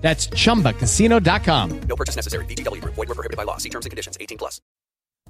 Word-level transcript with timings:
That's 0.00 0.28
chumbacasino.com. 0.34 1.80
No 1.86 1.94
purchase 1.94 2.16
necessary. 2.16 2.44
Group. 2.80 2.94
Void 2.94 3.08
were 3.08 3.14
prohibited 3.14 3.36
by 3.36 3.44
law. 3.44 3.58
See 3.58 3.68
terms 3.70 3.86
and 3.86 3.90
conditions. 3.90 4.16
18 4.18 4.36
plus. 4.36 4.58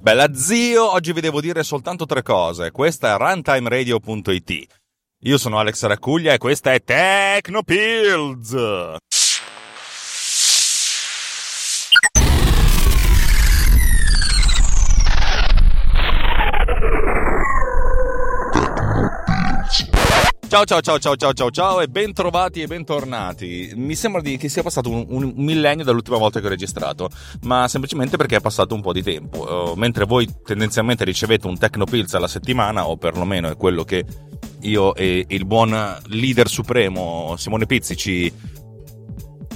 Bella 0.00 0.32
zio, 0.32 0.91
oggi 0.91 1.12
vi 1.12 1.21
devo 1.21 1.43
dire 1.43 1.62
soltanto 1.62 2.07
tre 2.07 2.22
cose. 2.22 2.71
Questa 2.71 3.14
è 3.14 3.18
runtimeradio.it. 3.18 4.67
Io 5.25 5.36
sono 5.36 5.59
Alex 5.59 5.85
Raccuglia 5.85 6.32
e 6.32 6.39
questa 6.39 6.72
è 6.72 6.82
Tecnopills. 6.82 8.54
Ciao 20.50 20.64
ciao 20.64 20.81
ciao 20.81 20.99
ciao 20.99 21.14
ciao 21.14 21.32
ciao 21.32 21.50
ciao 21.53 21.81
e 21.81 21.86
bentrovati 21.86 22.61
e 22.61 22.67
bentornati. 22.67 23.71
Mi 23.77 23.95
sembra 23.95 24.21
di, 24.21 24.36
che 24.36 24.49
sia 24.49 24.64
passato 24.64 24.90
un, 24.90 25.07
un, 25.09 25.32
millennio 25.36 25.85
dall'ultima 25.85 26.17
volta 26.17 26.40
che 26.40 26.46
ho 26.46 26.49
registrato, 26.49 27.09
ma 27.43 27.68
semplicemente 27.68 28.17
perché 28.17 28.35
è 28.35 28.40
passato 28.40 28.75
un 28.75 28.81
po' 28.81 28.93
di 28.93 29.00
tempo. 29.00 29.71
Uh, 29.71 29.75
mentre 29.76 30.07
voi 30.07 30.29
tendenzialmente 30.45 31.04
ricevete 31.04 31.46
un 31.46 31.57
Tecnopills 31.57 32.14
alla 32.14 32.27
settimana, 32.27 32.89
o 32.89 32.97
perlomeno 32.97 33.48
è 33.48 33.56
quello 33.56 33.84
che 33.84 34.05
io 34.62 34.93
e 34.97 35.25
il 35.28 35.47
buon 35.47 35.98
leader 36.09 36.48
supremo 36.48 37.37
Simone 37.39 37.67
Pizzi 37.67 37.97
ci, 37.97 38.33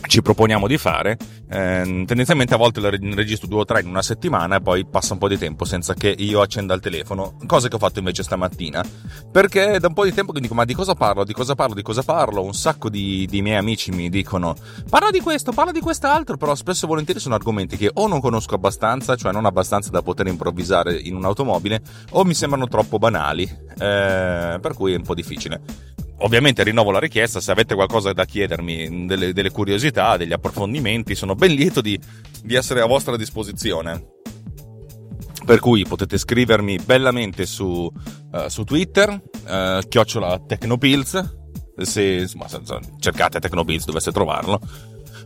ci 0.06 0.22
proponiamo 0.22 0.66
di 0.66 0.78
fare, 0.78 1.16
eh, 1.48 2.04
tendenzialmente 2.06 2.54
a 2.54 2.56
volte 2.56 2.80
la 2.80 2.90
registro 2.90 3.48
due 3.48 3.60
o 3.60 3.64
tre 3.64 3.80
in 3.80 3.88
una 3.88 4.02
settimana 4.02 4.56
e 4.56 4.60
poi 4.60 4.86
passa 4.86 5.12
un 5.14 5.18
po' 5.18 5.28
di 5.28 5.38
tempo 5.38 5.64
senza 5.64 5.94
che 5.94 6.14
io 6.16 6.40
accenda 6.40 6.74
il 6.74 6.80
telefono, 6.80 7.36
cosa 7.46 7.68
che 7.68 7.76
ho 7.76 7.78
fatto 7.78 7.98
invece 7.98 8.22
stamattina, 8.22 8.84
perché 9.30 9.78
da 9.78 9.88
un 9.88 9.94
po' 9.94 10.04
di 10.04 10.12
tempo 10.12 10.32
che 10.32 10.40
dico 10.40 10.54
ma 10.54 10.64
di 10.64 10.74
cosa 10.74 10.94
parlo, 10.94 11.24
di 11.24 11.32
cosa 11.32 11.54
parlo, 11.54 11.74
di 11.74 11.82
cosa 11.82 12.02
parlo, 12.02 12.42
un 12.42 12.54
sacco 12.54 12.88
di, 12.88 13.26
di 13.26 13.42
miei 13.42 13.56
amici 13.56 13.90
mi 13.90 14.08
dicono 14.08 14.54
parla 14.88 15.10
di 15.10 15.20
questo, 15.20 15.52
parla 15.52 15.72
di 15.72 15.80
quest'altro, 15.80 16.36
però 16.36 16.54
spesso 16.54 16.84
e 16.84 16.88
volentieri 16.88 17.20
sono 17.20 17.34
argomenti 17.34 17.76
che 17.76 17.90
o 17.92 18.06
non 18.06 18.20
conosco 18.20 18.54
abbastanza, 18.54 19.16
cioè 19.16 19.32
non 19.32 19.46
abbastanza 19.46 19.90
da 19.90 20.02
poter 20.02 20.26
improvvisare 20.26 20.94
in 20.94 21.16
un'automobile, 21.16 21.80
o 22.10 22.24
mi 22.24 22.34
sembrano 22.34 22.68
troppo 22.68 22.98
banali, 22.98 23.44
eh, 23.44 24.58
per 24.60 24.74
cui 24.74 24.92
è 24.92 24.96
un 24.96 25.02
po' 25.02 25.14
difficile 25.14 26.02
ovviamente 26.18 26.62
rinnovo 26.62 26.90
la 26.90 26.98
richiesta, 26.98 27.40
se 27.40 27.50
avete 27.50 27.74
qualcosa 27.74 28.12
da 28.12 28.24
chiedermi, 28.24 29.06
delle, 29.06 29.32
delle 29.32 29.50
curiosità, 29.50 30.16
degli 30.16 30.32
approfondimenti, 30.32 31.14
sono 31.14 31.34
ben 31.34 31.52
lieto 31.52 31.80
di, 31.80 31.98
di, 32.42 32.54
essere 32.54 32.80
a 32.80 32.86
vostra 32.86 33.16
disposizione. 33.16 34.12
Per 35.44 35.58
cui 35.58 35.84
potete 35.84 36.16
scrivermi 36.16 36.78
bellamente 36.78 37.44
su, 37.44 37.90
uh, 38.32 38.48
su 38.48 38.64
Twitter, 38.64 39.10
uh, 39.10 39.86
chiocciola 39.86 40.40
Tecnopills, 40.46 41.36
se 41.76 42.02
insomma, 42.02 42.46
cercate 42.98 43.40
Tecnopills 43.40 43.84
dovesse 43.84 44.10
trovarlo, 44.10 44.58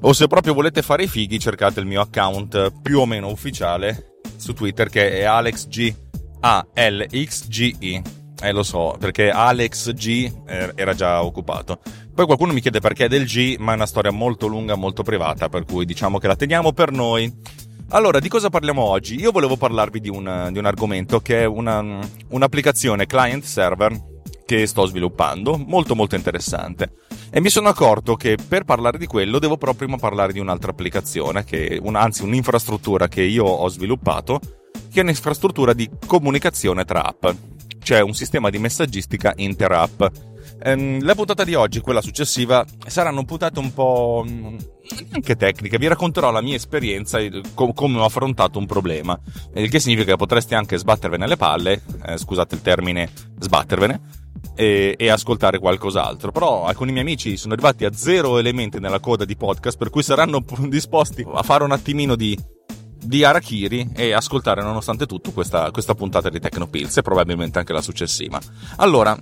o 0.01 0.13
se 0.13 0.27
proprio 0.27 0.55
volete 0.55 0.83
fare 0.83 1.05
i 1.05 1.09
fighi 1.09 1.39
cercate 1.39 1.81
il 1.81 1.87
mio 1.87 2.01
account 2.01 2.81
più 2.83 3.01
o 3.01 3.07
meno 3.07 3.31
ufficiale 3.31 4.21
su 4.37 4.55
Twitter 4.55 4.89
che 4.89 5.21
è 5.21 5.23
AlexG, 5.23 5.95
A-L-X-G-I 6.41 8.03
eh, 8.41 8.53
lo 8.53 8.63
so, 8.63 8.97
perché 8.99 9.31
Alex 9.31 9.93
G 9.93 10.31
eh, 10.47 10.73
era 10.75 10.95
già 10.95 11.23
occupato. 11.23 11.81
Poi 12.15 12.27
qualcuno 12.27 12.53
mi 12.53 12.61
chiede 12.61 12.81
perché 12.81 13.07
è 13.07 13.09
del 13.09 13.27
G, 13.27 13.57
ma 13.59 13.73
è 13.73 13.75
una 13.75 13.87
storia 13.87 14.11
molto 14.11 14.47
lunga, 14.47 14.75
molto 14.75 15.03
privata, 15.03 15.49
per 15.49 15.65
cui 15.65 15.85
diciamo 15.85 16.19
che 16.19 16.27
la 16.27 16.37
teniamo 16.37 16.73
per 16.73 16.93
noi. 16.93 17.33
Allora, 17.91 18.21
di 18.21 18.29
cosa 18.29 18.51
parliamo 18.51 18.83
oggi? 18.83 19.19
Io 19.19 19.31
volevo 19.31 19.57
parlarvi 19.57 20.01
di 20.01 20.09
un, 20.09 20.51
di 20.53 20.59
un 20.59 20.67
argomento 20.67 21.21
che 21.21 21.43
è 21.43 21.45
una, 21.47 21.99
un'applicazione 22.29 23.07
client-server 23.07 24.17
che 24.45 24.67
sto 24.67 24.87
sviluppando, 24.87 25.57
molto 25.57 25.95
molto 25.95 26.15
interessante. 26.15 26.93
E 27.31 27.41
mi 27.41 27.51
sono 27.51 27.69
accorto 27.69 28.15
che 28.15 28.37
per 28.37 28.65
parlare 28.65 28.99
di 28.99 29.07
quello 29.07 29.39
devo 29.39 29.57
però 29.57 29.75
prima 29.75 29.97
parlare 29.97 30.33
di 30.33 30.39
un'altra 30.39 30.71
applicazione, 30.71 31.45
che 31.45 31.79
un, 31.83 31.97
anzi 31.97 32.23
un'infrastruttura 32.23 33.09
che 33.09 33.23
io 33.23 33.45
ho 33.45 33.69
sviluppato, 33.69 34.41
che 34.91 35.01
è 35.01 35.03
un'infrastruttura 35.03 35.73
di 35.73 35.89
comunicazione 36.07 36.85
tra 36.85 37.05
app 37.05 37.27
c'è 37.89 38.03
un 38.03 38.13
sistema 38.13 38.51
di 38.51 38.59
messaggistica 38.59 39.33
inter-app. 39.37 40.03
Ehm, 40.63 41.03
la 41.03 41.15
puntata 41.15 41.43
di 41.43 41.55
oggi 41.55 41.81
quella 41.81 42.03
successiva 42.03 42.63
saranno 42.87 43.25
puntate 43.25 43.61
un 43.61 43.73
po' 43.73 44.27
anche 45.13 45.37
tecniche. 45.37 45.79
Vi 45.79 45.87
racconterò 45.87 46.31
la 46.31 46.43
mia 46.43 46.55
esperienza 46.55 47.19
e 47.19 47.41
come 47.55 47.99
ho 47.99 48.05
affrontato 48.05 48.59
un 48.59 48.67
problema. 48.67 49.19
Il 49.55 49.71
che 49.71 49.81
significa 49.81 50.11
che 50.11 50.17
potreste 50.19 50.55
anche 50.55 50.77
sbattervene 50.77 51.27
le 51.27 51.39
palle, 51.39 51.81
eh, 52.05 52.19
scusate 52.19 52.57
il 52.57 52.61
termine, 52.61 53.11
sbattervene. 53.39 54.27
E, 54.55 54.95
e, 54.99 55.09
ascoltare 55.09 55.59
qualcos'altro. 55.59 56.31
Però 56.31 56.67
alcuni 56.67 56.91
miei 56.91 57.05
amici 57.05 57.39
sono 57.39 57.55
arrivati 57.55 57.87
a 57.87 57.93
zero 57.95 58.37
elementi 58.37 58.79
nella 58.81 59.01
coda 59.01 59.25
di 59.25 59.35
podcast, 59.35 59.79
per 59.79 59.89
cui 59.89 60.03
saranno 60.03 60.45
disposti 60.69 61.25
a 61.27 61.43
fare 61.43 61.65
un 61.65 61.73
attimino 61.73 62.17
di 62.17 62.39
di 63.03 63.25
Arakiri 63.25 63.91
e 63.95 64.13
ascoltare 64.13 64.63
nonostante 64.63 65.07
tutto 65.07 65.33
questa, 65.33 65.71
questa 65.71 65.95
puntata 65.95 66.29
di 66.29 66.41
Tecnopills 66.41 66.97
e 66.97 67.03
probabilmente 67.03 67.59
anche 67.59 67.73
la 67.73 67.83
successiva. 67.83 68.41
Allora, 68.77 69.17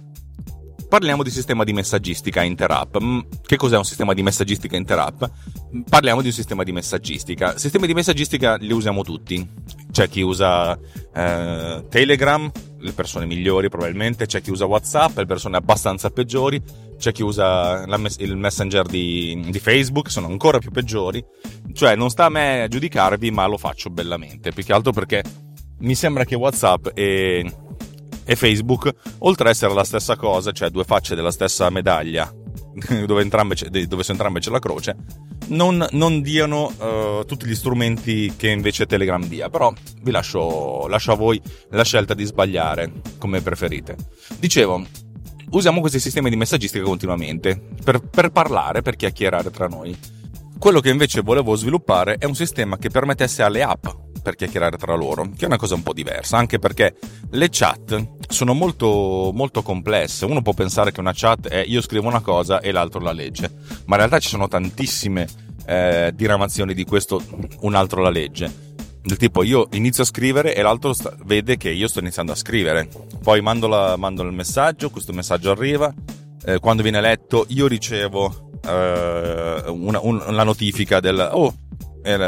parliamo 0.89 1.23
di 1.23 1.31
sistema 1.31 1.65
di 1.65 1.73
messaggistica 1.73 2.43
inter-app. 2.43 2.97
Mm, 3.03 3.21
che 3.45 3.57
cos'è 3.57 3.77
un 3.77 3.85
sistema 3.85 4.15
di 4.15 4.23
messaggistica 4.23 4.77
inter-app? 4.77 5.25
Parliamo 5.89 6.21
di 6.21 6.29
un 6.29 6.33
sistema 6.33 6.63
di 6.63 6.73
messaggistica. 6.73 7.59
Sistemi 7.59 7.87
di 7.87 7.95
messaggistica 7.95 8.57
li 8.57 8.73
usiamo 8.73 9.03
tutti. 9.03 9.47
C'è 9.91 10.09
chi 10.09 10.21
usa 10.21 10.79
eh, 11.15 11.85
Telegram, 11.89 12.51
le 12.87 12.93
persone 12.93 13.27
migliori 13.27 13.69
probabilmente, 13.69 14.27
c'è 14.27 14.41
chi 14.41 14.51
usa 14.51 14.65
WhatsApp, 14.65 15.19
le 15.19 15.27
persone 15.27 15.57
abbastanza 15.57 16.11
peggiori, 16.11 16.63
c'è 16.97 17.13
chi 17.13 17.23
usa 17.23 17.85
mes- 17.87 18.17
il 18.21 18.37
messenger 18.37 18.87
di, 18.87 19.45
di, 19.51 19.59
Facebook, 19.59 20.11
sono 20.11 20.29
ancora 20.29 20.59
più 20.59 20.71
peggiori. 20.71 21.23
Cioè, 21.73 21.95
non 21.97 22.09
sta 22.11 22.27
a 22.27 22.31
me 22.31 22.67
giudicarvi, 22.71 23.31
ma 23.31 23.47
lo 23.47 23.59
faccio 23.59 23.91
bellamente. 23.91 24.53
Più 24.53 24.65
che 24.65 24.73
altro 24.73 24.93
perché 24.93 25.23
mi 25.81 25.95
sembra 25.95 26.25
che 26.25 26.37
WhatsApp 26.37 26.89
e, 26.95 27.53
e 28.25 28.37
Facebook, 28.37 28.91
oltre 29.19 29.49
ad 29.49 29.55
essere 29.55 29.75
la 29.75 29.85
stessa 29.85 30.17
cosa, 30.17 30.53
cioè 30.53 30.71
due 30.71 30.85
facce 30.85 31.15
della 31.15 31.31
stessa 31.31 31.69
medaglia, 31.71 32.33
dove, 33.07 33.23
entrambe 33.23 33.57
dove 33.87 34.03
su 34.03 34.11
entrambe 34.11 34.41
c'è 34.41 34.51
la 34.51 34.59
croce, 34.59 34.97
non, 35.49 35.87
non 35.93 36.21
diano 36.21 36.67
uh, 36.67 37.25
tutti 37.25 37.47
gli 37.47 37.55
strumenti 37.55 38.35
che 38.37 38.49
invece 38.49 38.87
Telegram 38.87 39.25
dia. 39.25 39.49
Però 39.49 39.73
vi 40.03 40.11
lascio, 40.11 40.87
lascio 40.89 41.13
a 41.13 41.17
voi 41.17 41.41
la 41.71 41.85
scelta 41.85 42.15
di 42.15 42.25
sbagliare 42.25 42.93
come 43.19 43.41
preferite. 43.41 43.97
Dicevo, 44.39 44.85
usiamo 45.51 45.81
questi 45.81 46.01
sistemi 46.01 46.31
di 46.31 46.37
messaggistica 46.37 46.85
continuamente 46.85 47.61
per, 47.83 48.01
per 48.01 48.31
parlare, 48.31 48.83
per 48.83 48.97
chiacchierare 48.97 49.51
tra 49.51 49.69
noi. 49.69 49.97
Quello 50.59 50.81
che 50.81 50.91
invece 50.91 51.21
volevo 51.21 51.55
sviluppare 51.55 52.17
è 52.19 52.25
un 52.25 52.35
sistema 52.35 52.77
che 52.79 52.89
permettesse 52.89 53.43
alle 53.43 53.63
app 53.63 53.87
per 54.23 54.35
chiacchierare 54.35 54.77
tra 54.77 54.95
loro, 54.97 55.31
che 55.37 55.45
è 55.45 55.47
una 55.47 55.59
cosa 55.59 55.75
un 55.75 55.83
po' 55.83 55.93
diversa, 55.93 56.37
anche 56.37 56.59
perché 56.59 56.97
le 57.31 57.49
chat 57.51 58.09
sono 58.29 58.55
molto, 58.55 59.31
molto 59.33 59.63
complesse. 59.63 60.25
Uno 60.25 60.43
può 60.43 60.53
pensare 60.55 60.91
che 60.91 60.99
una 60.99 61.13
chat 61.15 61.47
è 61.47 61.63
io 61.65 61.81
scrivo 61.81 62.09
una 62.09 62.21
cosa 62.21 62.61
e 62.61 62.73
l'altro 62.73 63.01
la 63.01 63.13
legge, 63.13 63.49
ma 63.85 63.95
in 63.95 63.99
realtà 63.99 64.19
ci 64.19 64.29
sono 64.29 64.49
tantissime 64.49 65.29
eh, 65.67 66.11
diramazioni 66.15 66.75
di 66.75 66.85
questo, 66.85 67.23
un 67.61 67.75
altro 67.75 68.03
la 68.03 68.11
legge. 68.11 68.65
Del 69.03 69.19
tipo 69.19 69.45
io 69.45 69.69
inizio 69.73 70.03
a 70.03 70.07
scrivere 70.07 70.57
e 70.57 70.63
l'altro 70.63 70.93
sta, 70.93 71.15
vede 71.25 71.57
che 71.57 71.71
io 71.71 71.87
sto 71.87 72.01
iniziando 72.01 72.33
a 72.33 72.35
scrivere. 72.35 72.89
Poi 73.23 73.41
mando, 73.41 73.69
la, 73.69 73.97
mando 73.97 74.23
il 74.25 74.33
messaggio, 74.33 74.91
questo 74.91 75.13
messaggio 75.13 75.53
arriva. 75.53 75.95
Eh, 76.45 76.59
quando 76.59 76.83
viene 76.83 77.01
letto 77.01 77.45
io 77.49 77.69
ricevo 77.69 78.51
eh, 78.65 79.63
una, 79.67 80.01
un, 80.01 80.23
la 80.29 80.43
notifica 80.43 81.01
del 81.01 81.29
oh, 81.33 81.55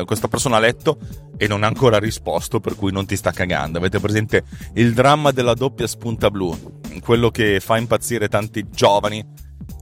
questa 0.05 0.27
persona 0.27 0.57
ha 0.57 0.61
letto 0.61 0.99
e 1.37 1.47
non 1.47 1.63
ha 1.63 1.69
ancora 1.69 1.99
risposto, 1.99 2.59
per 2.59 2.75
cui 2.75 2.91
non 2.91 3.07
ti 3.07 3.15
sta 3.15 3.31
cagando. 3.31 3.79
Avete 3.79 4.01
presente 4.01 4.43
il 4.75 4.93
dramma 4.93 5.31
della 5.31 5.55
doppia 5.55 5.87
spunta 5.87 6.31
blu? 6.31 6.81
Quello 7.01 7.31
che 7.31 7.61
fa 7.61 7.79
impazzire 7.79 8.29
tanti 8.29 8.67
giovani 8.69 9.25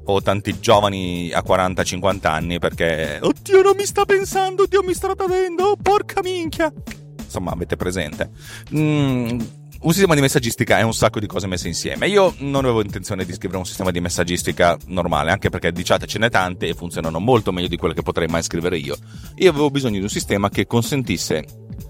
o 0.04 0.22
tanti 0.22 0.60
giovani 0.60 1.32
a 1.32 1.42
40-50 1.44 2.26
anni 2.26 2.58
perché 2.58 3.18
oddio 3.20 3.62
non 3.62 3.74
mi 3.76 3.84
sta 3.84 4.04
pensando, 4.04 4.66
Dio 4.66 4.82
mi 4.82 4.94
sta 4.94 5.14
tradendo, 5.14 5.76
porca 5.80 6.20
minchia. 6.22 6.72
Insomma, 7.18 7.52
avete 7.52 7.76
presente. 7.76 8.30
Mm, 8.74 9.38
un 9.80 9.92
sistema 9.92 10.14
di 10.14 10.20
messaggistica 10.20 10.78
è 10.78 10.82
un 10.82 10.94
sacco 10.94 11.20
di 11.20 11.26
cose 11.26 11.46
messe 11.46 11.68
insieme. 11.68 12.08
Io 12.08 12.34
non 12.38 12.64
avevo 12.64 12.82
intenzione 12.82 13.24
di 13.24 13.32
scrivere 13.32 13.58
un 13.58 13.66
sistema 13.66 13.90
di 13.90 14.00
messaggistica 14.00 14.76
normale, 14.86 15.30
anche 15.30 15.50
perché 15.50 15.72
di 15.72 15.82
chat 15.82 16.06
ce 16.06 16.18
n'è 16.18 16.30
tante 16.30 16.66
e 16.66 16.74
funzionano 16.74 17.18
molto 17.18 17.52
meglio 17.52 17.68
di 17.68 17.76
quelle 17.76 17.94
che 17.94 18.02
potrei 18.02 18.26
mai 18.26 18.42
scrivere 18.42 18.78
io. 18.78 18.96
Io 19.36 19.50
avevo 19.50 19.70
bisogno 19.70 19.98
di 19.98 20.02
un 20.02 20.08
sistema 20.08 20.48
che 20.48 20.66
consentisse 20.66 21.44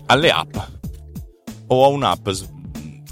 alle 0.06 0.30
app 0.30 0.56
o 1.68 1.84
a 1.84 1.88
un'app 1.88 2.28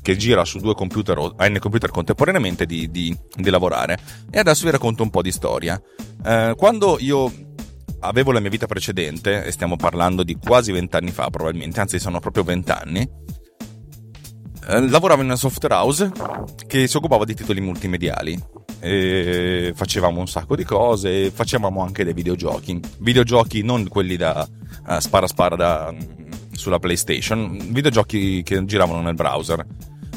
che 0.02 0.16
gira 0.16 0.44
su 0.44 0.58
due 0.58 0.74
computer 0.74 1.16
o 1.16 1.34
n 1.38 1.58
computer 1.58 1.90
contemporaneamente 1.90 2.66
di, 2.66 2.90
di, 2.90 3.16
di 3.34 3.50
lavorare. 3.50 3.98
E 4.30 4.38
adesso 4.38 4.64
vi 4.64 4.70
racconto 4.70 5.02
un 5.02 5.10
po' 5.10 5.22
di 5.22 5.32
storia. 5.32 5.80
Eh, 6.24 6.54
quando 6.56 6.98
io 7.00 7.32
avevo 8.00 8.32
la 8.32 8.40
mia 8.40 8.50
vita 8.50 8.66
precedente, 8.66 9.44
e 9.44 9.50
stiamo 9.50 9.76
parlando 9.76 10.22
di 10.22 10.36
quasi 10.36 10.72
vent'anni 10.72 11.10
fa 11.10 11.30
probabilmente, 11.30 11.80
anzi 11.80 11.98
sono 11.98 12.20
proprio 12.20 12.44
vent'anni, 12.44 13.08
eh, 14.68 14.88
lavoravo 14.88 15.20
in 15.20 15.26
una 15.26 15.36
software 15.36 15.74
house 15.74 16.10
che 16.66 16.86
si 16.86 16.96
occupava 16.96 17.24
di 17.24 17.34
titoli 17.34 17.60
multimediali. 17.60 18.38
E 18.80 19.72
facevamo 19.74 20.20
un 20.20 20.26
sacco 20.26 20.56
di 20.56 20.64
cose, 20.64 21.30
facevamo 21.30 21.82
anche 21.82 22.04
dei 22.04 22.12
videogiochi. 22.12 22.78
Videogiochi 22.98 23.62
non 23.62 23.88
quelli 23.88 24.16
da 24.16 24.46
uh, 24.86 24.98
spara 24.98 25.26
spara 25.26 25.56
da, 25.56 25.94
sulla 26.52 26.78
PlayStation, 26.78 27.56
videogiochi 27.70 28.42
che 28.42 28.62
giravano 28.66 29.00
nel 29.00 29.14
browser. 29.14 29.64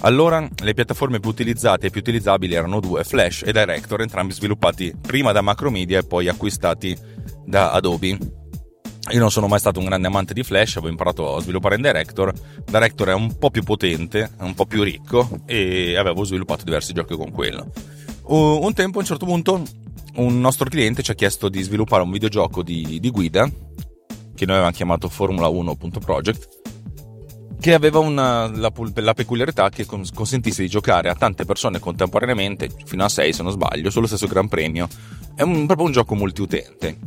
Allora 0.02 0.46
le 0.64 0.74
piattaforme 0.74 1.20
più 1.20 1.30
utilizzate 1.30 1.88
e 1.88 1.90
più 1.90 2.02
utilizzabili 2.02 2.54
erano 2.54 2.80
due, 2.80 3.04
Flash 3.04 3.44
e 3.46 3.54
Director, 3.54 4.02
entrambi 4.02 4.34
sviluppati 4.34 4.94
prima 5.02 5.32
da 5.32 5.42
Macromedia 5.42 6.00
e 6.00 6.04
poi 6.04 6.28
acquistati 6.28 6.96
da 7.46 7.72
Adobe. 7.72 8.37
Io 9.10 9.20
non 9.20 9.32
sono 9.32 9.48
mai 9.48 9.60
stato 9.60 9.80
un 9.80 9.86
grande 9.86 10.08
amante 10.08 10.34
di 10.34 10.44
Flash, 10.44 10.78
avevo 10.78 10.92
imparato 10.92 11.36
a 11.36 11.42
sviluppare 11.42 11.76
in 11.76 11.82
Director. 11.82 12.34
Director 12.66 13.08
è 13.08 13.14
un 13.14 13.38
po' 13.38 13.50
più 13.50 13.64
potente, 13.64 14.32
un 14.40 14.54
po' 14.54 14.66
più 14.66 14.84
ricco 14.84 15.30
e 15.46 15.96
avevo 15.98 16.24
sviluppato 16.24 16.64
diversi 16.66 16.94
giochi 16.94 17.16
con 17.16 17.32
quello. 17.32 17.72
Un 18.24 18.74
tempo, 18.74 18.98
a 18.98 19.02
un 19.02 19.08
certo 19.08 19.26
punto, 19.26 19.64
un 20.16 20.40
nostro 20.40 20.70
cliente 20.70 21.04
ci 21.04 21.12
ha 21.12 21.16
chiesto 21.16 21.48
di 21.48 21.62
sviluppare 21.62 22.04
un 22.04 22.12
videogioco 22.12 22.64
di, 22.64 23.00
di 23.00 23.10
guida 23.10 23.50
che 24.36 24.46
noi 24.46 24.56
avevamo 24.56 24.76
chiamato 24.76 25.10
Formula 25.10 25.48
1.project 25.48 26.56
che 27.60 27.74
aveva 27.74 28.00
una, 28.00 28.48
la, 28.48 28.72
la, 28.94 29.14
peculiarità 29.14 29.70
che 29.70 29.86
consentisse 29.86 30.62
di 30.62 30.70
giocare 30.70 31.10
a 31.10 31.16
tante 31.16 31.44
persone 31.44 31.80
contemporaneamente, 31.80 32.70
fino 32.86 33.04
a 33.04 33.10
6 33.10 33.34
se 33.34 33.44
non 33.44 33.52
sbaglio, 33.52 33.90
sullo 33.90 34.06
stesso 34.06 34.28
Gran 34.28 34.48
Premio. 34.48 34.88
È 35.36 35.42
un, 35.42 35.66
proprio 35.66 35.88
un 35.88 35.92
gioco 35.92 36.14
multiutente. 36.14 36.98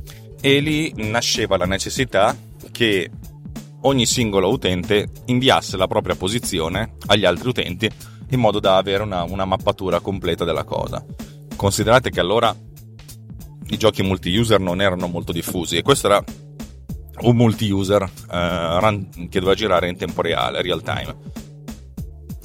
E 0.41 0.61
lì 0.61 0.93
nasceva 0.97 1.57
la 1.57 1.67
necessità 1.67 2.37
che 2.73 3.11
ogni 3.83 4.07
singolo 4.07 4.51
utente 4.51 5.09
inviasse 5.27 5.77
la 5.77 5.87
propria 5.87 6.15
posizione 6.15 6.97
agli 7.07 7.25
altri 7.25 7.49
utenti 7.49 7.91
in 8.31 8.41
modo 8.41 8.61
da 8.61 8.77
avere 8.77 9.03
una, 9.03 9.25
una 9.25 9.45
mappatura 9.45 10.01
completa 10.01 10.45
della 10.45 10.65
cosa. 10.65 11.05
Considerate 11.57 12.11
che 12.11 12.21
allora 12.21 12.55
i 13.69 13.77
giochi 13.77 14.03
multi-user 14.03 14.61
non 14.61 14.81
erano 14.81 15.07
molto 15.07 15.33
diffusi 15.33 15.77
e 15.77 15.83
questo 15.83 16.07
era 16.07 16.25
un 17.23 17.37
multi-user 17.37 18.03
eh, 18.03 19.07
che 19.29 19.39
doveva 19.41 19.55
girare 19.55 19.89
in 19.89 19.97
tempo 19.97 20.23
reale, 20.23 20.63
real 20.63 20.83
time. 20.83 21.17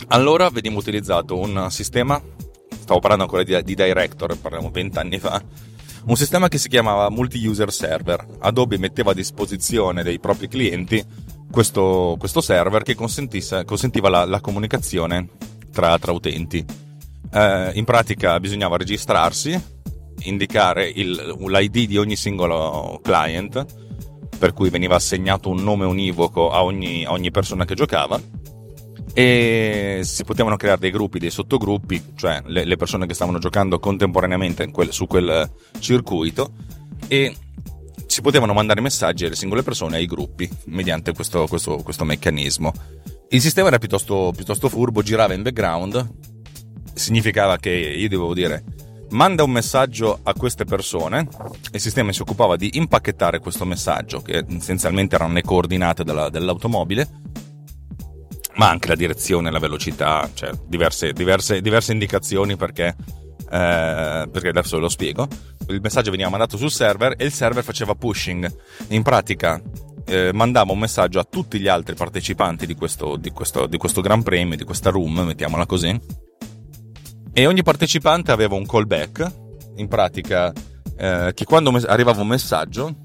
Allora 0.08 0.50
vediamo 0.50 0.80
utilizzato 0.80 1.38
un 1.38 1.68
sistema, 1.70 2.22
stavo 2.70 3.00
parlando 3.00 3.24
ancora 3.24 3.44
di, 3.44 3.64
di 3.64 3.76
Director, 3.76 4.38
parliamo 4.38 4.70
vent'anni 4.70 5.18
fa, 5.18 5.42
un 6.08 6.16
sistema 6.16 6.48
che 6.48 6.58
si 6.58 6.70
chiamava 6.70 7.10
multi-user 7.10 7.72
server. 7.72 8.26
Adobe 8.40 8.78
metteva 8.78 9.12
a 9.12 9.14
disposizione 9.16 10.04
dei 10.04 10.20
propri 10.20 10.48
clienti 10.48 11.04
questo, 11.52 12.16
questo 12.20 12.42
server 12.42 12.84
che 12.84 12.96
consentiva 12.96 14.10
la, 14.10 14.26
la 14.26 14.42
comunicazione 14.42 15.30
tra, 15.72 15.98
tra 15.98 16.12
utenti. 16.12 16.64
Eh, 17.32 17.72
in 17.74 17.86
pratica 17.86 18.40
bisognava 18.40 18.78
registrarsi, 18.78 19.60
indicare 20.24 20.88
il, 20.88 21.38
l'ID 21.40 21.88
di 21.88 21.98
ogni 21.98 22.16
singolo 22.16 23.00
client, 23.02 23.66
per 24.38 24.54
cui 24.54 24.70
veniva 24.70 24.96
assegnato 24.96 25.50
un 25.50 25.64
nome 25.64 25.86
univoco 25.86 26.52
a 26.52 26.64
ogni, 26.64 27.06
a 27.06 27.12
ogni 27.12 27.32
persona 27.32 27.66
che 27.66 27.74
giocava 27.74 28.20
e 29.18 30.02
si 30.04 30.26
potevano 30.26 30.58
creare 30.58 30.82
dei 30.82 30.92
gruppi, 30.92 31.20
dei 31.20 31.30
sottogruppi, 31.30 32.04
cioè 32.16 32.42
le, 32.48 32.66
le 32.66 32.76
persone 32.76 33.06
che 33.06 33.14
stavano 33.14 33.40
giocando 33.40 33.80
contemporaneamente 33.80 34.70
quel, 34.72 34.92
su 34.92 35.08
quel 35.08 35.50
circuito 35.80 36.52
e 37.08 37.34
si 38.08 38.22
potevano 38.22 38.52
mandare 38.52 38.82
messaggi 38.82 39.24
alle 39.24 39.38
singole 39.38 39.64
persone 39.64 39.96
ai 39.96 40.06
gruppi 40.06 40.50
mediante 40.66 41.14
questo, 41.14 41.48
questo, 41.48 41.78
questo 41.78 42.04
meccanismo. 42.04 42.74
Il 43.30 43.40
sistema 43.40 43.70
era 43.70 43.78
piuttosto, 43.78 44.34
piuttosto 44.36 44.68
furbo, 44.68 45.02
girava 45.02 45.34
in 45.34 45.44
background, 45.44 46.10
significava 46.94 47.56
che 47.56 47.70
io 47.70 48.10
dovevo 48.10 48.34
dire 48.34 48.64
manda 49.12 49.44
un 49.44 49.52
messaggio 49.52 50.20
a 50.24 50.34
queste 50.34 50.66
persone 50.66 51.28
il 51.72 51.80
sistema 51.80 52.12
si 52.12 52.22
occupava 52.22 52.58
di 52.58 52.72
impacchettare 52.74 53.40
questo 53.40 53.64
messaggio, 53.64 54.22
che 54.22 54.44
essenzialmente 54.50 55.16
erano 55.16 55.32
le 55.32 55.42
coordinate 55.42 56.04
della, 56.04 56.28
dell'automobile, 56.28 57.08
ma 58.56 58.70
anche 58.70 58.88
la 58.88 58.96
direzione, 58.96 59.52
la 59.52 59.60
velocità, 59.60 60.30
cioè 60.34 60.52
diverse, 60.66 61.14
diverse, 61.14 61.62
diverse 61.62 61.92
indicazioni 61.92 62.56
perché, 62.56 62.96
eh, 63.50 64.28
perché 64.32 64.48
adesso 64.50 64.78
lo 64.80 64.90
spiego. 64.90 65.28
Il 65.68 65.82
messaggio 65.82 66.12
veniva 66.12 66.30
mandato 66.30 66.58
sul 66.58 66.72
server 66.72 67.16
e 67.18 67.26
il 67.26 67.32
server 67.32 67.64
faceva 67.64 67.96
pushing. 67.96 68.54
In 68.90 69.02
pratica 69.02 69.62
eh, 70.06 70.32
mandava 70.34 70.72
un 70.72 70.80
messaggio 70.80 71.20
a 71.20 71.24
tutti 71.24 71.60
gli 71.60 71.68
altri 71.68 71.96
partecipanti 71.96 72.66
di 72.66 72.76
questo, 72.76 73.18
di 73.18 73.32
questo, 73.32 73.66
di 73.66 73.78
questo 73.78 74.02
Gran 74.02 74.24
Premio, 74.24 74.56
di 74.56 74.64
questa 74.64 74.90
room, 74.90 75.20
mettiamola 75.22 75.66
così, 75.66 76.00
e 77.34 77.48
ogni 77.48 77.64
partecipante 77.64 78.32
aveva 78.32 78.56
un 78.56 78.66
callback, 78.66 79.32
in 79.76 79.90
pratica 79.90 80.54
eh, 80.98 81.32
che 81.34 81.44
quando 81.44 81.72
mes- 81.72 81.84
arrivava 81.84 82.22
un 82.22 82.28
messaggio 82.28 82.96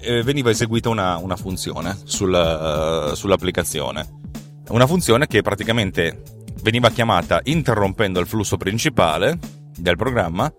eh, 0.00 0.22
veniva 0.22 0.48
eseguita 0.48 0.88
una, 0.88 1.18
una 1.18 1.36
funzione 1.36 1.94
sul, 2.04 2.32
uh, 2.32 3.14
sull'applicazione. 3.14 4.22
Una 4.68 4.86
funzione 4.86 5.26
che 5.26 5.42
praticamente 5.42 6.22
veniva 6.62 6.90
chiamata 6.90 7.40
interrompendo 7.44 8.20
il 8.20 8.26
flusso 8.26 8.56
principale 8.56 9.38
del 9.76 9.96
programma 9.96 10.52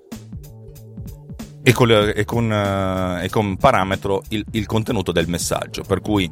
e 1.63 1.73
con, 1.73 1.89
e 1.89 2.23
con, 2.25 2.49
uh, 2.49 3.23
e 3.23 3.29
con 3.29 3.57
parametro 3.57 4.21
il, 4.29 4.45
il, 4.51 4.65
contenuto 4.67 5.11
del 5.11 5.27
messaggio. 5.27 5.83
Per 5.83 6.01
cui 6.01 6.31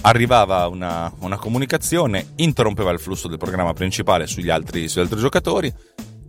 arrivava 0.00 0.66
una, 0.66 1.12
una, 1.20 1.36
comunicazione, 1.36 2.32
interrompeva 2.36 2.90
il 2.90 2.98
flusso 2.98 3.28
del 3.28 3.38
programma 3.38 3.72
principale 3.72 4.26
sugli 4.26 4.50
altri, 4.50 4.88
sugli 4.88 5.02
altri 5.02 5.20
giocatori 5.20 5.72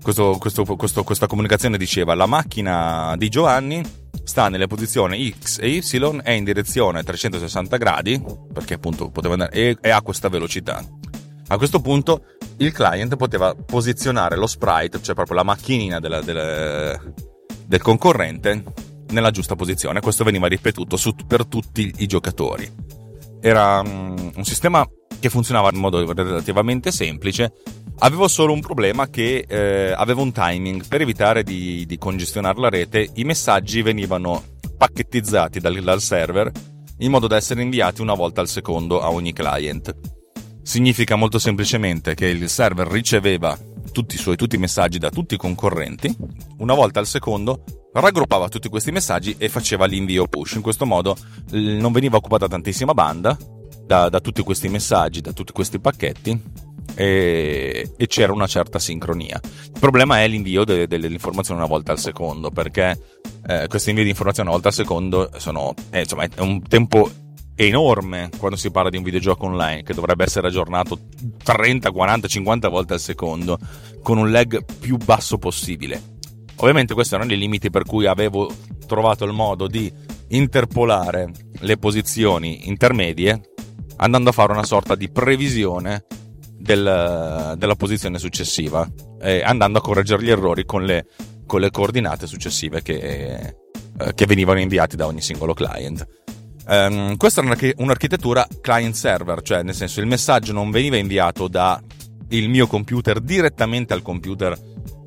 questo, 0.03 0.37
questo, 0.37 0.65
questo, 0.75 1.03
questa 1.03 1.27
comunicazione 1.27 1.77
diceva 1.77 2.13
la 2.13 2.25
macchina 2.25 3.15
di 3.17 3.29
Giovanni 3.29 3.81
sta 4.23 4.49
nelle 4.49 4.67
posizioni 4.67 5.33
X 5.37 5.59
e 5.59 5.67
Y 5.67 6.21
è 6.21 6.31
in 6.31 6.43
direzione 6.43 7.03
360 7.03 7.77
gradi 7.77 8.23
perché 8.51 8.75
appunto 8.75 9.09
poteva 9.09 9.33
andare 9.33 9.51
e, 9.51 9.77
e 9.81 9.89
ha 9.89 10.01
questa 10.01 10.29
velocità. 10.29 10.83
A 11.47 11.57
questo 11.57 11.81
punto 11.81 12.23
il 12.57 12.71
client 12.71 13.15
poteva 13.15 13.53
posizionare 13.53 14.35
lo 14.37 14.47
sprite 14.47 15.01
cioè 15.01 15.15
proprio 15.15 15.35
la 15.35 15.43
macchinina 15.43 15.99
della, 15.99 16.21
della, 16.21 16.99
del 17.65 17.81
concorrente 17.81 18.63
nella 19.09 19.31
giusta 19.31 19.55
posizione. 19.55 20.01
Questo 20.01 20.23
veniva 20.23 20.47
ripetuto 20.47 20.97
su, 20.97 21.13
per 21.27 21.45
tutti 21.45 21.93
i 21.97 22.07
giocatori. 22.07 22.69
Era 23.39 23.81
um, 23.81 24.31
un 24.35 24.43
sistema 24.45 24.87
che 25.23 25.29
funzionava 25.29 25.69
in 25.71 25.79
modo 25.79 26.05
relativamente 26.13 26.91
semplice 26.91 27.53
Avevo 27.99 28.27
solo 28.27 28.51
un 28.51 28.59
problema 28.59 29.07
che 29.07 29.45
eh, 29.47 29.93
aveva 29.95 30.21
un 30.21 30.33
timing. 30.33 30.85
Per 30.87 30.99
evitare 30.99 31.43
di, 31.43 31.85
di, 31.85 31.97
congestionare 31.97 32.59
la 32.59 32.69
rete, 32.69 33.09
i 33.13 33.23
messaggi 33.23 33.81
venivano 33.81 34.43
pacchettizzati 34.77 35.59
dal, 35.59 35.79
dal 35.81 36.01
server 36.01 36.51
in 36.97 37.11
modo 37.11 37.27
da 37.27 37.37
essere 37.37 37.61
inviati 37.61 38.01
una 38.01 38.13
volta 38.13 38.41
al 38.41 38.49
secondo 38.49 38.99
a 38.99 39.09
ogni 39.09 39.31
client. 39.31 39.95
Significa 40.63 41.15
molto 41.15 41.39
semplicemente 41.39 42.13
che 42.13 42.27
il 42.27 42.49
server 42.49 42.87
riceveva 42.87 43.57
tutti 43.91 44.15
i 44.15 44.17
suoi 44.17 44.35
tutti 44.35 44.55
i 44.55 44.59
messaggi 44.59 44.97
da 44.97 45.09
tutti 45.09 45.35
i 45.35 45.37
concorrenti, 45.37 46.13
una 46.57 46.73
volta 46.73 46.99
al 46.99 47.07
secondo 47.07 47.63
raggruppava 47.93 48.49
tutti 48.49 48.69
questi 48.69 48.91
messaggi 48.91 49.35
e 49.37 49.47
faceva 49.47 49.85
l'invio 49.85 50.27
push. 50.27 50.55
In 50.55 50.61
questo 50.61 50.85
modo 50.85 51.15
non 51.51 51.91
veniva 51.91 52.17
occupata 52.17 52.47
tantissima 52.47 52.93
banda 52.93 53.37
da, 53.85 54.09
da 54.09 54.19
tutti 54.19 54.41
questi 54.41 54.69
messaggi, 54.69 55.21
da 55.21 55.33
tutti 55.33 55.51
questi 55.51 55.79
pacchetti 55.79 56.71
e, 56.95 57.89
c'era 58.07 58.33
una 58.33 58.47
certa 58.47 58.79
sincronia. 58.79 59.39
Il 59.43 59.79
problema 59.79 60.21
è 60.21 60.27
l'invio 60.27 60.63
de, 60.63 60.87
de, 60.87 60.99
dell'informazione 60.99 61.59
una 61.59 61.69
volta 61.69 61.91
al 61.91 61.99
secondo, 61.99 62.51
perché 62.51 62.99
eh, 63.47 63.67
questo 63.67 63.89
invio 63.89 64.03
di 64.03 64.11
informazione 64.11 64.49
una 64.49 64.57
volta 64.57 64.69
al 64.69 64.75
secondo 64.75 65.29
sono, 65.37 65.73
eh, 65.89 66.01
insomma, 66.01 66.23
è 66.23 66.41
un 66.41 66.61
tempo 66.61 67.09
enorme 67.55 68.29
quando 68.37 68.57
si 68.57 68.71
parla 68.71 68.89
di 68.89 68.97
un 68.97 69.03
videogioco 69.03 69.45
online 69.45 69.83
che 69.83 69.93
dovrebbe 69.93 70.23
essere 70.23 70.47
aggiornato 70.47 70.99
30, 71.43 71.91
40, 71.91 72.27
50 72.27 72.67
volte 72.67 72.93
al 72.93 72.99
secondo 72.99 73.59
con 74.01 74.17
un 74.17 74.31
lag 74.31 74.63
più 74.79 74.97
basso 74.97 75.37
possibile. 75.37 76.11
Ovviamente 76.57 76.93
questi 76.93 77.15
erano 77.15 77.33
i 77.33 77.37
limiti 77.37 77.69
per 77.69 77.83
cui 77.83 78.05
avevo 78.05 78.51
trovato 78.87 79.25
il 79.25 79.33
modo 79.33 79.67
di 79.67 79.91
interpolare 80.29 81.31
le 81.59 81.77
posizioni 81.77 82.67
intermedie 82.67 83.52
andando 83.97 84.29
a 84.29 84.33
fare 84.33 84.51
una 84.51 84.63
sorta 84.63 84.95
di 84.95 85.09
previsione 85.09 86.05
del, 86.57 87.55
della 87.57 87.75
posizione 87.75 88.17
successiva, 88.19 88.87
eh, 89.21 89.41
andando 89.43 89.79
a 89.79 89.81
correggere 89.81 90.23
gli 90.23 90.29
errori 90.29 90.65
con 90.65 90.83
le, 90.83 91.05
con 91.45 91.59
le 91.59 91.71
coordinate 91.71 92.25
successive 92.27 92.81
che, 92.81 92.95
eh, 93.99 94.13
che 94.13 94.25
venivano 94.25 94.59
inviate 94.59 94.95
da 94.95 95.05
ogni 95.05 95.21
singolo 95.21 95.53
client. 95.53 96.07
Um, 96.65 97.17
questa 97.17 97.41
un'arch- 97.41 97.73
un'architettura 97.77 98.47
client-server, 98.61 99.41
cioè 99.41 99.63
nel 99.63 99.75
senso 99.75 99.99
il 99.99 100.07
messaggio 100.07 100.53
non 100.53 100.71
veniva 100.71 100.95
inviato 100.95 101.49
dal 101.49 101.81
mio 102.29 102.67
computer 102.67 103.19
direttamente 103.19 103.93
al 103.93 104.01
computer 104.01 104.57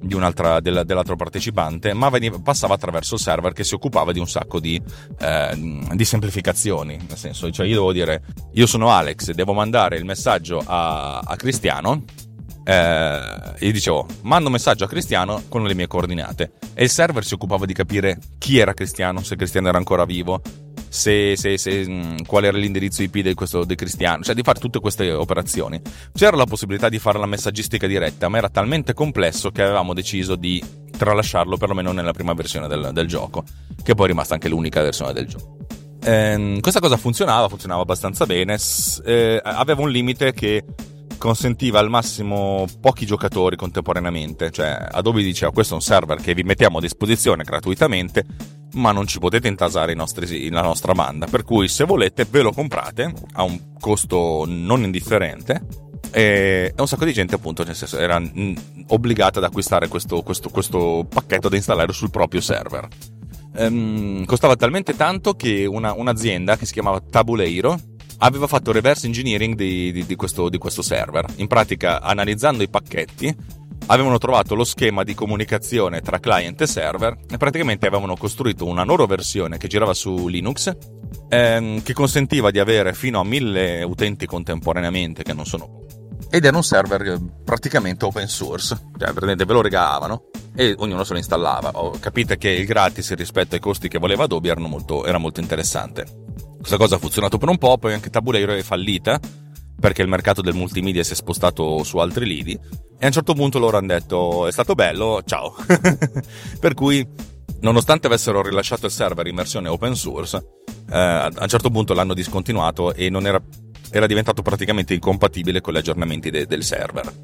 di 0.06 0.14
un'altra, 0.14 0.60
della, 0.60 0.84
dell'altro 0.84 1.16
partecipante, 1.16 1.92
ma 1.92 2.08
veniva, 2.08 2.38
passava 2.38 2.74
attraverso 2.74 3.14
il 3.14 3.20
server 3.20 3.52
che 3.52 3.64
si 3.64 3.74
occupava 3.74 4.12
di 4.12 4.18
un 4.18 4.28
sacco 4.28 4.60
di, 4.60 4.80
eh, 5.18 5.80
di 5.92 6.04
semplificazioni. 6.04 6.96
Nel 6.96 7.16
senso, 7.16 7.50
cioè 7.50 7.66
io 7.66 7.74
devo 7.74 7.92
dire, 7.92 8.22
io 8.52 8.66
sono 8.66 8.90
Alex 8.90 9.30
devo 9.32 9.52
mandare 9.52 9.96
il 9.96 10.04
messaggio 10.04 10.62
a, 10.64 11.18
a 11.18 11.36
Cristiano. 11.36 12.04
Eh, 12.64 13.20
io 13.60 13.72
dicevo, 13.72 14.06
mando 14.22 14.46
un 14.46 14.52
messaggio 14.52 14.84
a 14.84 14.88
Cristiano 14.88 15.44
con 15.48 15.62
le 15.64 15.74
mie 15.74 15.86
coordinate. 15.86 16.52
E 16.74 16.84
il 16.84 16.90
server 16.90 17.24
si 17.24 17.34
occupava 17.34 17.64
di 17.64 17.72
capire 17.72 18.18
chi 18.38 18.58
era 18.58 18.74
Cristiano, 18.74 19.22
se 19.22 19.36
Cristiano 19.36 19.68
era 19.68 19.78
ancora 19.78 20.04
vivo, 20.04 20.40
se, 20.96 21.36
se, 21.36 21.58
se, 21.58 21.86
mm, 21.86 22.16
qual 22.26 22.44
era 22.44 22.56
l'indirizzo 22.56 23.02
IP 23.02 23.18
di 23.18 23.34
questo 23.34 23.64
di 23.64 23.74
Cristiano, 23.74 24.22
cioè 24.22 24.34
di 24.34 24.42
fare 24.42 24.58
tutte 24.58 24.80
queste 24.80 25.12
operazioni. 25.12 25.80
C'era 26.14 26.36
la 26.36 26.46
possibilità 26.46 26.88
di 26.88 26.98
fare 26.98 27.18
la 27.18 27.26
messaggistica 27.26 27.86
diretta, 27.86 28.28
ma 28.28 28.38
era 28.38 28.48
talmente 28.48 28.94
complesso 28.94 29.50
che 29.50 29.62
avevamo 29.62 29.92
deciso 29.92 30.36
di 30.36 30.62
tralasciarlo 30.96 31.58
perlomeno 31.58 31.92
nella 31.92 32.12
prima 32.12 32.32
versione 32.32 32.66
del, 32.66 32.90
del 32.94 33.06
gioco, 33.06 33.44
che 33.82 33.94
poi 33.94 34.06
è 34.06 34.08
rimasta 34.08 34.34
anche 34.34 34.48
l'unica 34.48 34.80
versione 34.80 35.12
del 35.12 35.26
gioco. 35.26 35.58
Ehm, 36.02 36.60
questa 36.60 36.80
cosa 36.80 36.96
funzionava, 36.96 37.48
funzionava 37.48 37.82
abbastanza 37.82 38.24
bene, 38.24 38.56
eh, 39.04 39.40
aveva 39.42 39.82
un 39.82 39.90
limite 39.90 40.32
che 40.32 40.64
consentiva 41.18 41.78
al 41.78 41.88
massimo 41.88 42.66
pochi 42.80 43.06
giocatori 43.06 43.56
contemporaneamente, 43.56 44.50
cioè 44.50 44.86
Adobe 44.90 45.22
diceva 45.22 45.52
questo 45.52 45.74
è 45.74 45.76
un 45.76 45.82
server 45.82 46.20
che 46.20 46.34
vi 46.34 46.42
mettiamo 46.42 46.78
a 46.78 46.80
disposizione 46.80 47.44
gratuitamente, 47.44 48.24
ma 48.74 48.92
non 48.92 49.06
ci 49.06 49.18
potete 49.18 49.48
intasare 49.48 49.94
nostri, 49.94 50.48
la 50.50 50.62
nostra 50.62 50.92
banda, 50.92 51.26
per 51.26 51.44
cui 51.44 51.68
se 51.68 51.84
volete 51.84 52.26
ve 52.28 52.42
lo 52.42 52.52
comprate 52.52 53.12
a 53.32 53.42
un 53.42 53.74
costo 53.78 54.44
non 54.46 54.82
indifferente. 54.82 55.84
E 56.12 56.72
un 56.76 56.86
sacco 56.86 57.04
di 57.04 57.12
gente 57.12 57.34
appunto 57.34 57.64
nel 57.64 57.74
senso, 57.74 57.98
era 57.98 58.22
obbligata 58.88 59.38
ad 59.38 59.44
acquistare 59.44 59.88
questo, 59.88 60.22
questo, 60.22 60.48
questo 60.50 61.06
pacchetto 61.08 61.48
da 61.48 61.56
installare 61.56 61.92
sul 61.92 62.10
proprio 62.10 62.40
server. 62.40 62.88
Ehm, 63.56 64.24
costava 64.24 64.54
talmente 64.56 64.94
tanto 64.94 65.34
che 65.34 65.66
una, 65.66 65.92
un'azienda 65.92 66.56
che 66.56 66.66
si 66.66 66.72
chiamava 66.72 67.00
Tabuleiro 67.00 67.78
aveva 68.18 68.46
fatto 68.46 68.72
reverse 68.72 69.06
engineering 69.06 69.54
di, 69.54 69.92
di, 69.92 70.06
di, 70.06 70.16
questo, 70.16 70.48
di 70.48 70.58
questo 70.58 70.82
server. 70.82 71.26
In 71.36 71.46
pratica, 71.46 72.00
analizzando 72.00 72.62
i 72.62 72.68
pacchetti, 72.68 73.34
avevano 73.86 74.18
trovato 74.18 74.54
lo 74.54 74.64
schema 74.64 75.04
di 75.04 75.14
comunicazione 75.14 76.00
tra 76.00 76.18
client 76.18 76.60
e 76.60 76.66
server 76.66 77.16
e 77.28 77.36
praticamente 77.36 77.86
avevano 77.86 78.16
costruito 78.16 78.66
una 78.66 78.84
loro 78.84 79.06
versione 79.06 79.58
che 79.58 79.68
girava 79.68 79.94
su 79.94 80.28
Linux 80.28 80.76
ehm, 81.28 81.82
che 81.82 81.92
consentiva 81.92 82.50
di 82.50 82.58
avere 82.58 82.94
fino 82.94 83.20
a 83.20 83.24
mille 83.24 83.82
utenti 83.82 84.26
contemporaneamente 84.26 85.22
che 85.22 85.32
non 85.32 85.46
sono 85.46 85.84
ed 86.28 86.44
era 86.44 86.56
un 86.56 86.64
server 86.64 87.18
praticamente 87.44 88.04
open 88.04 88.26
source. 88.26 88.74
Cioè 88.74 89.08
praticamente 89.08 89.44
ve 89.44 89.52
lo 89.52 89.62
regalavano 89.62 90.24
e 90.56 90.74
ognuno 90.78 91.04
se 91.04 91.12
lo 91.12 91.18
installava. 91.18 91.72
Capite 92.00 92.36
che 92.36 92.50
il 92.50 92.66
gratis 92.66 93.14
rispetto 93.14 93.54
ai 93.54 93.60
costi 93.60 93.88
che 93.88 93.98
voleva 93.98 94.24
Adobe 94.24 94.54
molto, 94.56 95.04
era 95.04 95.18
molto 95.18 95.40
interessante 95.40 96.24
questa 96.66 96.82
cosa 96.82 96.96
ha 96.96 96.98
funzionato 96.98 97.38
per 97.38 97.48
un 97.48 97.58
po', 97.58 97.78
poi 97.78 97.92
anche 97.92 98.10
Tabuleiro 98.10 98.52
è 98.52 98.62
fallita 98.62 99.20
perché 99.78 100.02
il 100.02 100.08
mercato 100.08 100.42
del 100.42 100.54
multimedia 100.54 101.04
si 101.04 101.12
è 101.12 101.14
spostato 101.14 101.84
su 101.84 101.98
altri 101.98 102.26
lidi 102.26 102.58
e 102.98 103.04
a 103.04 103.06
un 103.06 103.12
certo 103.12 103.34
punto 103.34 103.60
loro 103.60 103.76
hanno 103.76 103.86
detto 103.86 104.48
è 104.48 104.50
stato 104.50 104.74
bello, 104.74 105.22
ciao. 105.24 105.54
per 106.58 106.74
cui 106.74 107.06
nonostante 107.60 108.08
avessero 108.08 108.42
rilasciato 108.42 108.86
il 108.86 108.90
server 108.90 109.28
in 109.28 109.36
versione 109.36 109.68
open 109.68 109.94
source, 109.94 110.38
eh, 110.90 110.98
a 110.98 111.30
un 111.38 111.48
certo 111.48 111.70
punto 111.70 111.94
l'hanno 111.94 112.14
discontinuato 112.14 112.94
e 112.94 113.10
non 113.10 113.26
era, 113.26 113.40
era 113.90 114.06
diventato 114.06 114.42
praticamente 114.42 114.92
incompatibile 114.92 115.60
con 115.60 115.72
gli 115.72 115.76
aggiornamenti 115.78 116.30
de, 116.30 116.46
del 116.46 116.64
server. 116.64 117.14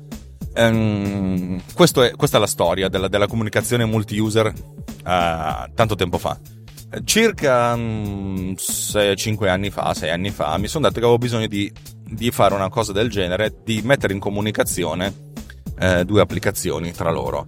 Um, 0.55 1.59
è, 1.59 1.63
questa 1.73 2.37
è 2.37 2.39
la 2.39 2.47
storia 2.47 2.89
della, 2.89 3.09
della 3.09 3.27
comunicazione 3.27 3.87
multi-user 3.87 4.47
uh, 4.47 5.73
tanto 5.75 5.97
tempo 5.97 6.19
fa 6.19 6.39
circa 7.05 7.75
5 7.75 8.57
mm, 8.57 9.49
anni 9.49 9.71
fa, 9.71 9.95
6 9.95 10.11
anni 10.11 10.31
fa, 10.31 10.57
mi 10.59 10.69
sono 10.69 10.87
detto 10.87 10.99
che 10.99 11.05
avevo 11.05 11.19
bisogno 11.19 11.47
di, 11.47 11.73
di, 12.05 12.31
fare 12.31 12.55
una 12.55 12.69
cosa 12.69 12.93
del 12.93 13.09
genere, 13.09 13.55
di 13.65 13.81
mettere 13.83 14.13
in 14.13 14.21
comunicazione 14.21 15.31
eh, 15.79 16.05
due 16.05 16.21
applicazioni 16.21 16.93
tra 16.93 17.11
loro. 17.11 17.47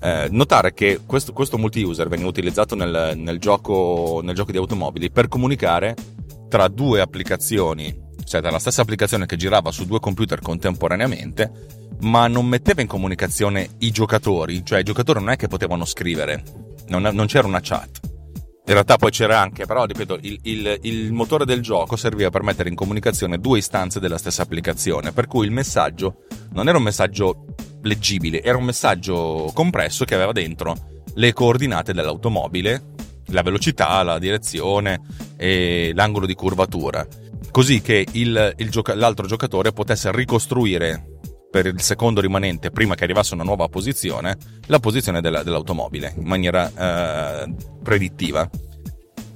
Eh, 0.00 0.28
notare 0.30 0.72
che 0.72 1.00
questo, 1.04 1.32
questo 1.32 1.58
multi-user 1.58 2.08
veniva 2.08 2.28
utilizzato 2.28 2.74
nel, 2.74 3.12
nel, 3.16 3.38
gioco, 3.38 4.20
nel 4.22 4.34
gioco 4.34 4.52
di 4.52 4.58
automobili 4.58 5.10
per 5.10 5.28
comunicare 5.28 5.94
tra 6.48 6.68
due 6.68 7.00
applicazioni, 7.00 7.94
cioè 8.24 8.40
tra 8.40 8.50
la 8.50 8.58
stessa 8.58 8.82
applicazione 8.82 9.26
che 9.26 9.36
girava 9.36 9.70
su 9.70 9.84
due 9.84 10.00
computer 10.00 10.40
contemporaneamente, 10.40 11.50
ma 12.00 12.28
non 12.28 12.46
metteva 12.46 12.82
in 12.82 12.88
comunicazione 12.88 13.68
i 13.78 13.90
giocatori, 13.90 14.64
cioè 14.64 14.80
i 14.80 14.84
giocatori 14.84 15.18
non 15.20 15.30
è 15.30 15.36
che 15.36 15.48
potevano 15.48 15.84
scrivere, 15.84 16.42
non, 16.88 17.02
non 17.02 17.26
c'era 17.26 17.46
una 17.46 17.60
chat 17.60 18.14
in 18.68 18.72
realtà 18.72 18.96
poi 18.96 19.12
c'era 19.12 19.40
anche, 19.40 19.64
però 19.64 19.84
ripeto, 19.84 20.18
il, 20.22 20.38
il, 20.42 20.78
il, 20.82 21.12
motore 21.12 21.44
del 21.44 21.60
gioco 21.60 21.94
serviva 21.94 22.30
per 22.30 22.42
mettere 22.42 22.68
in 22.68 22.74
comunicazione 22.74 23.38
due 23.38 23.58
istanze 23.58 24.00
della 24.00 24.18
stessa 24.18 24.42
applicazione, 24.42 25.12
per 25.12 25.28
cui 25.28 25.46
il 25.46 25.52
messaggio 25.52 26.24
non 26.50 26.66
era 26.68 26.76
un 26.76 26.82
messaggio 26.82 27.44
leggibile, 27.82 28.42
era 28.42 28.58
un 28.58 28.64
messaggio 28.64 29.52
compresso 29.54 30.04
che 30.04 30.16
aveva 30.16 30.32
dentro 30.32 30.74
le 31.14 31.32
coordinate 31.32 31.92
dell'automobile, 31.92 32.94
la 33.26 33.42
velocità, 33.42 34.02
la 34.02 34.18
direzione 34.18 35.00
e 35.36 35.92
l'angolo 35.94 36.26
di 36.26 36.34
curvatura, 36.34 37.06
così 37.52 37.80
che 37.80 38.04
il, 38.12 38.52
gioca- 38.68 38.96
l'altro 38.96 39.28
giocatore 39.28 39.72
potesse 39.72 40.10
ricostruire 40.10 41.15
per 41.56 41.64
il 41.64 41.80
secondo 41.80 42.20
rimanente, 42.20 42.70
prima 42.70 42.94
che 42.94 43.04
arrivasse 43.04 43.32
una 43.32 43.42
nuova 43.42 43.66
posizione, 43.68 44.36
la 44.66 44.78
posizione 44.78 45.22
della, 45.22 45.42
dell'automobile 45.42 46.12
in 46.18 46.26
maniera 46.26 46.70
eh, 47.46 47.54
predittiva. 47.82 48.46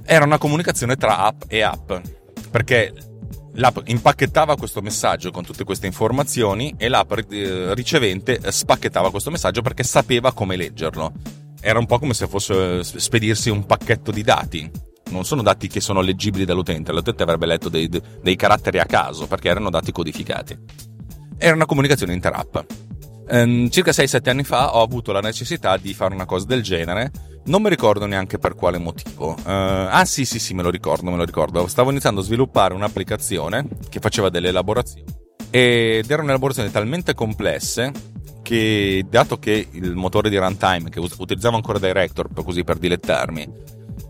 Era 0.05 0.27
una 0.27 0.37
comunicazione 0.37 0.97
tra 0.97 1.25
app 1.25 1.45
e 1.49 1.63
app, 1.63 1.91
perché 2.51 2.93
l'app 3.55 3.79
impacchettava 3.87 4.59
questo 4.59 4.83
messaggio 4.83 5.31
con 5.31 5.47
tutte 5.47 5.65
queste 5.65 5.87
informazioni 5.87 6.75
e 6.77 6.89
l'app 6.89 7.11
eh, 7.31 7.75
ricevente 7.75 8.39
spacchettava 8.53 9.11
questo 9.11 9.31
messaggio 9.31 9.63
perché 9.63 9.83
sapeva 9.83 10.35
come 10.35 10.57
leggerlo. 10.57 11.13
Era 11.59 11.79
un 11.79 11.87
po' 11.87 11.99
come 11.99 12.13
se 12.13 12.27
fosse 12.27 12.85
spedirsi 12.85 13.49
un 13.49 13.65
pacchetto 13.65 14.11
di 14.11 14.23
dati. 14.23 14.71
Non 15.09 15.25
sono 15.25 15.41
dati 15.41 15.69
che 15.69 15.81
sono 15.81 16.03
leggibili 16.03 16.45
dall'utente, 16.45 16.93
l'utente 16.93 17.23
avrebbe 17.23 17.47
letto 17.47 17.71
dei, 17.71 17.89
dei 17.89 18.37
caratteri 18.37 18.79
a 18.79 18.85
caso 18.85 19.27
perché 19.27 19.49
erano 19.49 19.71
dati 19.71 19.91
codificati 19.91 20.90
era 21.41 21.55
una 21.55 21.67
comunicazione 21.67 22.13
interapp. 22.13 22.57
Um, 23.31 23.71
circa 23.71 23.93
6-7 23.93 24.29
anni 24.29 24.45
fa 24.45 24.77
ho 24.77 24.83
avuto 24.83 25.13
la 25.13 25.21
necessità 25.21 25.77
di 25.77 25.95
fare 25.95 26.15
una 26.15 26.27
cosa 26.27 26.47
del 26.47 26.63
genere. 26.63 27.11
Non 27.47 27.63
mi 27.63 27.71
ricordo 27.71 28.05
neanche 28.05 28.39
per 28.39 28.55
quale 28.55 28.79
motivo. 28.79 29.31
Uh, 29.31 29.89
ah, 29.89 30.05
sì, 30.05 30.25
sì, 30.25 30.39
sì, 30.39 30.53
me 30.53 30.63
lo 30.63 30.71
ricordo, 30.71 31.11
me 31.11 31.17
lo 31.17 31.25
ricordo. 31.25 31.67
Stavo 31.67 31.91
iniziando 31.91 32.21
a 32.21 32.25
sviluppare 32.25 32.75
un'applicazione 32.75 33.67
che 33.89 34.01
faceva 34.01 34.29
delle 34.29 34.49
elaborazioni. 34.49 35.07
Ed 35.49 36.11
erano 36.11 36.29
elaborazioni 36.29 36.71
talmente 36.71 37.15
complesse 37.15 37.91
che, 38.43 39.07
dato 39.09 39.39
che 39.39 39.69
il 39.71 39.95
motore 39.95 40.29
di 40.29 40.37
runtime, 40.37 40.91
che 40.91 41.01
utilizzavo 41.01 41.57
ancora 41.57 41.79
Director, 41.79 42.29
così 42.35 42.65
per 42.65 42.77
dilettarmi, 42.77 43.49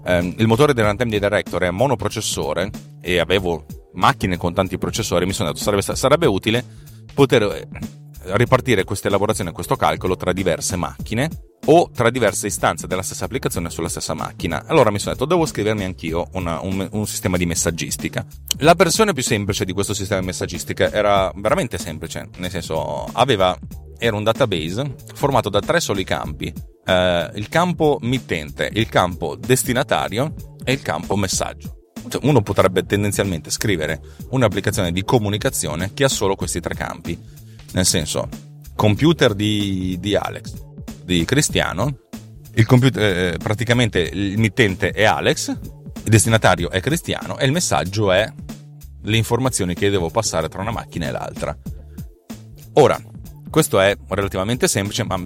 um, 0.06 0.34
il 0.36 0.46
motore 0.48 0.74
di 0.74 0.82
runtime 0.82 1.10
di 1.10 1.20
Director 1.20 1.62
è 1.62 1.70
monoprocessore 1.70 2.70
e 3.00 3.18
avevo 3.18 3.64
macchine 3.94 4.36
con 4.36 4.54
tanti 4.54 4.78
processori, 4.78 5.26
mi 5.26 5.32
sono 5.32 5.52
detto 5.52 5.62
sarebbe, 5.62 5.82
sarebbe 5.82 6.26
utile 6.26 6.64
poter 7.14 7.42
eh, 7.42 7.68
ripartire 8.36 8.84
questa 8.84 9.08
elaborazione 9.08 9.52
questo 9.52 9.76
calcolo 9.76 10.16
tra 10.16 10.32
diverse 10.32 10.76
macchine 10.76 11.28
o 11.66 11.90
tra 11.92 12.10
diverse 12.10 12.46
istanze 12.46 12.86
della 12.86 13.02
stessa 13.02 13.24
applicazione 13.26 13.70
sulla 13.70 13.88
stessa 13.88 14.14
macchina. 14.14 14.64
Allora 14.66 14.90
mi 14.90 14.98
sono 14.98 15.12
detto, 15.12 15.26
devo 15.26 15.46
scrivermi 15.46 15.84
anch'io 15.84 16.28
una, 16.32 16.60
un, 16.60 16.86
un, 16.90 17.06
sistema 17.06 17.36
di 17.36 17.46
messaggistica. 17.46 18.24
La 18.58 18.74
versione 18.74 19.12
più 19.12 19.22
semplice 19.22 19.64
di 19.64 19.72
questo 19.72 19.94
sistema 19.94 20.20
di 20.20 20.26
messaggistica 20.26 20.90
era 20.90 21.30
veramente 21.36 21.78
semplice, 21.78 22.28
nel 22.38 22.50
senso 22.50 23.04
aveva, 23.12 23.56
era 23.98 24.16
un 24.16 24.24
database 24.24 24.94
formato 25.14 25.48
da 25.48 25.60
tre 25.60 25.80
soli 25.80 26.04
campi, 26.04 26.52
eh, 26.84 27.30
il 27.34 27.48
campo 27.48 27.98
mittente, 28.00 28.70
il 28.72 28.88
campo 28.88 29.36
destinatario 29.36 30.34
e 30.64 30.72
il 30.72 30.82
campo 30.82 31.16
messaggio. 31.16 31.79
Cioè, 32.10 32.26
uno 32.26 32.42
potrebbe 32.42 32.84
tendenzialmente 32.84 33.50
scrivere 33.50 34.00
un'applicazione 34.30 34.90
di 34.90 35.04
comunicazione 35.04 35.92
che 35.94 36.02
ha 36.02 36.08
solo 36.08 36.34
questi 36.34 36.58
tre 36.60 36.74
campi. 36.74 37.16
Nel 37.72 37.86
senso, 37.86 38.28
computer 38.74 39.32
di, 39.32 39.96
di 40.00 40.16
Alex, 40.16 40.52
di 41.04 41.24
Cristiano, 41.24 41.98
il 42.54 42.66
computer, 42.66 43.34
eh, 43.34 43.36
praticamente 43.38 44.00
il 44.00 44.38
mittente 44.38 44.90
è 44.90 45.04
Alex, 45.04 45.48
il 45.50 46.10
destinatario 46.10 46.68
è 46.68 46.80
Cristiano 46.80 47.38
e 47.38 47.46
il 47.46 47.52
messaggio 47.52 48.10
è 48.10 48.28
le 49.02 49.16
informazioni 49.16 49.74
che 49.74 49.88
devo 49.88 50.10
passare 50.10 50.48
tra 50.48 50.60
una 50.60 50.72
macchina 50.72 51.06
e 51.06 51.12
l'altra. 51.12 51.56
Ora, 52.74 53.00
questo 53.48 53.78
è 53.78 53.96
relativamente 54.08 54.66
semplice, 54.66 55.04
ma 55.04 55.16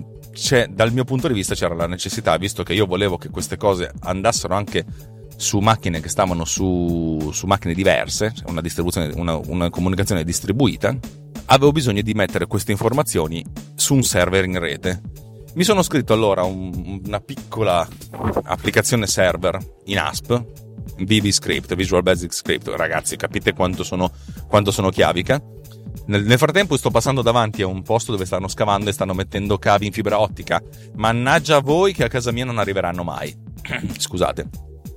dal 0.70 0.92
mio 0.92 1.04
punto 1.04 1.28
di 1.28 1.34
vista 1.34 1.54
c'era 1.54 1.74
la 1.74 1.86
necessità, 1.86 2.36
visto 2.36 2.62
che 2.62 2.74
io 2.74 2.86
volevo 2.86 3.16
che 3.16 3.30
queste 3.30 3.56
cose 3.56 3.92
andassero 4.00 4.54
anche 4.54 4.84
su 5.36 5.58
macchine 5.58 6.00
che 6.00 6.08
stavano 6.08 6.44
su, 6.44 7.30
su 7.32 7.46
macchine 7.46 7.74
diverse, 7.74 8.32
cioè 8.34 8.50
una 8.50 8.62
una, 9.14 9.36
una 9.46 9.70
comunicazione 9.70 10.24
distribuita, 10.24 10.96
avevo 11.46 11.72
bisogno 11.72 12.02
di 12.02 12.14
mettere 12.14 12.46
queste 12.46 12.72
informazioni 12.72 13.44
su 13.74 13.94
un 13.94 14.02
server 14.02 14.44
in 14.44 14.58
rete. 14.58 15.00
Mi 15.54 15.64
sono 15.64 15.82
scritto 15.82 16.12
allora 16.12 16.42
un, 16.42 17.00
una 17.04 17.20
piccola 17.20 17.86
applicazione 18.44 19.06
server 19.06 19.58
in 19.84 19.98
ASP, 19.98 20.44
VB 20.98 21.30
Script, 21.30 21.74
Visual 21.74 22.02
Basic 22.02 22.32
Script. 22.32 22.68
Ragazzi, 22.68 23.16
capite 23.16 23.52
quanto 23.52 23.84
sono, 23.84 24.10
quanto 24.48 24.70
sono 24.70 24.90
chiavica? 24.90 25.40
Nel, 26.06 26.24
nel, 26.24 26.38
frattempo 26.38 26.76
sto 26.76 26.90
passando 26.90 27.22
davanti 27.22 27.62
a 27.62 27.66
un 27.66 27.82
posto 27.82 28.12
dove 28.12 28.26
stanno 28.26 28.48
scavando 28.48 28.90
e 28.90 28.92
stanno 28.92 29.14
mettendo 29.14 29.58
cavi 29.58 29.86
in 29.86 29.92
fibra 29.92 30.20
ottica. 30.20 30.62
Mannaggia 30.96 31.60
voi 31.60 31.92
che 31.92 32.04
a 32.04 32.08
casa 32.08 32.32
mia 32.32 32.44
non 32.44 32.58
arriveranno 32.58 33.02
mai. 33.02 33.34
Scusate. 33.98 34.48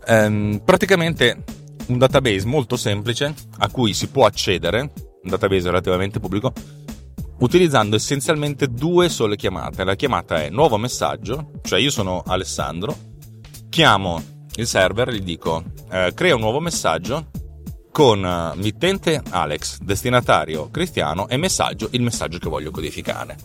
Ehm, 0.05 0.61
praticamente 0.63 1.43
un 1.87 1.97
database 1.97 2.45
molto 2.45 2.75
semplice 2.75 3.33
a 3.59 3.69
cui 3.69 3.93
si 3.93 4.07
può 4.07 4.25
accedere, 4.25 4.81
un 4.81 5.29
database 5.29 5.67
relativamente 5.67 6.19
pubblico, 6.19 6.51
utilizzando 7.39 7.95
essenzialmente 7.95 8.67
due 8.67 9.09
sole 9.09 9.35
chiamate. 9.35 9.83
La 9.83 9.95
chiamata 9.95 10.43
è 10.43 10.49
nuovo 10.49 10.77
messaggio, 10.77 11.51
cioè 11.61 11.79
io 11.79 11.91
sono 11.91 12.23
Alessandro, 12.25 12.95
chiamo 13.69 14.35
il 14.57 14.65
server 14.65 15.11
gli 15.11 15.21
dico 15.21 15.63
eh, 15.91 16.11
crea 16.15 16.33
un 16.33 16.41
nuovo 16.41 16.59
messaggio 16.59 17.27
con 17.97 18.23
uh, 18.23 18.55
mittente 18.59 19.23
Alex, 19.31 19.79
destinatario 19.79 20.69
Cristiano 20.69 21.27
e 21.27 21.35
messaggio 21.35 21.87
il 21.93 22.03
messaggio 22.03 22.37
che 22.37 22.47
voglio 22.47 22.69
codificare. 22.69 23.35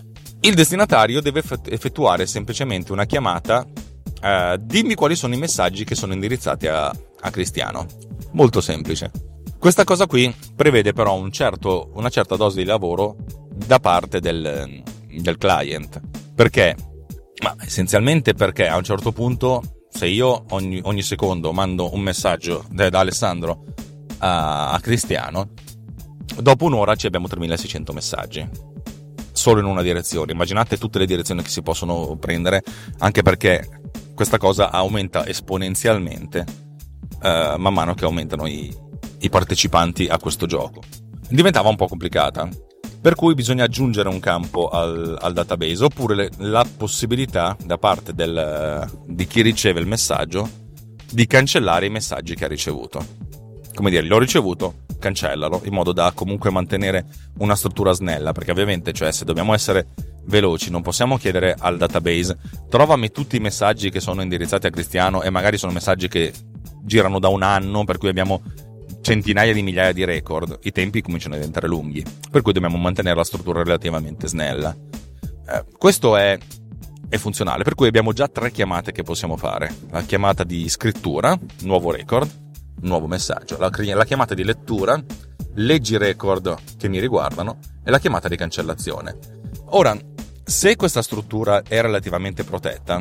Il 0.40 0.54
destinatario 0.54 1.22
deve 1.22 1.42
effettuare 1.70 2.26
semplicemente 2.26 2.92
una 2.92 3.06
chiamata 3.06 3.64
uh, 3.64 4.56
dimmi 4.60 4.94
quali 4.94 5.16
sono 5.16 5.32
i 5.32 5.38
messaggi 5.38 5.84
che 5.84 5.94
sono 5.94 6.12
indirizzati 6.12 6.66
a, 6.66 6.88
a 6.88 7.30
Cristiano. 7.30 7.86
Molto 8.32 8.60
semplice. 8.60 9.10
Questa 9.58 9.84
cosa 9.84 10.04
qui 10.04 10.30
prevede 10.54 10.92
però 10.92 11.14
un 11.14 11.32
certo, 11.32 11.90
una 11.94 12.10
certa 12.10 12.36
dose 12.36 12.58
di 12.58 12.66
lavoro 12.66 13.16
da 13.54 13.80
parte 13.80 14.20
del, 14.20 14.82
del 15.18 15.38
client. 15.38 15.98
Perché? 16.34 16.76
Ma 17.42 17.56
essenzialmente 17.58 18.34
perché 18.34 18.68
a 18.68 18.76
un 18.76 18.84
certo 18.84 19.12
punto, 19.12 19.62
se 19.88 20.08
io 20.08 20.44
ogni, 20.50 20.78
ogni 20.82 21.00
secondo 21.00 21.52
mando 21.54 21.94
un 21.94 22.02
messaggio 22.02 22.66
da, 22.68 22.90
da 22.90 22.98
Alessandro 22.98 23.64
a, 24.22 24.70
a 24.70 24.80
Cristiano, 24.80 25.50
dopo 26.40 26.64
un'ora 26.64 26.94
ci 26.94 27.06
abbiamo 27.06 27.26
3600 27.26 27.92
messaggi 27.92 28.48
solo 29.32 29.60
in 29.60 29.66
una 29.66 29.82
direzione. 29.82 30.32
Immaginate 30.32 30.78
tutte 30.78 30.98
le 30.98 31.06
direzioni 31.06 31.42
che 31.42 31.48
si 31.48 31.62
possono 31.62 32.16
prendere, 32.16 32.62
anche 32.98 33.22
perché 33.22 33.80
questa 34.14 34.38
cosa 34.38 34.70
aumenta 34.70 35.26
esponenzialmente 35.26 36.44
uh, 37.22 37.58
man 37.58 37.74
mano 37.74 37.94
che 37.94 38.04
aumentano 38.04 38.46
i, 38.46 38.72
i, 39.18 39.28
partecipanti 39.28 40.06
a 40.06 40.18
questo 40.18 40.46
gioco. 40.46 40.82
Diventava 41.28 41.68
un 41.68 41.76
po' 41.76 41.88
complicata, 41.88 42.48
per 43.00 43.16
cui 43.16 43.34
bisogna 43.34 43.64
aggiungere 43.64 44.08
un 44.08 44.20
campo 44.20 44.68
al, 44.68 45.16
al 45.20 45.32
database 45.32 45.82
oppure 45.82 46.14
le, 46.14 46.30
la 46.36 46.64
possibilità 46.76 47.56
da 47.64 47.78
parte 47.78 48.14
del, 48.14 48.88
di 49.06 49.26
chi 49.26 49.40
riceve 49.40 49.80
il 49.80 49.86
messaggio 49.86 50.48
di 51.10 51.26
cancellare 51.26 51.86
i 51.86 51.90
messaggi 51.90 52.36
che 52.36 52.44
ha 52.44 52.48
ricevuto 52.48 53.22
come 53.74 53.90
dire, 53.90 54.06
l'ho 54.06 54.18
ricevuto, 54.18 54.74
cancellalo, 54.98 55.62
in 55.64 55.72
modo 55.72 55.92
da 55.92 56.12
comunque 56.14 56.50
mantenere 56.50 57.06
una 57.38 57.56
struttura 57.56 57.92
snella, 57.92 58.32
perché 58.32 58.50
ovviamente, 58.50 58.92
cioè, 58.92 59.12
se 59.12 59.24
dobbiamo 59.24 59.54
essere 59.54 59.88
veloci, 60.24 60.70
non 60.70 60.82
possiamo 60.82 61.16
chiedere 61.16 61.56
al 61.58 61.76
database 61.76 62.38
trovami 62.68 63.10
tutti 63.10 63.36
i 63.36 63.40
messaggi 63.40 63.90
che 63.90 64.00
sono 64.00 64.22
indirizzati 64.22 64.66
a 64.68 64.70
Cristiano 64.70 65.22
e 65.22 65.30
magari 65.30 65.58
sono 65.58 65.72
messaggi 65.72 66.08
che 66.08 66.32
girano 66.82 67.18
da 67.18 67.28
un 67.28 67.42
anno, 67.42 67.84
per 67.84 67.98
cui 67.98 68.08
abbiamo 68.08 68.42
centinaia 69.00 69.52
di 69.52 69.62
migliaia 69.62 69.92
di 69.92 70.04
record, 70.04 70.60
i 70.62 70.70
tempi 70.70 71.02
cominciano 71.02 71.34
a 71.34 71.38
diventare 71.38 71.66
lunghi, 71.66 72.04
per 72.30 72.42
cui 72.42 72.52
dobbiamo 72.52 72.76
mantenere 72.76 73.16
la 73.16 73.24
struttura 73.24 73.62
relativamente 73.62 74.28
snella. 74.28 74.74
Eh, 75.48 75.64
questo 75.76 76.16
è, 76.16 76.38
è 77.08 77.16
funzionale, 77.16 77.64
per 77.64 77.74
cui 77.74 77.88
abbiamo 77.88 78.12
già 78.12 78.28
tre 78.28 78.52
chiamate 78.52 78.92
che 78.92 79.02
possiamo 79.02 79.36
fare. 79.36 79.74
La 79.90 80.02
chiamata 80.02 80.44
di 80.44 80.68
scrittura, 80.68 81.36
nuovo 81.62 81.90
record, 81.90 82.30
nuovo 82.80 83.06
messaggio, 83.06 83.58
la, 83.58 83.70
la 83.94 84.04
chiamata 84.04 84.34
di 84.34 84.44
lettura, 84.44 85.02
leggi 85.54 85.96
record 85.96 86.56
che 86.76 86.88
mi 86.88 86.98
riguardano 86.98 87.58
e 87.84 87.90
la 87.90 87.98
chiamata 87.98 88.28
di 88.28 88.36
cancellazione. 88.36 89.16
Ora, 89.66 89.96
se 90.44 90.76
questa 90.76 91.02
struttura 91.02 91.62
è 91.62 91.80
relativamente 91.80 92.44
protetta, 92.44 93.00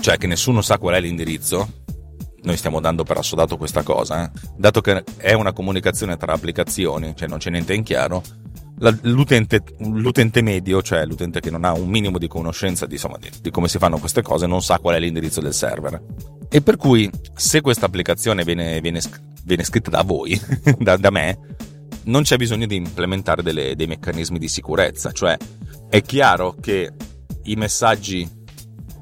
cioè 0.00 0.18
che 0.18 0.26
nessuno 0.26 0.60
sa 0.60 0.78
qual 0.78 0.94
è 0.94 1.00
l'indirizzo, 1.00 1.82
noi 2.42 2.56
stiamo 2.56 2.80
dando 2.80 3.04
per 3.04 3.16
assodato 3.16 3.56
questa 3.56 3.82
cosa, 3.82 4.24
eh? 4.24 4.30
dato 4.56 4.80
che 4.80 5.02
è 5.16 5.32
una 5.32 5.52
comunicazione 5.52 6.16
tra 6.16 6.34
applicazioni, 6.34 7.14
cioè 7.16 7.28
non 7.28 7.38
c'è 7.38 7.50
niente 7.50 7.72
in 7.74 7.82
chiaro, 7.82 8.22
l'utente, 9.02 9.62
l'utente, 9.78 10.42
medio, 10.42 10.82
cioè 10.82 11.04
l'utente 11.06 11.40
che 11.40 11.50
non 11.50 11.64
ha 11.64 11.72
un 11.72 11.88
minimo 11.88 12.18
di 12.18 12.26
conoscenza 12.26 12.86
di, 12.86 12.94
insomma, 12.94 13.18
di, 13.18 13.30
di, 13.40 13.50
come 13.50 13.68
si 13.68 13.78
fanno 13.78 13.98
queste 13.98 14.22
cose, 14.22 14.46
non 14.46 14.62
sa 14.62 14.78
qual 14.78 14.96
è 14.96 14.98
l'indirizzo 14.98 15.40
del 15.40 15.54
server. 15.54 16.02
E 16.48 16.60
per 16.60 16.76
cui, 16.76 17.10
se 17.34 17.60
questa 17.60 17.86
applicazione 17.86 18.44
viene, 18.44 18.80
viene, 18.80 19.00
viene 19.44 19.64
scritta 19.64 19.90
da 19.90 20.02
voi, 20.02 20.40
da, 20.78 20.96
da, 20.96 21.10
me, 21.10 21.38
non 22.04 22.22
c'è 22.22 22.36
bisogno 22.36 22.66
di 22.66 22.76
implementare 22.76 23.42
delle, 23.42 23.76
dei 23.76 23.86
meccanismi 23.86 24.38
di 24.38 24.48
sicurezza. 24.48 25.12
Cioè, 25.12 25.36
è 25.88 26.02
chiaro 26.02 26.56
che 26.60 26.92
i 27.44 27.54
messaggi 27.56 28.28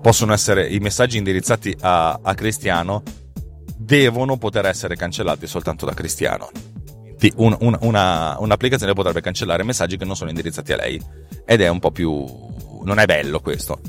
possono 0.01 0.33
essere, 0.33 0.69
i 0.69 0.79
messaggi 0.81 1.17
indirizzati 1.17 1.75
a, 1.81 2.19
a 2.23 2.35
Cristiano 2.35 3.03
devono 3.77 4.37
poter 4.37 4.67
essere 4.67 4.97
cancellati 4.97 5.47
soltanto 5.47 5.87
da 5.87 5.95
Cristiano 5.95 6.51
un, 7.37 7.57
un, 7.61 7.77
una, 7.81 8.37
un'applicazione 8.39 8.95
potrebbe 8.95 9.21
cancellare 9.21 9.63
messaggi 9.63 9.97
che 9.97 10.05
non 10.05 10.17
sono 10.17 10.31
indirizzati 10.31 10.73
a 10.73 10.77
lei. 10.77 11.01
Ed 11.45 11.61
è 11.61 11.69
un 11.69 11.79
po' 11.79 11.91
più... 11.91 12.25
non 12.85 12.99
è 12.99 13.05
bello 13.05 13.41
questo. 13.41 13.81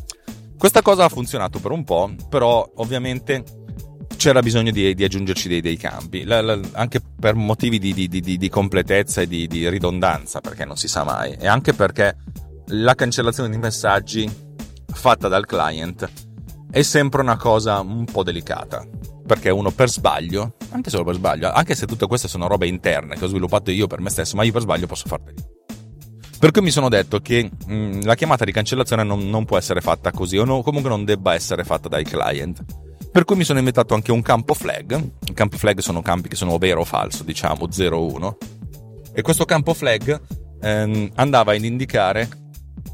Questa 0.57 0.81
cosa 0.81 1.05
ha 1.05 1.09
funzionato 1.09 1.59
per 1.59 1.71
un 1.71 1.83
po', 1.83 2.13
però 2.29 2.69
ovviamente 2.75 3.43
c'era 4.15 4.41
bisogno 4.41 4.71
di, 4.71 4.93
di 4.93 5.03
aggiungerci 5.03 5.49
dei, 5.49 5.61
dei 5.61 5.75
campi, 5.75 6.23
la, 6.23 6.41
la, 6.41 6.57
anche 6.73 7.01
per 7.01 7.35
motivi 7.35 7.79
di, 7.79 7.93
di, 7.93 8.37
di 8.37 8.49
completezza 8.49 9.21
e 9.21 9.27
di, 9.27 9.69
ridondanza, 9.69 10.39
perché 10.39 10.63
non 10.63 10.77
si 10.77 10.87
sa 10.87 11.03
mai, 11.03 11.33
e 11.33 11.47
anche 11.47 11.73
perché 11.73 12.15
la 12.67 12.95
cancellazione 12.95 13.49
di 13.49 13.57
messaggi 13.57 14.31
fatta 14.93 15.27
dal 15.27 15.45
client 15.45 16.09
è 16.71 16.81
sempre 16.81 17.21
una 17.21 17.35
cosa 17.35 17.81
un 17.81 18.05
po' 18.05 18.23
delicata 18.23 18.87
perché 19.25 19.49
uno 19.49 19.71
per 19.71 19.89
sbaglio, 19.89 20.55
anche 20.71 20.89
solo 20.89 21.03
per 21.03 21.15
sbaglio, 21.15 21.51
anche 21.51 21.75
se 21.75 21.85
tutte 21.85 22.07
queste 22.07 22.27
sono 22.27 22.47
robe 22.47 22.67
interne 22.67 23.15
che 23.15 23.25
ho 23.25 23.27
sviluppato 23.27 23.71
io 23.71 23.87
per 23.87 24.01
me 24.01 24.09
stesso, 24.09 24.35
ma 24.35 24.43
io 24.43 24.51
per 24.51 24.61
sbaglio 24.61 24.87
posso 24.87 25.07
farle. 25.07 25.33
Per 26.37 26.51
cui 26.51 26.61
mi 26.61 26.71
sono 26.71 26.89
detto 26.89 27.19
che 27.19 27.49
mh, 27.65 27.73
mm, 27.73 28.01
la 28.01 28.15
chiamata 28.15 28.43
di 28.43 28.51
cancellazione 28.51 29.03
non, 29.03 29.29
non, 29.29 29.45
può 29.45 29.57
essere 29.57 29.79
fatta 29.79 30.11
così, 30.11 30.37
o 30.37 30.43
no, 30.43 30.61
comunque 30.61 30.89
non 30.89 31.05
debba 31.05 31.33
essere 31.33 31.63
fatta 31.63 31.87
dai 31.87 32.03
client. 32.03 32.63
Per 33.11 33.23
cui 33.23 33.37
mi 33.37 33.43
sono 33.45 33.59
inventato 33.59 33.93
anche 33.93 34.11
un 34.11 34.21
campo 34.21 34.53
flag. 34.53 35.11
I 35.27 35.33
campi 35.33 35.57
flag 35.57 35.79
sono 35.79 36.01
campi 36.01 36.27
che 36.27 36.35
sono 36.35 36.57
vero 36.57 36.81
o 36.81 36.83
falso, 36.83 37.23
diciamo 37.23 37.71
0 37.71 37.97
o 37.97 38.11
1. 38.11 38.37
E 39.13 39.21
questo 39.21 39.45
campo 39.45 39.73
flag 39.73 40.19
ehm, 40.59 41.11
andava 41.15 41.53
ad 41.53 41.63
indicare 41.63 42.27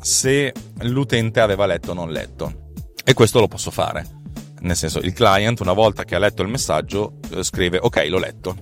se 0.01 0.53
l'utente 0.81 1.39
aveva 1.39 1.65
letto 1.65 1.91
o 1.91 1.93
non 1.95 2.11
letto. 2.11 2.73
E 3.03 3.13
questo 3.13 3.39
lo 3.39 3.47
posso 3.47 3.71
fare 3.71 4.18
nel 4.61 4.75
senso, 4.75 4.99
il 4.99 5.13
client, 5.13 5.59
una 5.61 5.73
volta 5.73 6.03
che 6.03 6.15
ha 6.15 6.19
letto 6.19 6.41
il 6.41 6.49
messaggio, 6.49 7.19
eh, 7.31 7.43
scrive 7.43 7.79
ok, 7.81 8.05
l'ho 8.09 8.19
letto. 8.19 8.57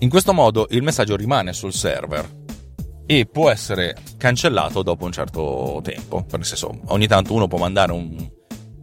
In 0.00 0.08
questo 0.08 0.32
modo 0.32 0.66
il 0.70 0.82
messaggio 0.82 1.16
rimane 1.16 1.52
sul 1.52 1.72
server 1.72 2.44
e 3.06 3.26
può 3.26 3.50
essere 3.50 3.96
cancellato 4.18 4.82
dopo 4.82 5.04
un 5.04 5.12
certo 5.12 5.80
tempo. 5.82 6.26
Nel 6.30 6.44
senso, 6.44 6.80
ogni 6.86 7.06
tanto 7.06 7.32
uno 7.32 7.46
può 7.46 7.58
mandare 7.58 7.92
un, 7.92 8.28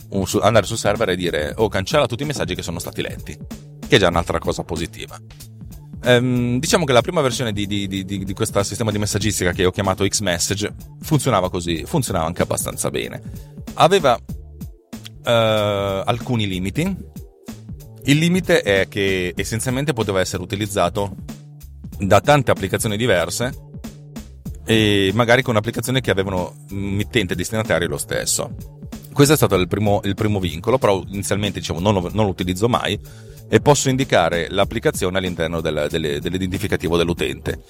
un, 0.10 0.25
andare 0.41 0.65
sul 0.65 0.77
server 0.77 1.10
e 1.10 1.15
dire 1.15 1.53
oh, 1.58 1.67
cancella 1.67 2.08
tutti 2.08 2.23
i 2.23 2.25
messaggi 2.25 2.56
che 2.56 2.63
sono 2.63 2.79
stati 2.79 3.01
letti, 3.01 3.38
che 3.88 3.95
è 3.95 3.99
già 3.99 4.08
un'altra 4.08 4.39
cosa 4.39 4.63
positiva. 4.63 5.19
Ehm, 6.06 6.60
diciamo 6.60 6.84
che 6.84 6.93
la 6.93 7.01
prima 7.01 7.21
versione 7.21 7.53
di, 7.53 7.65
di, 7.65 7.88
di, 7.88 8.06
di 8.06 8.34
questo 8.34 8.62
sistema 8.63 8.91
di 8.91 8.97
messaggistica 8.97 9.51
che 9.51 9.65
ho 9.65 9.71
chiamato 9.71 10.06
Xmessage 10.06 10.73
funzionava 11.01 11.49
così, 11.49 11.86
funzionava 11.86 12.25
anche 12.25 12.41
abbastanza 12.41 12.89
bene. 12.89 13.21
Aveva 13.75 14.19
alcuni 15.24 16.48
limiti. 16.48 16.96
Il 18.06 18.18
limite 18.18 18.62
è 18.62 18.88
che 18.90 19.34
essenzialmente 19.36 19.94
poteva 19.94 20.20
essere 20.20 20.44
utilizzato 20.44 21.16
da 21.98 22.20
tante 22.20 22.52
applicazioni 22.52 22.98
diverse 22.98 23.72
e 24.66 25.12
magari 25.14 25.42
con 25.42 25.56
applicazioni 25.56 26.02
che 26.02 26.12
avevano 26.12 26.56
mittente 26.70 27.34
e 27.34 27.36
destinatario 27.36 27.88
lo 27.88 27.98
stesso. 27.98 28.56
Questo 29.12 29.34
è 29.34 29.36
stato 29.36 29.56
il 29.56 29.68
primo, 29.68 30.02
il 30.04 30.16
primo 30.16 30.40
vincolo, 30.40 30.78
però 30.78 31.04
inizialmente 31.08 31.60
diciamo, 31.60 31.80
non, 31.80 31.94
lo, 31.94 32.10
non, 32.14 32.26
lo, 32.26 32.32
utilizzo 32.32 32.68
mai 32.68 33.00
e 33.48 33.60
posso 33.60 33.90
indicare 33.90 34.48
l'applicazione 34.50 35.20
all'interno 35.20 35.62
del, 35.62 35.88
delle, 35.90 36.20
dell'identificativo 36.20 36.98
dell'utente, 36.98 37.62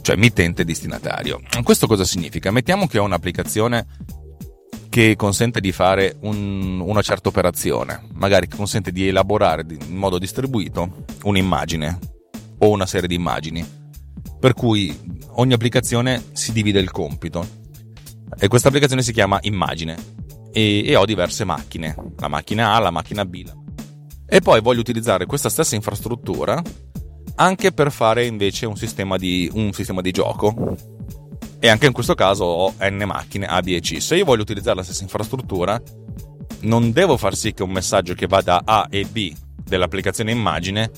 cioè 0.00 0.16
mittente 0.16 0.62
e 0.62 0.64
destinatario. 0.64 1.42
Questo 1.62 1.86
cosa 1.86 2.04
significa? 2.04 2.50
Mettiamo 2.50 2.86
che 2.86 2.98
ho 2.98 3.04
un'applicazione 3.04 3.86
che 4.96 5.14
consente 5.14 5.60
di 5.60 5.72
fare 5.72 6.16
un, 6.20 6.80
una 6.80 7.02
certa 7.02 7.28
operazione, 7.28 8.06
magari 8.14 8.48
consente 8.48 8.90
di 8.92 9.06
elaborare 9.06 9.62
in 9.68 9.94
modo 9.94 10.18
distribuito 10.18 11.04
un'immagine 11.24 11.98
o 12.60 12.70
una 12.70 12.86
serie 12.86 13.06
di 13.06 13.14
immagini, 13.14 13.62
per 14.40 14.54
cui 14.54 14.98
ogni 15.32 15.52
applicazione 15.52 16.24
si 16.32 16.50
divide 16.50 16.80
il 16.80 16.90
compito. 16.90 17.46
E 18.38 18.48
questa 18.48 18.68
applicazione 18.68 19.02
si 19.02 19.12
chiama 19.12 19.38
immagine. 19.42 19.98
E, 20.50 20.84
e 20.86 20.96
ho 20.96 21.04
diverse 21.04 21.44
macchine, 21.44 21.94
la 22.16 22.28
macchina 22.28 22.72
A, 22.72 22.78
la 22.78 22.90
macchina 22.90 23.26
B. 23.26 23.44
E 24.26 24.40
poi 24.40 24.62
voglio 24.62 24.80
utilizzare 24.80 25.26
questa 25.26 25.50
stessa 25.50 25.74
infrastruttura 25.74 26.62
anche 27.34 27.70
per 27.70 27.92
fare 27.92 28.24
invece 28.24 28.64
un 28.64 28.76
sistema 28.76 29.18
di, 29.18 29.50
un 29.52 29.74
sistema 29.74 30.00
di 30.00 30.10
gioco 30.10 30.94
e 31.58 31.68
anche 31.68 31.86
in 31.86 31.92
questo 31.92 32.14
caso 32.14 32.44
ho 32.44 32.74
n 32.80 33.02
macchine 33.06 33.46
A, 33.46 33.60
B 33.60 33.68
e 33.68 33.80
C. 33.80 34.00
Se 34.00 34.16
io 34.16 34.24
voglio 34.24 34.42
utilizzare 34.42 34.76
la 34.76 34.82
stessa 34.82 35.02
infrastruttura, 35.02 35.80
non 36.60 36.92
devo 36.92 37.16
far 37.16 37.34
sì 37.34 37.52
che 37.52 37.62
un 37.62 37.70
messaggio 37.70 38.14
che 38.14 38.26
va 38.26 38.40
da 38.40 38.62
A 38.64 38.86
e 38.90 39.04
B 39.04 39.34
dell'applicazione 39.64 40.30
immagine 40.30 40.90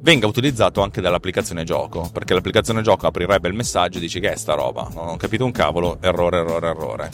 venga 0.00 0.26
utilizzato 0.26 0.82
anche 0.82 1.00
dall'applicazione 1.00 1.64
gioco, 1.64 2.08
perché 2.12 2.34
l'applicazione 2.34 2.82
gioco 2.82 3.06
aprirebbe 3.06 3.48
il 3.48 3.54
messaggio 3.54 3.98
e 3.98 4.00
dice 4.00 4.20
che 4.20 4.32
è 4.32 4.36
sta 4.36 4.54
roba, 4.54 4.88
non 4.94 5.08
ho 5.08 5.16
capito 5.16 5.44
un 5.44 5.52
cavolo, 5.52 5.98
errore, 6.00 6.38
errore, 6.38 6.68
errore. 6.68 7.10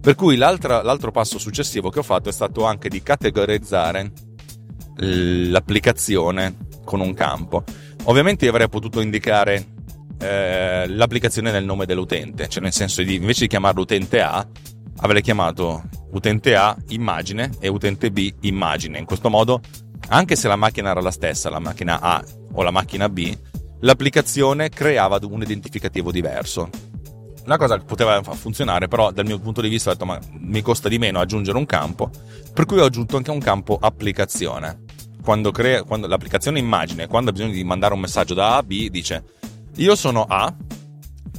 Per 0.00 0.14
cui 0.14 0.36
l'altro 0.36 1.10
passo 1.10 1.38
successivo 1.38 1.90
che 1.90 1.98
ho 1.98 2.04
fatto 2.04 2.28
è 2.28 2.32
stato 2.32 2.64
anche 2.64 2.88
di 2.88 3.02
categorizzare 3.02 4.12
l'applicazione 4.96 6.56
con 6.84 7.00
un 7.00 7.14
campo. 7.14 7.64
Ovviamente 8.04 8.44
io 8.44 8.50
avrei 8.50 8.68
potuto 8.68 9.00
indicare 9.00 9.66
eh, 10.20 10.86
l'applicazione 10.88 11.50
nel 11.50 11.64
nome 11.64 11.86
dell'utente, 11.86 12.48
cioè 12.48 12.62
nel 12.62 12.72
senso 12.72 13.02
di 13.02 13.14
invece 13.14 13.42
di 13.42 13.48
chiamarlo 13.48 13.82
utente 13.82 14.20
A, 14.20 14.46
avrei 14.98 15.22
chiamato 15.22 15.82
utente 16.12 16.54
A 16.54 16.76
immagine 16.88 17.50
e 17.58 17.68
utente 17.68 18.10
B 18.10 18.32
immagine. 18.40 18.98
In 18.98 19.06
questo 19.06 19.30
modo, 19.30 19.60
anche 20.08 20.36
se 20.36 20.48
la 20.48 20.56
macchina 20.56 20.90
era 20.90 21.00
la 21.00 21.10
stessa, 21.10 21.50
la 21.50 21.58
macchina 21.58 22.00
A 22.00 22.22
o 22.52 22.62
la 22.62 22.70
macchina 22.70 23.08
B, 23.08 23.34
l'applicazione 23.80 24.68
creava 24.68 25.18
un 25.22 25.42
identificativo 25.42 26.10
diverso. 26.10 26.68
Una 27.44 27.56
cosa 27.56 27.78
che 27.78 27.84
poteva 27.84 28.22
funzionare, 28.22 28.86
però 28.86 29.10
dal 29.10 29.24
mio 29.24 29.38
punto 29.38 29.62
di 29.62 29.68
vista 29.68 29.88
ho 29.88 29.92
detto 29.94 30.04
ma 30.04 30.18
mi 30.38 30.60
costa 30.60 30.88
di 30.88 30.98
meno 30.98 31.20
aggiungere 31.20 31.56
un 31.56 31.66
campo, 31.66 32.10
per 32.52 32.66
cui 32.66 32.78
ho 32.78 32.84
aggiunto 32.84 33.16
anche 33.16 33.30
un 33.30 33.40
campo 33.40 33.78
applicazione. 33.80 34.84
Quando, 35.22 35.50
crea, 35.50 35.82
quando 35.82 36.06
l'applicazione 36.06 36.58
immagine, 36.58 37.06
quando 37.06 37.30
ha 37.30 37.32
bisogno 37.32 37.52
di 37.52 37.64
mandare 37.64 37.94
un 37.94 38.00
messaggio 38.00 38.34
da 38.34 38.52
A 38.52 38.56
a 38.58 38.62
B, 38.62 38.88
dice 38.88 39.22
io 39.76 39.94
sono 39.94 40.24
A, 40.24 40.54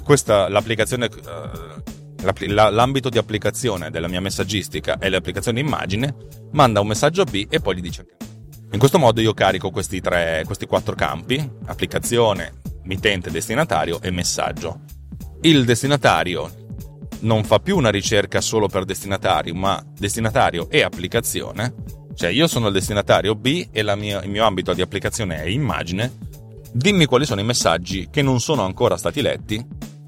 questa 0.03 0.49
l'applicazione 0.49 1.05
uh, 1.05 2.49
l'ambito 2.49 3.09
di 3.09 3.17
applicazione 3.17 3.89
della 3.89 4.07
mia 4.07 4.21
messaggistica 4.21 4.97
è 4.97 5.09
l'applicazione 5.09 5.59
immagine, 5.59 6.15
manda 6.51 6.79
un 6.79 6.87
messaggio 6.87 7.21
a 7.21 7.25
B 7.25 7.47
e 7.49 7.59
poi 7.59 7.75
gli 7.75 7.81
dice 7.81 8.05
in 8.73 8.79
questo 8.79 8.99
modo 8.99 9.19
io 9.19 9.33
carico 9.33 9.69
questi 9.69 9.99
tre, 9.99 10.43
questi 10.45 10.65
quattro 10.65 10.95
campi, 10.95 11.37
applicazione, 11.65 12.61
mittente, 12.83 13.29
destinatario 13.29 14.01
e 14.01 14.11
messaggio. 14.11 14.79
Il 15.41 15.65
destinatario 15.65 16.49
non 17.19 17.43
fa 17.43 17.59
più 17.59 17.75
una 17.75 17.89
ricerca 17.89 18.39
solo 18.39 18.67
per 18.67 18.85
destinatario, 18.85 19.53
ma 19.53 19.83
destinatario 19.97 20.69
e 20.69 20.83
applicazione. 20.83 21.73
Cioè 22.15 22.29
io 22.29 22.47
sono 22.47 22.67
il 22.67 22.73
destinatario 22.73 23.35
B 23.35 23.67
e 23.71 23.95
mia, 23.97 24.21
il 24.23 24.29
mio 24.29 24.45
ambito 24.45 24.73
di 24.73 24.81
applicazione 24.81 25.43
è 25.43 25.47
immagine 25.47 26.29
dimmi 26.71 27.05
quali 27.05 27.25
sono 27.25 27.41
i 27.41 27.45
messaggi 27.45 28.07
che 28.09 28.21
non 28.21 28.39
sono 28.39 28.63
ancora 28.63 28.97
stati 28.97 29.21
letti 29.21 29.63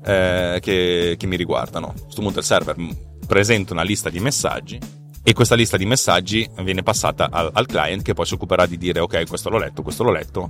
eh, 0.06 0.60
che, 0.62 1.16
che, 1.18 1.28
mi 1.28 1.36
riguardano. 1.36 1.88
A 1.88 2.02
questo 2.02 2.22
punto 2.22 2.40
il 2.40 2.46
server 2.46 2.76
presenta 3.28 3.74
una 3.74 3.84
lista 3.84 4.10
di 4.10 4.20
messaggi 4.20 4.80
e 5.24 5.34
questa 5.34 5.56
lista 5.56 5.78
di 5.78 5.86
messaggi 5.86 6.50
viene 6.62 6.84
passata 6.84 7.30
al, 7.32 7.50
al 7.54 7.66
client 7.66 8.02
che 8.02 8.14
poi 8.14 8.26
si 8.26 8.34
occuperà 8.34 8.66
di 8.66 8.78
dire 8.78 9.00
ok 9.00 9.28
questo 9.28 9.50
l'ho 9.50 9.58
letto, 9.58 9.82
questo 9.82 10.04
l'ho 10.04 10.12
letto, 10.12 10.50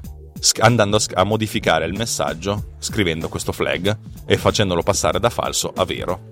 andando 0.60 0.99
a 1.13 1.23
modificare 1.23 1.86
il 1.86 1.93
messaggio 1.93 2.73
scrivendo 2.80 3.30
questo 3.30 3.52
flag 3.52 3.95
e 4.26 4.38
facendolo 4.38 4.82
passare 4.82 5.19
da 5.19 5.30
falso 5.30 5.71
a 5.76 5.86
vero 5.86 6.32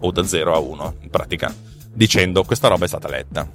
o 0.00 0.10
da 0.10 0.24
0 0.24 0.54
a 0.54 0.58
1 0.58 0.96
in 1.02 1.10
pratica 1.10 1.54
dicendo 1.92 2.42
questa 2.42 2.68
roba 2.68 2.86
è 2.86 2.88
stata 2.88 3.08
letta 3.08 3.48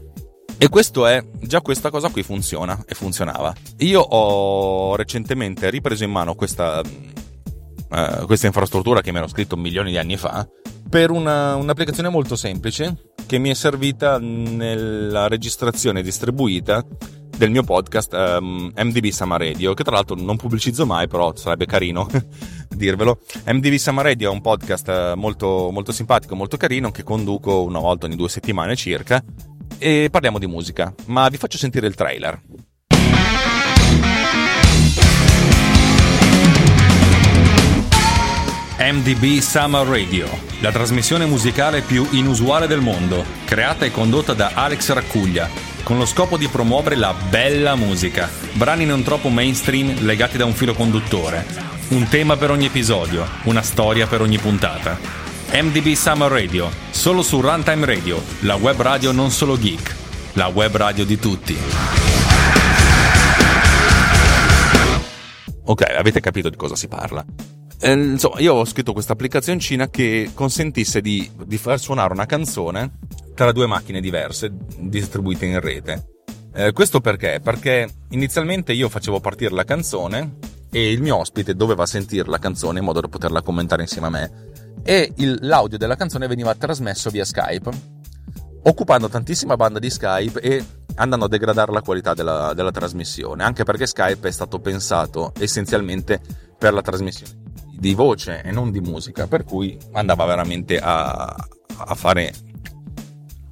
e 0.57 0.69
questo 0.69 1.05
è, 1.05 1.23
già 1.39 1.61
questa 1.61 1.89
cosa 1.89 2.09
qui 2.09 2.23
funziona 2.23 2.83
e 2.87 2.95
funzionava. 2.95 3.53
Io 3.77 4.01
ho 4.01 4.95
recentemente 4.95 5.69
ripreso 5.69 6.03
in 6.03 6.11
mano 6.11 6.35
questa, 6.35 6.81
uh, 6.81 8.25
questa 8.25 8.47
infrastruttura 8.47 9.01
che 9.01 9.11
mi 9.11 9.17
ero 9.17 9.27
scritto 9.27 9.55
milioni 9.55 9.91
di 9.91 9.97
anni 9.97 10.17
fa 10.17 10.47
per 10.89 11.11
una, 11.11 11.55
un'applicazione 11.55 12.09
molto 12.09 12.35
semplice 12.35 13.11
che 13.25 13.37
mi 13.37 13.49
è 13.49 13.53
servita 13.53 14.17
nella 14.19 15.27
registrazione 15.27 16.01
distribuita 16.01 16.83
del 17.37 17.51
mio 17.51 17.63
podcast 17.63 18.13
um, 18.13 18.71
ehm, 18.75 18.87
MDB 18.87 19.07
Summer 19.07 19.39
Radio, 19.39 19.73
che 19.73 19.83
tra 19.83 19.93
l'altro 19.93 20.15
non 20.15 20.35
pubblicizzo 20.37 20.85
mai, 20.85 21.07
però 21.07 21.35
sarebbe 21.35 21.65
carino 21.65 22.07
dirvelo. 22.75 23.19
MDB 23.45 23.75
Summer 23.75 24.05
Radio 24.05 24.29
è 24.29 24.33
un 24.33 24.41
podcast 24.41 24.89
eh, 24.89 25.13
molto, 25.15 25.69
molto 25.71 25.91
simpatico, 25.91 26.35
molto 26.35 26.57
carino, 26.57 26.91
che 26.91 27.03
conduco 27.03 27.63
una 27.63 27.79
volta 27.79 28.07
ogni 28.07 28.15
due 28.15 28.29
settimane 28.29 28.75
circa 28.75 29.23
e 29.77 30.07
parliamo 30.09 30.39
di 30.39 30.47
musica, 30.47 30.93
ma 31.05 31.29
vi 31.29 31.37
faccio 31.37 31.57
sentire 31.57 31.87
il 31.87 31.95
trailer. 31.95 32.41
MDB 38.79 39.39
Summer 39.39 39.85
Radio, 39.85 40.27
la 40.61 40.71
trasmissione 40.71 41.25
musicale 41.25 41.81
più 41.81 42.07
inusuale 42.11 42.67
del 42.67 42.79
mondo, 42.79 43.25
creata 43.43 43.85
e 43.85 43.91
condotta 43.91 44.33
da 44.33 44.51
Alex 44.53 44.93
Raccuglia, 44.93 45.49
con 45.87 45.97
lo 45.97 46.05
scopo 46.05 46.35
di 46.35 46.49
promuovere 46.49 46.97
la 46.97 47.13
bella 47.13 47.75
musica, 47.75 48.29
brani 48.55 48.83
non 48.83 49.03
troppo 49.03 49.29
mainstream 49.29 50.03
legati 50.03 50.35
da 50.35 50.43
un 50.43 50.53
filo 50.53 50.73
conduttore, 50.73 51.45
un 51.91 52.09
tema 52.09 52.35
per 52.35 52.51
ogni 52.51 52.65
episodio, 52.65 53.25
una 53.43 53.61
storia 53.61 54.05
per 54.05 54.19
ogni 54.19 54.37
puntata. 54.37 54.99
MDB 55.49 55.93
Summer 55.93 56.29
Radio, 56.29 56.69
solo 56.89 57.21
su 57.21 57.39
Runtime 57.39 57.85
Radio, 57.85 58.21
la 58.41 58.55
web 58.55 58.81
radio 58.81 59.13
non 59.13 59.31
solo 59.31 59.57
geek, 59.57 59.95
la 60.33 60.47
web 60.47 60.75
radio 60.75 61.05
di 61.05 61.17
tutti. 61.17 61.57
Ok, 65.63 65.83
avete 65.97 66.19
capito 66.19 66.49
di 66.49 66.57
cosa 66.57 66.75
si 66.75 66.89
parla. 66.89 67.23
Eh, 67.79 67.91
insomma, 67.91 68.39
io 68.39 68.55
ho 68.55 68.65
scritto 68.65 68.93
questa 68.93 69.13
applicazioncina 69.13 69.89
che 69.89 70.31
consentisse 70.33 70.99
di, 70.99 71.29
di, 71.45 71.57
far 71.57 71.79
suonare 71.79 72.11
una 72.11 72.25
canzone 72.25 72.97
tra 73.35 73.51
due 73.51 73.67
macchine 73.67 74.01
diverse 74.01 74.51
distribuite 74.79 75.45
in 75.45 75.59
rete. 75.59 76.07
Eh, 76.53 76.71
questo 76.71 77.01
perché? 77.01 77.39
Perché 77.41 77.87
inizialmente 78.09 78.73
io 78.73 78.89
facevo 78.89 79.19
partire 79.19 79.53
la 79.53 79.63
canzone 79.63 80.37
e 80.71 80.91
il 80.91 81.01
mio 81.01 81.17
ospite 81.17 81.55
doveva 81.55 81.85
sentire 81.85 82.27
la 82.29 82.39
canzone 82.39 82.79
in 82.79 82.85
modo 82.85 82.99
da 82.99 83.07
poterla 83.07 83.43
commentare 83.43 83.83
insieme 83.83 84.07
a 84.07 84.09
me 84.09 84.31
e 84.83 85.11
il, 85.17 85.37
l'audio 85.41 85.77
della 85.77 85.95
canzone 85.95 86.27
veniva 86.27 86.55
trasmesso 86.55 87.09
via 87.09 87.25
Skype, 87.25 87.69
occupando 88.63 89.07
tantissima 89.07 89.55
banda 89.55 89.79
di 89.79 89.89
Skype 89.89 90.39
e 90.39 90.65
andando 90.95 91.25
a 91.25 91.29
degradare 91.29 91.71
la 91.71 91.81
qualità 91.81 92.13
della, 92.13 92.53
della 92.53 92.71
trasmissione, 92.71 93.43
anche 93.43 93.63
perché 93.63 93.85
Skype 93.85 94.27
è 94.27 94.31
stato 94.31 94.59
pensato 94.59 95.33
essenzialmente 95.37 96.19
per 96.57 96.73
la 96.73 96.81
trasmissione 96.81 97.46
di 97.77 97.93
voce 97.93 98.41
e 98.43 98.51
non 98.51 98.71
di 98.71 98.79
musica, 98.79 99.27
per 99.27 99.43
cui 99.43 99.77
andava 99.93 100.25
veramente 100.25 100.79
a, 100.79 101.25
a 101.25 101.95
fare 101.95 102.33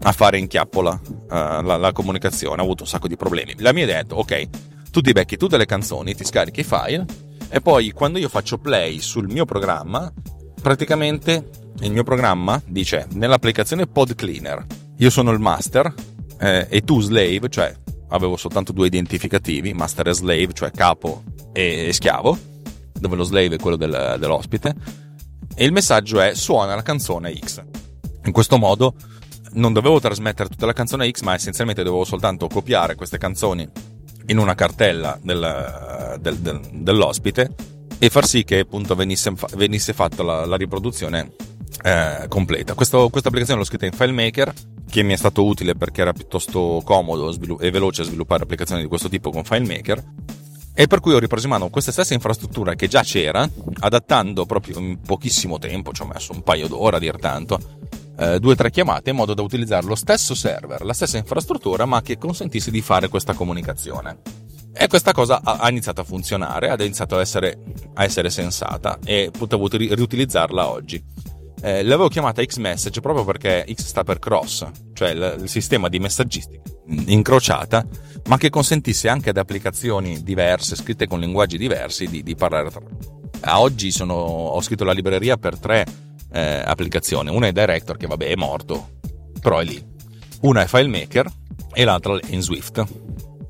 a 0.07 0.11
fare 0.11 0.37
in 0.37 0.47
chiappola 0.47 0.99
uh, 1.03 1.27
la, 1.29 1.77
la, 1.77 1.91
comunicazione, 1.91 2.61
ho 2.61 2.63
avuto 2.63 2.83
un 2.83 2.89
sacco 2.89 3.07
di 3.07 3.15
problemi. 3.15 3.55
La 3.57 3.73
mia 3.73 3.85
idea 3.85 3.99
è 3.99 4.01
detto, 4.03 4.17
ok, 4.17 4.49
tu 4.91 5.01
ti 5.01 5.11
becchi 5.13 5.35
tutte 5.35 5.57
le 5.57 5.65
canzoni, 5.65 6.13
ti 6.13 6.23
scarichi 6.23 6.59
i 6.59 6.63
file 6.63 7.05
e 7.49 7.59
poi 7.59 7.91
quando 7.91 8.19
io 8.19 8.29
faccio 8.29 8.59
play 8.59 8.99
sul 8.99 9.27
mio 9.27 9.45
programma 9.45 10.11
praticamente 10.61 11.49
il 11.81 11.91
mio 11.91 12.03
programma 12.03 12.61
dice 12.65 13.07
nell'applicazione 13.13 13.85
Pod 13.85 14.15
Cleaner 14.15 14.65
io 14.97 15.09
sono 15.09 15.31
il 15.31 15.39
master 15.39 15.93
eh, 16.39 16.67
e 16.69 16.81
tu 16.81 17.01
slave, 17.01 17.49
cioè 17.49 17.73
avevo 18.09 18.37
soltanto 18.37 18.71
due 18.71 18.87
identificativi, 18.87 19.73
master 19.73 20.07
e 20.07 20.13
slave, 20.13 20.53
cioè 20.53 20.71
capo 20.71 21.23
e, 21.51 21.91
schiavo, 21.91 22.37
dove 22.99 23.15
lo 23.15 23.23
slave 23.23 23.55
è 23.55 23.59
quello 23.59 23.77
del, 23.77 24.15
dell'ospite, 24.19 24.73
e 25.55 25.65
il 25.65 25.71
messaggio 25.71 26.19
è 26.19 26.33
suona 26.33 26.75
la 26.75 26.81
canzone 26.81 27.33
X. 27.37 27.63
In 28.25 28.31
questo 28.31 28.57
modo 28.57 28.95
non 29.53 29.73
dovevo 29.73 29.99
trasmettere 29.99 30.49
tutta 30.49 30.65
la 30.65 30.73
canzone 30.73 31.09
X, 31.09 31.21
ma 31.21 31.33
essenzialmente 31.33 31.83
dovevo 31.83 32.03
soltanto 32.03 32.47
copiare 32.47 32.95
queste 32.95 33.17
canzoni 33.17 33.67
in 34.27 34.37
una 34.37 34.55
cartella 34.55 35.17
del, 35.21 36.17
del, 36.19 36.37
del, 36.37 36.61
dell'ospite 36.71 37.53
e 37.97 38.09
far 38.09 38.25
sì 38.25 38.43
che 38.43 38.59
appunto 38.59 38.95
venisse, 38.95 39.33
venisse 39.55 39.93
fatta 39.93 40.23
la, 40.23 40.45
la 40.45 40.57
riproduzione 40.57 41.31
eh, 41.83 42.25
completa. 42.27 42.73
Questo, 42.73 43.09
questa 43.09 43.29
applicazione 43.29 43.61
l'ho 43.61 43.65
scritta 43.65 43.85
in 43.85 43.91
FileMaker 43.91 44.53
che 44.89 45.03
mi 45.03 45.13
è 45.13 45.17
stato 45.17 45.45
utile 45.45 45.75
perché 45.75 46.01
era 46.01 46.13
piuttosto 46.13 46.81
comodo 46.83 47.33
e 47.59 47.71
veloce 47.71 48.03
sviluppare 48.03 48.43
applicazioni 48.43 48.81
di 48.81 48.87
questo 48.87 49.09
tipo 49.09 49.29
con 49.29 49.43
FileMaker 49.43 50.03
e 50.77 50.87
per 50.87 50.99
cui 50.99 51.13
ho 51.13 51.19
ripreso 51.19 51.45
in 51.45 51.53
mano 51.53 51.69
questa 51.69 51.93
stessa 51.93 52.13
infrastruttura 52.13 52.75
che 52.75 52.89
già 52.89 53.01
c'era, 53.01 53.49
adattando 53.79 54.45
proprio 54.45 54.77
in 54.77 54.99
pochissimo 54.99 55.57
tempo, 55.57 55.93
ci 55.93 56.01
ho 56.01 56.05
messo 56.05 56.33
un 56.33 56.43
paio 56.43 56.67
d'ore 56.67 56.97
a 56.97 56.99
dir 56.99 57.17
tanto, 57.17 57.57
eh, 58.17 58.39
due 58.39 58.51
o 58.51 58.55
tre 58.55 58.71
chiamate 58.71 59.11
in 59.11 59.15
modo 59.15 59.33
da 59.33 59.41
utilizzare 59.41 59.85
lo 59.85 59.95
stesso 59.95 60.35
server, 60.35 60.83
la 60.83 60.91
stessa 60.91 61.17
infrastruttura, 61.17 61.85
ma 61.85 62.01
che 62.01 62.17
consentisse 62.17 62.71
di 62.71 62.81
fare 62.81 63.07
questa 63.07 63.33
comunicazione. 63.33 64.17
E 64.77 64.87
questa 64.87 65.13
cosa 65.13 65.39
ha 65.41 65.69
iniziato 65.69 66.01
a 66.01 66.03
funzionare, 66.03 66.69
ha 66.69 66.75
iniziato 66.83 67.15
a 67.15 67.21
essere, 67.21 67.57
a 67.93 68.03
essere 68.03 68.29
sensata 68.29 68.99
e 69.05 69.31
potevo 69.35 69.69
riutilizzarla 69.69 70.69
oggi. 70.69 71.01
Eh, 71.61 71.83
l'avevo 71.83 72.09
chiamata 72.09 72.43
X-Message 72.43 72.99
proprio 72.99 73.23
perché 73.23 73.65
X 73.73 73.85
sta 73.85 74.03
per 74.03 74.19
cross, 74.19 74.67
cioè 74.93 75.11
il, 75.11 75.37
il, 75.43 75.49
sistema 75.49 75.87
di 75.87 75.99
messaggistica 75.99 76.61
incrociata, 76.87 77.85
ma 78.27 78.37
che 78.37 78.49
consentisse 78.49 79.07
anche 79.07 79.29
ad 79.29 79.37
applicazioni 79.37 80.23
diverse, 80.23 80.75
scritte 80.75 81.07
con 81.07 81.19
linguaggi 81.19 81.57
diversi, 81.57 82.07
di, 82.07 82.23
di 82.23 82.35
parlare 82.35 82.69
tra 82.69 82.79
loro. 82.79 83.29
A 83.41 83.59
oggi 83.59 83.91
sono, 83.91 84.13
ho 84.13 84.61
scritto 84.61 84.83
la 84.83 84.93
libreria 84.93 85.37
per 85.37 85.59
tre 85.59 85.85
eh, 86.31 86.63
applicazioni. 86.65 87.29
Una 87.29 87.47
è 87.47 87.51
Director, 87.51 87.97
che 87.97 88.07
vabbè 88.07 88.27
è 88.27 88.35
morto, 88.35 88.97
però 89.39 89.59
è 89.59 89.63
lì. 89.63 89.83
Una 90.41 90.63
è 90.63 90.67
FileMaker 90.67 91.31
e 91.73 91.83
l'altra 91.83 92.17
è 92.17 92.21
in 92.29 92.41
Swift, 92.41 92.83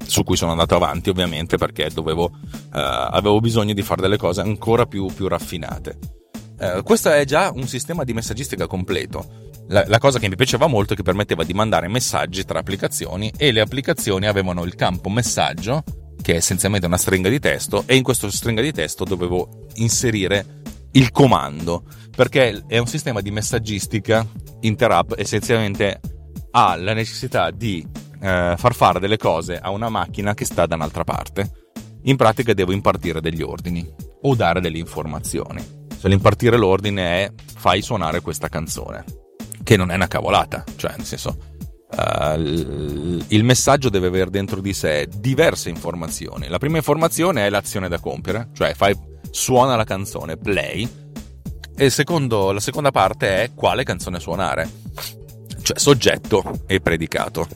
su 0.06 0.24
cui 0.24 0.36
sono 0.36 0.52
andato 0.52 0.76
avanti 0.76 1.10
ovviamente 1.10 1.58
perché 1.58 1.90
dovevo, 1.94 2.32
eh, 2.54 2.80
avevo 2.80 3.40
bisogno 3.40 3.74
di 3.74 3.82
fare 3.82 4.02
delle 4.02 4.18
cose 4.18 4.42
ancora 4.42 4.86
più, 4.86 5.08
più 5.14 5.28
raffinate. 5.28 6.15
Eh, 6.58 6.82
questo 6.84 7.12
è 7.12 7.26
già 7.26 7.52
un 7.54 7.68
sistema 7.68 8.04
di 8.04 8.14
messaggistica 8.14 8.68
completo. 8.68 9.44
La, 9.68 9.84
la, 9.88 9.98
cosa 9.98 10.20
che 10.20 10.30
mi 10.30 10.36
piaceva 10.36 10.68
molto 10.68 10.94
è 10.94 10.96
che 10.96 11.04
permetteva 11.04 11.44
di 11.44 11.54
mandare 11.54 11.88
messaggi 11.88 12.46
tra 12.46 12.60
applicazioni 12.60 13.32
e 13.36 13.52
le 13.52 13.62
applicazioni 13.62 14.28
avevano 14.28 14.64
il 14.64 14.76
campo 14.76 15.10
messaggio, 15.10 15.84
che 16.22 16.34
è 16.34 16.36
essenzialmente 16.36 16.86
una 16.86 16.98
stringa 16.98 17.30
di 17.30 17.40
testo, 17.40 17.84
e 17.86 17.96
in 17.96 18.04
questa 18.04 18.30
stringa 18.30 18.62
di 18.62 18.72
testo 18.72 19.04
dovevo 19.04 19.68
inserire 19.76 20.62
il 20.92 21.12
comando, 21.12 21.84
perché 22.16 22.64
è 22.68 22.78
un 22.78 22.88
sistema 22.88 23.22
di 23.22 23.32
messaggistica 23.32 24.26
interapp 24.62 25.14
essenzialmente 25.18 26.00
ha 26.52 26.76
la 26.78 26.94
necessità 26.94 27.52
di 27.52 27.86
eh, 28.22 28.56
far 28.58 28.74
fare 28.74 29.00
delle 29.00 29.18
cose 29.18 29.60
a 29.60 29.72
una 29.72 29.90
macchina 29.90 30.34
che 30.34 30.46
sta 30.46 30.66
da 30.66 30.76
un'altra 30.76 31.04
parte. 31.04 31.64
In 32.04 32.16
pratica 32.16 32.54
devo 32.54 32.72
impartire 32.72 33.20
degli 33.20 33.42
ordini 33.42 33.86
o 34.22 34.36
dare 34.36 34.62
delle 34.62 34.78
informazioni. 34.78 35.85
Se 35.98 36.08
l'impartire 36.08 36.58
l'ordine 36.58 37.24
è 37.24 37.32
fai 37.58 37.82
suonare 37.82 38.22
questa 38.22 38.48
canzone, 38.48 39.04
che 39.64 39.78
non 39.78 39.92
è 39.92 39.96
una 39.96 40.08
cavolata, 40.08 40.64
cioè 40.76 40.94
nel 40.98 41.06
senso 41.06 41.38
uh, 41.92 42.40
il 43.28 43.44
messaggio 43.44 43.90
deve 43.90 44.08
avere 44.08 44.30
dentro 44.30 44.62
di 44.62 44.74
sé 44.74 45.08
diverse 45.18 45.70
informazioni. 45.70 46.48
La 46.48 46.60
prima 46.60 46.78
informazione 46.78 47.46
è 47.46 47.50
l'azione 47.50 47.88
da 47.88 48.00
compiere, 48.00 48.50
cioè 48.54 48.74
fai, 48.74 48.96
suona 49.32 49.76
la 49.76 49.84
canzone, 49.84 50.38
play, 50.38 50.88
e 51.78 51.90
secondo, 51.90 52.52
la 52.52 52.60
seconda 52.60 52.92
parte 52.92 53.44
è 53.44 53.52
quale 53.54 53.84
canzone 53.84 54.20
suonare, 54.20 54.70
cioè 55.62 55.78
soggetto 55.78 56.62
e 56.68 56.80
predicato, 56.80 57.48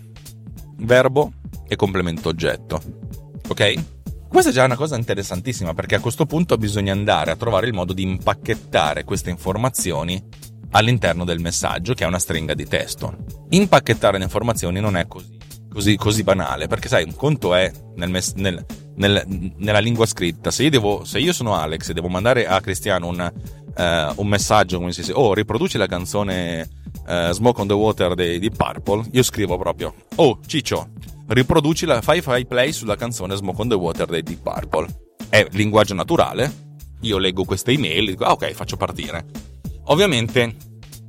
verbo 0.77 1.31
e 1.67 1.75
complemento 1.75 2.29
oggetto. 2.29 2.81
Ok? 3.47 3.98
Questa 4.29 4.51
è 4.51 4.53
già 4.53 4.63
una 4.63 4.75
cosa 4.75 4.95
interessantissima 4.95 5.73
perché 5.73 5.95
a 5.95 5.99
questo 5.99 6.27
punto 6.27 6.55
bisogna 6.55 6.91
andare 6.91 7.31
a 7.31 7.35
trovare 7.35 7.65
il 7.65 7.73
modo 7.73 7.93
di 7.93 8.03
impacchettare 8.03 9.03
queste 9.03 9.31
informazioni 9.31 10.23
all'interno 10.71 11.25
del 11.25 11.39
messaggio 11.39 11.95
che 11.95 12.03
è 12.03 12.07
una 12.07 12.19
stringa 12.19 12.53
di 12.53 12.67
testo. 12.67 13.17
Impacchettare 13.49 14.19
le 14.19 14.23
informazioni 14.23 14.79
non 14.79 14.95
è 14.95 15.07
così, 15.07 15.35
così, 15.67 15.95
così 15.95 16.21
banale 16.21 16.67
perché 16.67 16.87
sai, 16.87 17.05
un 17.05 17.15
conto 17.15 17.55
è 17.55 17.71
nel, 17.95 18.11
mes- 18.11 18.33
nel, 18.35 18.63
nel, 18.97 19.53
nella 19.57 19.79
lingua 19.79 20.05
scritta. 20.05 20.51
Se 20.51 20.61
io, 20.61 20.69
devo, 20.69 21.03
se 21.05 21.17
io, 21.17 21.33
sono 21.33 21.55
Alex 21.55 21.89
e 21.89 21.93
devo 21.93 22.07
mandare 22.07 22.45
a 22.45 22.61
Cristiano 22.61 23.07
un, 23.07 23.19
uh, 23.19 24.21
un 24.21 24.27
messaggio 24.27 24.77
come 24.77 24.91
se 24.91 25.11
oh 25.11 25.33
riproduci 25.33 25.79
la 25.79 25.87
canzone 25.87 26.69
uh, 27.07 27.31
Smoke 27.31 27.61
on 27.61 27.67
the 27.67 27.73
Water 27.73 28.13
di, 28.13 28.37
di 28.37 28.51
Purple, 28.51 29.05
io 29.11 29.23
scrivo 29.23 29.57
proprio 29.57 29.95
oh 30.17 30.39
Ciccio 30.45 30.91
riproduci 31.29 31.85
la 31.85 32.01
fai, 32.01 32.21
fai 32.21 32.45
play 32.45 32.71
sulla 32.71 32.95
canzone 32.95 33.35
Smoke 33.35 33.61
on 33.61 33.69
the 33.69 33.75
Water 33.75 34.07
dei 34.07 34.23
Deep 34.23 34.41
Purple. 34.41 34.87
È 35.29 35.45
linguaggio 35.51 35.93
naturale. 35.93 36.67
Io 37.01 37.17
leggo 37.17 37.43
queste 37.45 37.71
email 37.71 38.07
e 38.07 38.11
dico, 38.11 38.23
ah, 38.25 38.31
ok, 38.31 38.51
faccio 38.51 38.77
partire. 38.77 39.25
Ovviamente, 39.85 40.55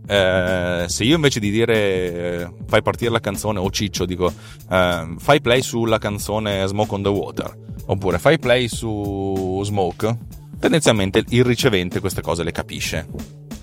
eh, 0.06 0.84
se 0.86 1.04
io 1.04 1.14
invece 1.14 1.40
di 1.40 1.50
dire 1.50 1.74
eh, 1.74 2.52
fai 2.66 2.82
partire 2.82 3.10
la 3.10 3.20
canzone 3.20 3.58
o 3.58 3.70
ciccio, 3.70 4.04
dico 4.04 4.32
eh, 4.70 5.14
fai 5.18 5.40
play 5.40 5.62
sulla 5.62 5.98
canzone 5.98 6.66
Smoke 6.66 6.94
on 6.94 7.02
the 7.02 7.08
Water, 7.08 7.58
oppure 7.86 8.18
fai 8.18 8.38
play 8.38 8.68
su 8.68 9.60
Smoke, 9.64 10.16
tendenzialmente 10.58 11.24
il 11.28 11.44
ricevente 11.44 12.00
queste 12.00 12.20
cose 12.22 12.44
le 12.44 12.52
capisce. 12.52 13.08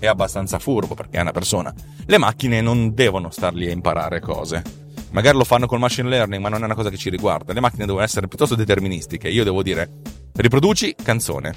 È 0.00 0.06
abbastanza 0.06 0.58
furbo 0.58 0.94
perché 0.94 1.18
è 1.18 1.20
una 1.20 1.32
persona. 1.32 1.72
Le 2.04 2.18
macchine 2.18 2.60
non 2.60 2.94
devono 2.94 3.30
star 3.30 3.54
lì 3.54 3.68
a 3.68 3.72
imparare 3.72 4.20
cose 4.20 4.86
magari 5.10 5.36
lo 5.36 5.44
fanno 5.44 5.66
col 5.66 5.78
machine 5.78 6.08
learning, 6.08 6.42
ma 6.42 6.48
non 6.48 6.62
è 6.62 6.64
una 6.64 6.74
cosa 6.74 6.90
che 6.90 6.96
ci 6.96 7.10
riguarda. 7.10 7.52
Le 7.52 7.60
macchine 7.60 7.86
devono 7.86 8.04
essere 8.04 8.28
piuttosto 8.28 8.54
deterministiche. 8.54 9.28
Io 9.28 9.44
devo 9.44 9.62
dire, 9.62 10.00
riproduci 10.34 10.94
canzone. 11.02 11.54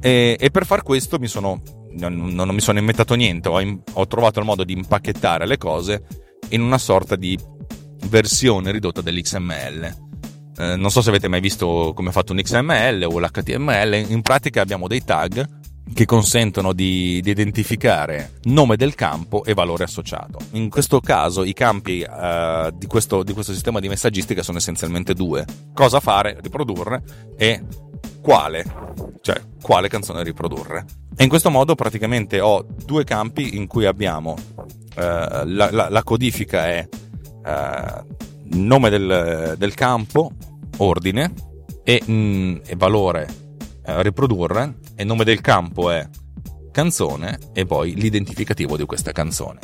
E, 0.00 0.36
e 0.38 0.50
per 0.50 0.64
far 0.64 0.82
questo 0.82 1.18
mi 1.18 1.26
sono, 1.26 1.60
non, 1.92 2.14
non, 2.14 2.48
mi 2.50 2.60
sono 2.60 2.78
inventato 2.78 3.14
niente, 3.14 3.48
ho, 3.48 3.82
ho 3.92 4.06
trovato 4.06 4.38
il 4.38 4.44
modo 4.44 4.64
di 4.64 4.72
impacchettare 4.72 5.46
le 5.46 5.58
cose 5.58 6.04
in 6.50 6.60
una 6.62 6.78
sorta 6.78 7.16
di 7.16 7.38
versione 8.06 8.70
ridotta 8.70 9.00
dell'XML. 9.00 9.96
Eh, 10.56 10.76
non 10.76 10.90
so 10.90 11.02
se 11.02 11.08
avete 11.08 11.28
mai 11.28 11.40
visto 11.40 11.92
come 11.94 12.10
è 12.10 12.12
fatto 12.12 12.32
un 12.32 12.40
XML 12.40 13.06
o 13.08 13.18
l'HTML, 13.18 14.06
in 14.08 14.22
pratica 14.22 14.60
abbiamo 14.60 14.88
dei 14.88 15.04
tag 15.04 15.57
che 15.92 16.04
consentono 16.04 16.72
di, 16.72 17.20
di, 17.22 17.30
identificare 17.30 18.32
nome 18.44 18.76
del 18.76 18.94
campo 18.94 19.44
e 19.44 19.54
valore 19.54 19.84
associato. 19.84 20.38
In 20.52 20.68
questo 20.68 21.00
caso 21.00 21.44
i 21.44 21.52
campi 21.52 22.04
uh, 22.08 22.70
di, 22.76 22.86
questo, 22.86 23.22
di 23.22 23.32
questo 23.32 23.52
sistema 23.52 23.80
di 23.80 23.88
messaggistica 23.88 24.42
sono 24.42 24.58
essenzialmente 24.58 25.14
due. 25.14 25.44
Cosa 25.72 26.00
fare, 26.00 26.38
riprodurre 26.40 27.02
e 27.36 27.62
quale, 28.20 28.64
cioè 29.20 29.40
quale 29.60 29.88
canzone 29.88 30.22
riprodurre. 30.22 30.84
E 31.16 31.22
in 31.22 31.28
questo 31.28 31.50
modo 31.50 31.74
praticamente 31.74 32.40
ho 32.40 32.64
due 32.84 33.04
campi 33.04 33.56
in 33.56 33.66
cui 33.66 33.84
abbiamo 33.84 34.32
uh, 34.32 34.94
la, 34.96 35.70
la, 35.70 35.88
la, 35.88 36.02
codifica 36.04 36.66
è 36.66 36.88
uh, 36.88 38.56
nome 38.56 38.90
del, 38.90 39.54
del, 39.58 39.74
campo, 39.74 40.32
ordine 40.76 41.32
e, 41.82 42.02
mm, 42.08 42.56
e 42.66 42.76
valore 42.76 43.46
riprodurre 43.88 44.74
e 44.98 45.02
il 45.02 45.06
nome 45.06 45.22
del 45.22 45.40
campo 45.40 45.92
è 45.92 46.04
canzone 46.72 47.38
e 47.52 47.64
poi 47.66 47.94
l'identificativo 47.94 48.76
di 48.76 48.84
questa 48.84 49.12
canzone. 49.12 49.60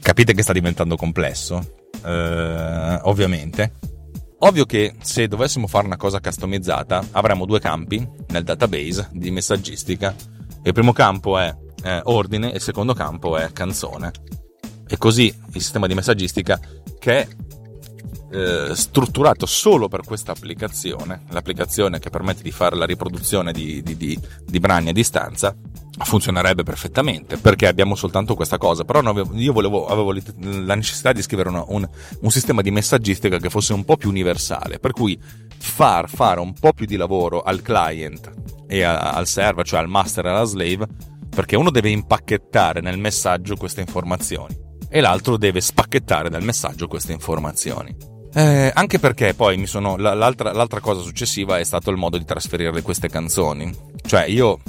Capite 0.00 0.34
che 0.34 0.42
sta 0.42 0.52
diventando 0.52 0.96
complesso? 0.96 1.76
Uh, 2.02 2.98
ovviamente. 3.02 3.74
Ovvio 4.38 4.64
che 4.64 4.96
se 5.00 5.28
dovessimo 5.28 5.68
fare 5.68 5.86
una 5.86 5.96
cosa 5.96 6.18
customizzata 6.18 7.06
avremmo 7.12 7.46
due 7.46 7.60
campi 7.60 8.04
nel 8.30 8.42
database 8.42 9.10
di 9.12 9.30
messaggistica. 9.30 10.12
Il 10.64 10.72
primo 10.72 10.92
campo 10.92 11.38
è 11.38 11.56
eh, 11.84 12.00
ordine 12.02 12.50
e 12.50 12.56
il 12.56 12.60
secondo 12.60 12.94
campo 12.94 13.36
è 13.36 13.52
canzone. 13.52 14.10
E 14.88 14.98
così 14.98 15.26
il 15.26 15.60
sistema 15.62 15.86
di 15.86 15.94
messaggistica 15.94 16.60
che 16.98 17.20
è 17.20 17.28
eh, 18.34 18.74
strutturato 18.74 19.46
solo 19.46 19.86
per 19.86 20.00
questa 20.04 20.32
applicazione, 20.32 21.22
l'applicazione 21.30 22.00
che 22.00 22.10
permette 22.10 22.42
di 22.42 22.50
fare 22.50 22.74
la 22.74 22.84
riproduzione 22.84 23.52
di, 23.52 23.80
di, 23.82 23.96
di, 23.96 24.18
di 24.44 24.58
brani 24.58 24.88
a 24.88 24.92
distanza, 24.92 25.54
funzionerebbe 25.96 26.64
perfettamente 26.64 27.36
perché 27.36 27.68
abbiamo 27.68 27.94
soltanto 27.94 28.34
questa 28.34 28.58
cosa. 28.58 28.82
Però 28.82 29.00
io 29.34 29.52
volevo, 29.52 29.86
avevo 29.86 30.12
la 30.12 30.74
necessità 30.74 31.12
di 31.12 31.22
scrivere 31.22 31.48
una, 31.50 31.64
un, 31.68 31.88
un 32.20 32.30
sistema 32.30 32.60
di 32.60 32.72
messaggistica 32.72 33.38
che 33.38 33.50
fosse 33.50 33.72
un 33.72 33.84
po' 33.84 33.96
più 33.96 34.08
universale, 34.08 34.80
per 34.80 34.90
cui 34.90 35.16
far 35.56 36.08
fare 36.08 36.40
un 36.40 36.54
po' 36.54 36.72
più 36.72 36.86
di 36.86 36.96
lavoro 36.96 37.42
al 37.42 37.62
client 37.62 38.32
e 38.66 38.82
a, 38.82 39.12
al 39.12 39.28
server, 39.28 39.64
cioè 39.64 39.78
al 39.78 39.88
master 39.88 40.26
e 40.26 40.30
alla 40.30 40.44
slave, 40.44 40.88
perché 41.28 41.54
uno 41.54 41.70
deve 41.70 41.90
impacchettare 41.90 42.80
nel 42.80 42.98
messaggio 42.98 43.54
queste 43.54 43.80
informazioni 43.80 44.62
e 44.88 45.00
l'altro 45.00 45.36
deve 45.36 45.60
spacchettare 45.60 46.28
dal 46.30 46.42
messaggio 46.42 46.88
queste 46.88 47.12
informazioni. 47.12 48.13
Eh, 48.36 48.72
anche 48.74 48.98
perché 48.98 49.34
poi 49.34 49.56
mi 49.56 49.66
sono. 49.66 49.96
L'altra, 49.96 50.52
l'altra 50.52 50.80
cosa 50.80 51.00
successiva 51.00 51.58
è 51.58 51.64
stato 51.64 51.90
il 51.90 51.96
modo 51.96 52.18
di 52.18 52.24
trasferire 52.24 52.82
queste 52.82 53.08
canzoni. 53.08 53.72
Cioè, 54.04 54.24
io 54.24 54.60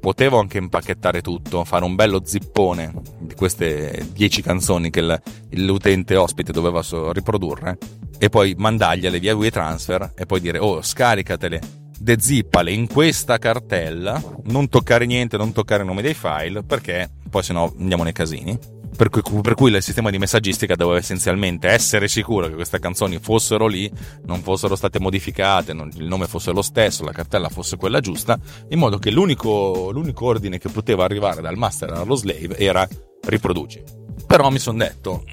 potevo 0.00 0.40
anche 0.40 0.58
impacchettare 0.58 1.20
tutto, 1.20 1.64
fare 1.64 1.84
un 1.84 1.94
bello 1.94 2.22
zippone 2.24 2.92
di 3.20 3.34
queste 3.34 4.08
10 4.12 4.42
canzoni 4.42 4.90
che 4.90 5.20
l'utente 5.50 6.16
ospite 6.16 6.50
doveva 6.50 6.82
riprodurre 7.12 7.78
e 8.18 8.28
poi 8.28 8.54
mandargliele 8.58 9.20
via 9.20 9.36
WeTransfer 9.36 10.14
e 10.16 10.26
poi 10.26 10.40
dire 10.40 10.58
oh 10.58 10.82
scaricatele, 10.82 11.60
dezippale 11.96 12.72
in 12.72 12.88
questa 12.88 13.38
cartella, 13.38 14.20
non 14.46 14.68
toccare 14.68 15.06
niente, 15.06 15.36
non 15.36 15.52
toccare 15.52 15.82
il 15.82 15.88
nome 15.88 16.02
dei 16.02 16.14
file 16.14 16.64
perché 16.64 17.08
poi 17.30 17.44
sennò 17.44 17.72
andiamo 17.78 18.02
nei 18.02 18.12
casini 18.12 18.58
per 18.94 19.08
cui, 19.08 19.22
per 19.40 19.54
cui, 19.54 19.70
il 19.70 19.82
sistema 19.82 20.10
di 20.10 20.18
messaggistica 20.18 20.74
doveva 20.74 20.98
essenzialmente 20.98 21.68
essere 21.68 22.08
sicuro 22.08 22.48
che 22.48 22.54
queste 22.54 22.78
canzoni 22.78 23.18
fossero 23.18 23.66
lì, 23.66 23.90
non 24.26 24.42
fossero 24.42 24.76
state 24.76 25.00
modificate, 25.00 25.72
non, 25.72 25.90
il 25.94 26.06
nome 26.06 26.26
fosse 26.26 26.52
lo 26.52 26.62
stesso, 26.62 27.04
la 27.04 27.12
cartella 27.12 27.48
fosse 27.48 27.76
quella 27.76 28.00
giusta, 28.00 28.38
in 28.68 28.78
modo 28.78 28.98
che 28.98 29.10
l'unico, 29.10 29.90
l'unico 29.90 30.26
ordine 30.26 30.58
che 30.58 30.68
poteva 30.68 31.04
arrivare 31.04 31.40
dal 31.40 31.56
master 31.56 31.92
allo 31.92 32.14
slave 32.14 32.56
era 32.58 32.86
riproduci. 33.24 33.82
Però 34.26 34.50
mi 34.50 34.58
sono 34.58 34.78
detto, 34.78 35.24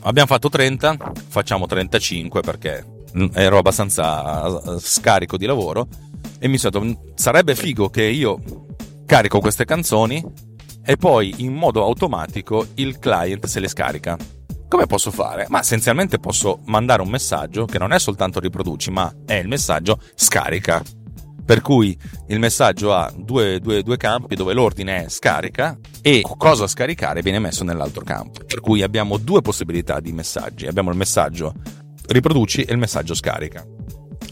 abbiamo 0.00 0.28
fatto 0.28 0.48
30, 0.48 0.96
facciamo 1.28 1.66
35 1.66 2.40
perché 2.40 3.02
ero 3.32 3.58
abbastanza 3.58 4.78
scarico 4.78 5.36
di 5.36 5.46
lavoro 5.46 5.86
e 6.38 6.48
mi 6.48 6.58
sono 6.58 6.78
detto, 6.78 7.12
sarebbe 7.14 7.54
figo 7.54 7.88
che 7.90 8.04
io 8.04 8.40
carico 9.06 9.38
queste 9.40 9.64
canzoni 9.64 10.52
e 10.84 10.96
poi 10.96 11.34
in 11.38 11.54
modo 11.54 11.82
automatico 11.82 12.66
il 12.74 12.98
client 12.98 13.46
se 13.46 13.60
le 13.60 13.68
scarica. 13.68 14.16
Come 14.68 14.86
posso 14.86 15.10
fare? 15.10 15.46
Ma 15.48 15.60
essenzialmente 15.60 16.18
posso 16.18 16.60
mandare 16.64 17.02
un 17.02 17.08
messaggio 17.08 17.64
che 17.64 17.78
non 17.78 17.92
è 17.92 17.98
soltanto 17.98 18.40
riproduci, 18.40 18.90
ma 18.90 19.12
è 19.24 19.34
il 19.34 19.48
messaggio 19.48 20.00
scarica. 20.14 20.82
Per 21.44 21.60
cui 21.60 21.96
il 22.28 22.38
messaggio 22.38 22.94
ha 22.94 23.12
due, 23.14 23.60
due, 23.60 23.82
due 23.82 23.96
campi 23.96 24.34
dove 24.34 24.54
l'ordine 24.54 25.04
è 25.04 25.08
scarica 25.08 25.78
e 26.00 26.22
cosa 26.38 26.66
scaricare 26.66 27.20
viene 27.20 27.38
messo 27.38 27.64
nell'altro 27.64 28.02
campo. 28.02 28.40
Per 28.46 28.60
cui 28.60 28.82
abbiamo 28.82 29.18
due 29.18 29.42
possibilità 29.42 30.00
di 30.00 30.12
messaggi. 30.12 30.66
Abbiamo 30.66 30.90
il 30.90 30.96
messaggio 30.96 31.54
riproduci 32.06 32.62
e 32.62 32.72
il 32.72 32.78
messaggio 32.78 33.14
scarica. 33.14 33.64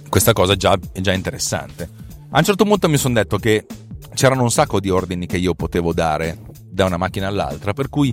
Questa 0.09 0.33
cosa 0.33 0.57
già, 0.57 0.79
è 0.93 1.01
già 1.01 1.13
interessante. 1.13 1.89
A 2.31 2.39
un 2.39 2.45
certo 2.45 2.65
punto 2.65 2.89
mi 2.89 2.97
sono 2.97 3.15
detto 3.15 3.37
che 3.37 3.67
c'erano 4.15 4.43
un 4.43 4.51
sacco 4.51 4.81
di 4.81 4.91
ordini 4.91 5.27
che 5.27 5.37
io 5.37 5.55
potevo 5.55 5.93
dare 5.93 6.39
da 6.65 6.85
una 6.85 6.97
macchina 6.97 7.29
all'altra, 7.29 7.73
per 7.73 7.89
cui 7.89 8.13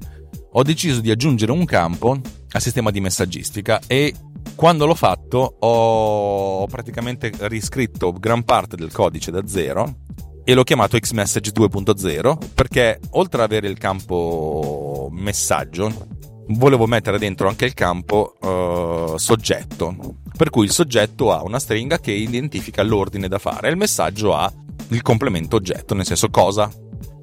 ho 0.51 0.63
deciso 0.63 1.01
di 1.01 1.11
aggiungere 1.11 1.51
un 1.51 1.65
campo 1.65 2.19
al 2.51 2.61
sistema 2.61 2.91
di 2.91 2.99
messaggistica 2.99 3.79
e 3.85 4.13
quando 4.55 4.85
l'ho 4.85 4.95
fatto 4.95 5.55
ho 5.59 6.65
praticamente 6.67 7.31
riscritto 7.41 8.11
gran 8.13 8.43
parte 8.43 8.75
del 8.75 8.91
codice 8.91 9.31
da 9.31 9.45
zero 9.47 9.97
e 10.43 10.53
l'ho 10.53 10.63
chiamato 10.63 10.97
Xmessage 10.97 11.51
2.0 11.51 12.37
perché 12.55 12.99
oltre 13.11 13.43
ad 13.43 13.51
avere 13.51 13.67
il 13.67 13.77
campo 13.77 15.09
messaggio 15.11 16.07
volevo 16.47 16.87
mettere 16.87 17.19
dentro 17.19 17.47
anche 17.47 17.65
il 17.65 17.73
campo 17.73 18.35
uh, 18.39 19.17
soggetto. 19.17 19.95
Per 20.35 20.49
cui 20.49 20.65
il 20.65 20.71
soggetto 20.71 21.31
ha 21.31 21.43
una 21.43 21.59
stringa 21.59 21.99
che 21.99 22.11
identifica 22.11 22.81
l'ordine 22.81 23.27
da 23.27 23.37
fare 23.37 23.67
e 23.67 23.71
il 23.71 23.77
messaggio 23.77 24.33
ha 24.33 24.51
il 24.89 25.01
complemento 25.01 25.55
oggetto 25.55 25.93
nel 25.93 26.05
senso 26.05 26.29
cosa 26.29 26.71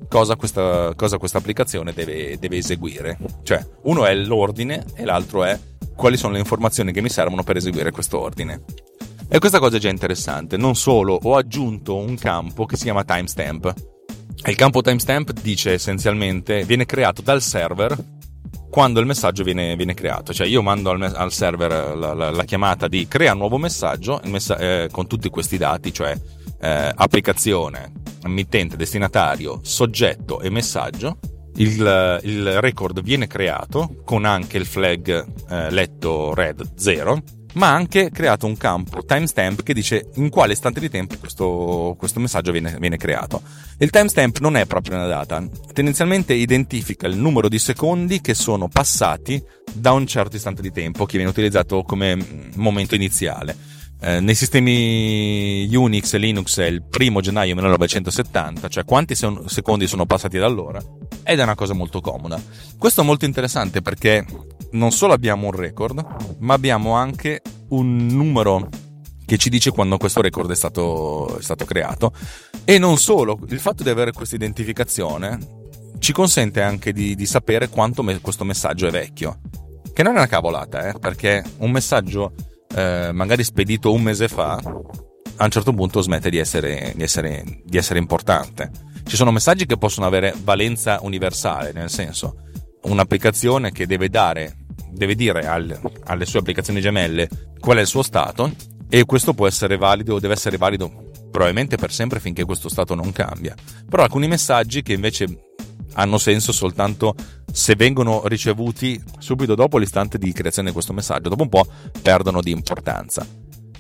cosa 0.09 0.37
questa, 0.37 0.93
cosa 0.95 1.19
questa 1.19 1.39
applicazione 1.39 1.93
deve, 1.93 2.39
deve 2.39 2.59
eseguire 2.59 3.19
cioè 3.43 3.65
uno 3.83 4.07
è 4.07 4.15
l'ordine 4.15 4.85
e 4.95 5.05
l'altro 5.05 5.43
è 5.43 5.59
quali 5.97 6.17
sono 6.17 6.35
le 6.35 6.39
informazioni 6.39 6.93
che 6.93 7.01
mi 7.01 7.09
servono 7.09 7.43
per 7.43 7.57
eseguire 7.57 7.91
questo 7.91 8.21
ordine. 8.21 8.63
E 9.29 9.39
questa 9.41 9.59
cosa 9.59 9.79
è 9.79 9.81
già 9.81 9.89
interessante. 9.89 10.57
Non 10.57 10.77
solo, 10.77 11.19
ho 11.21 11.37
aggiunto 11.37 11.97
un 11.97 12.17
campo 12.17 12.67
che 12.67 12.77
si 12.77 12.85
chiama 12.85 13.03
timestamp. 13.03 13.75
Il 14.45 14.55
campo 14.55 14.83
timestamp 14.83 15.33
dice 15.41 15.73
essenzialmente 15.73 16.65
viene 16.65 16.85
creato 16.85 17.23
dal 17.23 17.43
server 17.43 17.97
quando 18.71 19.01
il 19.01 19.07
messaggio 19.07 19.43
viene, 19.43 19.75
viene 19.75 19.95
creato. 19.95 20.33
Cioè 20.33 20.47
io 20.47 20.63
mando 20.63 20.91
al, 20.91 21.03
al 21.03 21.33
server 21.33 21.97
la, 21.97 22.13
la, 22.13 22.31
la, 22.31 22.45
chiamata 22.45 22.87
di 22.87 23.09
crea 23.09 23.33
un 23.33 23.39
nuovo 23.39 23.57
messaggio 23.57 24.21
messa- 24.27 24.59
eh, 24.59 24.89
con 24.93 25.09
tutti 25.09 25.29
questi 25.31 25.57
dati, 25.57 25.93
cioè 25.93 26.17
eh, 26.61 26.93
applicazione, 26.95 27.93
mittente, 28.25 28.77
destinatario, 28.77 29.61
soggetto 29.63 30.41
e 30.41 30.51
messaggio 30.51 31.19
il, 31.57 32.21
il, 32.25 32.61
record 32.61 33.01
viene 33.03 33.27
creato 33.27 34.03
con 34.05 34.25
anche 34.25 34.59
il 34.59 34.67
flag 34.67 35.25
eh, 35.49 35.71
letto 35.71 36.35
red 36.35 36.73
0 36.77 37.23
ma 37.57 37.73
anche 37.73 38.11
creato 38.11 38.47
un 38.47 38.57
campo 38.57 39.03
timestamp 39.05 39.63
che 39.63 39.73
dice 39.73 40.11
in 40.17 40.29
quale 40.29 40.53
istante 40.53 40.79
di 40.81 40.91
tempo 40.91 41.17
questo, 41.19 41.95
questo 41.99 42.21
messaggio 42.21 42.53
viene, 42.53 42.77
viene, 42.79 42.99
creato. 42.99 43.41
Il 43.79 43.89
timestamp 43.89 44.39
non 44.41 44.57
è 44.57 44.67
proprio 44.67 44.97
una 44.97 45.07
data, 45.07 45.43
tendenzialmente 45.73 46.35
identifica 46.35 47.07
il 47.07 47.17
numero 47.17 47.49
di 47.49 47.59
secondi 47.59 48.21
che 48.21 48.35
sono 48.35 48.69
passati 48.69 49.43
da 49.73 49.93
un 49.93 50.07
certo 50.07 50.37
istante 50.37 50.61
di 50.61 50.71
tempo 50.71 51.07
che 51.07 51.17
viene 51.17 51.31
utilizzato 51.31 51.83
come 51.83 52.19
momento 52.57 52.95
iniziale. 52.95 53.57
Eh, 54.07 54.21
nei 54.21 54.37
sistemi 54.37 55.69
Unix 55.75 56.15
e 56.15 56.19
Linux 56.19 56.61
è 56.61 56.67
il 56.67 56.85
primo 56.85 57.21
gennaio 57.21 57.57
1970, 57.57 58.69
cioè 58.69 58.85
quanti 58.85 59.17
secondi 59.17 59.89
sono 59.89 60.07
passati 60.07 60.39
da 60.39 60.47
allora, 60.47 60.81
ed 61.25 61.41
è 61.41 61.43
una 61.43 61.57
cosa 61.57 61.75
molto 61.75 62.01
comoda. 62.01 62.41
Questo 62.79 63.01
è 63.01 63.05
molto 63.05 63.25
interessante 63.25 63.83
perché 63.83 64.25
non 64.71 64.93
solo 64.93 65.13
abbiamo 65.13 65.47
un 65.47 65.53
record, 65.55 66.07
ma 66.39 66.55
abbiamo 66.55 66.93
anche 66.93 67.43
un 67.71 68.07
numero 68.07 68.69
che 69.25 69.39
ci 69.39 69.49
dice 69.49 69.73
quando 69.73 69.97
questo 69.97 70.21
record 70.21 70.53
è 70.53 70.55
stato, 70.55 71.39
è 71.39 71.43
stato 71.43 71.65
creato. 71.65 72.13
E 72.65 72.79
non 72.79 72.99
solo, 72.99 73.41
il 73.49 73.59
fatto 73.59 73.83
di 73.83 73.89
avere 73.89 74.13
questa 74.13 74.37
identificazione 74.37 75.37
ci 75.99 76.13
consente 76.13 76.63
anche 76.63 76.93
di, 76.93 77.17
di 77.17 77.27
sapere 77.27 77.69
quanto 77.69 78.05
me, 78.05 78.21
questo 78.21 78.45
messaggio 78.45 78.87
è 78.87 78.91
vecchio. 78.93 79.41
Che 79.93 80.03
non 80.05 80.13
è 80.15 80.19
una 80.19 80.29
cavolata, 80.29 80.91
eh, 80.91 80.97
perché 80.97 81.43
un 81.57 81.73
messaggio 81.73 82.35
eh, 82.77 83.11
magari 83.13 83.43
spedito 83.43 83.91
un 83.93 84.03
mese 84.03 84.29
fa, 84.29 84.61
a 85.39 85.45
un 85.45 85.51
certo 85.51 85.73
punto 85.73 86.03
smette 86.03 86.29
di 86.29 86.37
essere, 86.37 86.93
di, 86.95 87.03
essere, 87.03 87.63
di 87.65 87.79
essere 87.79 87.99
importante. 87.99 88.71
Ci 89.05 89.17
sono 89.17 89.31
messaggi 89.31 89.65
che 89.65 89.79
possono 89.79 90.07
avere 90.07 90.35
valenza 90.43 90.99
universale, 91.03 91.73
nel 91.73 91.89
senso 91.89 92.43
un'applicazione 92.83 93.73
che 93.73 93.87
deve 93.87 94.09
dare, 94.09 94.59
deve 94.91 95.15
dire 95.15 95.47
al, 95.47 95.79
alle 96.05 96.27
sue 96.27 96.41
applicazioni 96.41 96.81
gemelle 96.81 97.29
qual 97.59 97.79
è 97.79 97.81
il 97.81 97.87
suo 97.87 98.03
stato 98.03 98.53
e 98.89 99.05
questo 99.05 99.33
può 99.33 99.47
essere 99.47 99.77
valido, 99.77 100.21
deve 100.21 100.35
essere 100.35 100.57
valido 100.57 101.11
probabilmente 101.31 101.77
per 101.77 101.93
sempre 101.93 102.21
finché 102.21 102.45
questo 102.45 102.69
stato 102.69 102.95
non 102.95 103.11
cambia. 103.13 103.55
Però 103.89 104.03
alcuni 104.03 104.29
messaggi 104.29 104.83
che 104.83 104.93
invece 104.93 105.46
hanno 105.97 106.19
senso 106.19 106.53
soltanto 106.53 107.15
se 107.51 107.75
vengono 107.75 108.23
ricevuti 108.27 109.03
subito 109.19 109.55
dopo 109.55 109.79
l'istante 109.79 110.19
di 110.19 110.33
creazione 110.33 110.69
di 110.69 110.75
questo 110.75 110.93
messaggio, 110.93 111.29
dopo 111.29 111.43
un 111.43 111.49
po' 111.49 111.67
perdono 112.03 112.41
di 112.41 112.51
importanza. 112.51 113.27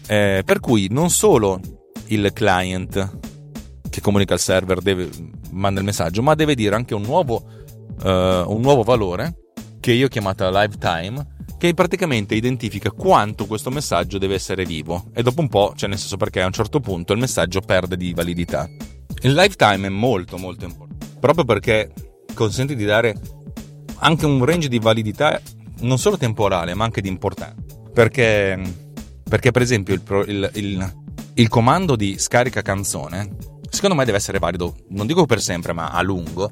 Eh, 0.07 0.42
per 0.44 0.61
cui 0.61 0.88
non 0.90 1.11
solo 1.11 1.61
il 2.07 2.33
client 2.33 3.18
che 3.90 4.00
comunica 4.00 4.35
al 4.35 4.40
server 4.40 4.81
deve, 4.81 5.09
manda 5.50 5.81
il 5.81 5.87
messaggio, 5.87 6.22
ma 6.22 6.35
deve 6.35 6.55
dire 6.55 6.74
anche 6.74 6.94
un 6.94 7.02
nuovo, 7.02 7.44
uh, 8.02 8.09
un 8.09 8.61
nuovo 8.61 8.83
valore 8.83 9.44
che 9.81 9.92
io 9.92 10.07
ho 10.07 10.09
chiamato 10.09 10.48
lifetime 10.50 11.35
che 11.59 11.72
praticamente 11.72 12.35
identifica 12.35 12.90
quanto 12.90 13.46
questo 13.46 13.70
messaggio 13.70 14.18
deve 14.18 14.35
essere 14.35 14.64
vivo 14.64 15.07
e 15.14 15.22
dopo 15.22 15.40
un 15.40 15.48
po', 15.48 15.72
cioè 15.74 15.88
nel 15.88 15.98
senso 15.98 16.16
perché 16.16 16.42
a 16.42 16.46
un 16.46 16.52
certo 16.52 16.81
punto 16.81 17.12
il 17.12 17.18
messaggio 17.18 17.61
perde 17.61 17.96
di 17.96 18.12
validità. 18.12 18.68
Il 19.22 19.33
lifetime 19.33 19.87
è 19.87 19.90
molto 19.90 20.37
molto 20.37 20.66
importante, 20.66 21.07
proprio 21.18 21.44
perché 21.44 21.92
consente 22.37 22.77
di 22.77 22.85
dare 22.85 23.14
anche 23.99 24.27
un 24.27 24.44
range 24.44 24.68
di 24.68 24.79
validità 24.79 25.40
non 25.81 25.99
solo 25.99 26.16
temporale 26.16 26.75
ma 26.75 26.85
anche 26.85 27.01
di 27.01 27.09
importanza. 27.09 27.57
Perché, 27.92 28.61
perché 29.29 29.51
per 29.51 29.62
esempio 29.62 29.94
il, 29.94 30.03
il, 30.27 30.51
il, 30.55 30.94
il 31.35 31.49
comando 31.49 31.96
di 31.96 32.18
scarica 32.18 32.62
canzone 32.62 33.55
secondo 33.68 33.96
me 33.96 34.05
deve 34.05 34.16
essere 34.16 34.38
valido, 34.38 34.75
non 34.90 35.07
dico 35.07 35.27
per 35.27 35.40
sempre 35.40 35.72
ma 35.72 35.90
a 35.90 36.03
lungo, 36.03 36.51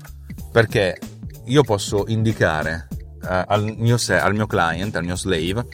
perché 0.53 0.99
io 1.47 1.63
posso 1.63 2.05
indicare 2.09 2.89
uh, 3.23 3.45
al, 3.47 3.75
mio, 3.77 3.97
al, 4.09 4.35
mio, 4.35 4.47
client, 4.47 4.95
al 4.97 5.05
mio 5.05 5.17
slave, 5.17 5.67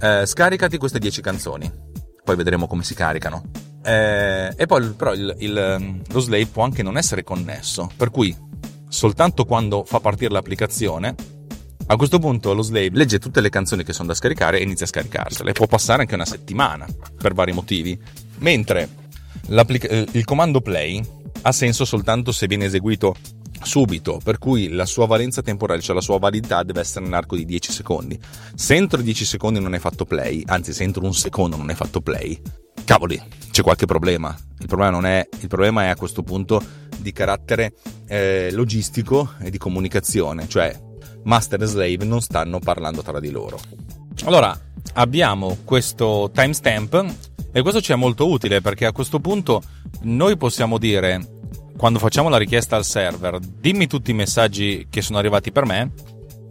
uh, 0.00 0.24
scaricati 0.24 0.78
queste 0.78 0.98
10 0.98 1.20
canzoni, 1.20 1.70
poi 2.24 2.36
vedremo 2.36 2.66
come 2.66 2.82
si 2.82 2.94
caricano. 2.94 3.42
Uh, 3.78 4.52
e 4.56 4.64
poi 4.66 4.88
però 4.90 5.12
il, 5.14 5.34
il, 5.38 6.02
lo 6.08 6.20
slave 6.20 6.46
può 6.46 6.64
anche 6.64 6.82
non 6.82 6.96
essere 6.96 7.22
connesso, 7.22 7.90
per 7.96 8.10
cui 8.10 8.36
soltanto 8.88 9.44
quando 9.44 9.84
fa 9.84 10.00
partire 10.00 10.32
l'applicazione, 10.32 11.14
a 11.90 11.96
questo 11.96 12.18
punto 12.18 12.52
lo 12.52 12.62
slave 12.62 12.90
legge 12.92 13.18
tutte 13.18 13.40
le 13.40 13.48
canzoni 13.48 13.82
che 13.82 13.94
sono 13.94 14.08
da 14.08 14.14
scaricare 14.14 14.58
e 14.58 14.62
inizia 14.62 14.84
a 14.84 14.88
scaricarsele. 14.88 15.52
Può 15.52 15.66
passare 15.66 16.02
anche 16.02 16.14
una 16.14 16.26
settimana 16.26 16.86
per 17.16 17.32
vari 17.32 17.52
motivi. 17.52 17.98
Mentre 18.38 18.88
eh, 19.48 20.06
il 20.12 20.24
comando 20.24 20.60
play 20.60 21.02
ha 21.42 21.52
senso 21.52 21.86
soltanto 21.86 22.30
se 22.30 22.46
viene 22.46 22.66
eseguito 22.66 23.16
subito, 23.62 24.20
per 24.22 24.38
cui 24.38 24.68
la 24.68 24.84
sua 24.84 25.06
valenza 25.06 25.42
temporale, 25.42 25.80
cioè 25.80 25.94
la 25.94 26.00
sua 26.00 26.18
validità, 26.18 26.62
deve 26.62 26.80
essere 26.80 27.04
nell'arco 27.04 27.36
di 27.36 27.44
10 27.44 27.72
secondi. 27.72 28.20
Se 28.54 28.74
entro 28.74 29.00
10 29.00 29.24
secondi 29.24 29.60
non 29.60 29.72
hai 29.72 29.80
fatto 29.80 30.04
play, 30.04 30.42
anzi, 30.46 30.72
se 30.72 30.84
entro 30.84 31.04
un 31.04 31.14
secondo 31.14 31.56
non 31.56 31.68
hai 31.68 31.74
fatto 31.74 32.00
play, 32.00 32.40
cavoli, 32.84 33.20
c'è 33.50 33.62
qualche 33.62 33.86
problema. 33.86 34.36
Il 34.58 34.66
problema, 34.66 35.00
è, 35.08 35.28
il 35.40 35.48
problema 35.48 35.84
è 35.84 35.86
a 35.88 35.96
questo 35.96 36.22
punto 36.22 36.62
di 36.98 37.12
carattere 37.12 37.74
eh, 38.06 38.50
logistico 38.52 39.32
e 39.40 39.50
di 39.50 39.58
comunicazione, 39.58 40.48
cioè 40.48 40.76
master 41.24 41.62
e 41.62 41.66
slave 41.66 42.04
non 42.04 42.20
stanno 42.20 42.58
parlando 42.58 43.02
tra 43.02 43.20
di 43.20 43.30
loro. 43.30 43.58
Allora, 44.24 44.58
abbiamo 44.94 45.58
questo 45.64 46.30
timestamp 46.32 47.14
e 47.52 47.62
questo 47.62 47.80
ci 47.80 47.92
è 47.92 47.96
molto 47.96 48.28
utile 48.28 48.60
perché 48.60 48.86
a 48.86 48.92
questo 48.92 49.20
punto 49.20 49.62
noi 50.02 50.36
possiamo 50.36 50.78
dire 50.78 51.36
quando 51.76 51.98
facciamo 51.98 52.28
la 52.28 52.36
richiesta 52.36 52.76
al 52.76 52.84
server 52.84 53.38
dimmi 53.38 53.86
tutti 53.86 54.10
i 54.10 54.14
messaggi 54.14 54.88
che 54.90 55.00
sono 55.00 55.18
arrivati 55.18 55.52
per 55.52 55.64
me 55.64 55.92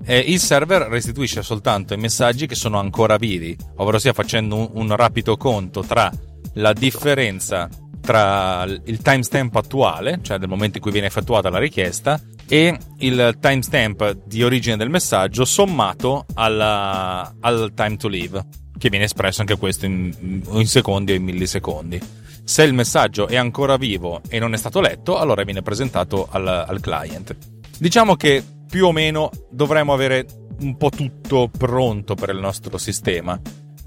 e 0.03 0.19
il 0.19 0.39
server 0.39 0.83
restituisce 0.83 1.43
soltanto 1.43 1.93
i 1.93 1.97
messaggi 1.97 2.47
che 2.47 2.55
sono 2.55 2.79
ancora 2.79 3.17
vivi, 3.17 3.57
ovvero 3.75 3.99
sia 3.99 4.13
facendo 4.13 4.55
un, 4.55 4.69
un 4.73 4.95
rapido 4.95 5.35
conto 5.35 5.81
tra 5.81 6.09
la 6.53 6.71
differenza 6.71 7.67
tra 8.07 8.63
il 8.63 9.01
timestamp 9.01 9.53
attuale, 9.57 10.19
cioè 10.21 10.37
del 10.37 10.47
momento 10.47 10.77
in 10.77 10.81
cui 10.81 10.93
viene 10.93 11.07
effettuata 11.07 11.49
la 11.49 11.59
richiesta, 11.59 12.17
e 12.47 12.77
il 12.99 13.37
timestamp 13.37 14.19
di 14.23 14.43
origine 14.43 14.77
del 14.77 14.89
messaggio 14.89 15.43
sommato 15.43 16.25
alla, 16.35 17.35
al 17.41 17.73
time 17.75 17.97
to 17.97 18.07
leave, 18.07 18.45
che 18.77 18.87
viene 18.87 19.03
espresso 19.03 19.41
anche 19.41 19.57
questo 19.57 19.87
in, 19.87 20.41
in 20.49 20.67
secondi 20.67 21.11
o 21.11 21.15
in 21.15 21.23
millisecondi. 21.23 21.99
Se 22.45 22.63
il 22.63 22.73
messaggio 22.73 23.27
è 23.27 23.35
ancora 23.35 23.75
vivo 23.75 24.21
e 24.29 24.39
non 24.39 24.53
è 24.53 24.57
stato 24.57 24.79
letto, 24.79 25.17
allora 25.17 25.43
viene 25.43 25.61
presentato 25.61 26.29
al, 26.31 26.47
al 26.47 26.79
client. 26.79 27.35
Diciamo 27.77 28.15
che 28.15 28.41
più 28.69 28.85
o 28.85 28.93
meno 28.93 29.31
dovremmo 29.51 29.91
avere 29.91 30.25
un 30.61 30.77
po' 30.77 30.91
tutto 30.91 31.49
pronto 31.55 32.15
per 32.15 32.29
il 32.29 32.39
nostro 32.39 32.77
sistema 32.77 33.37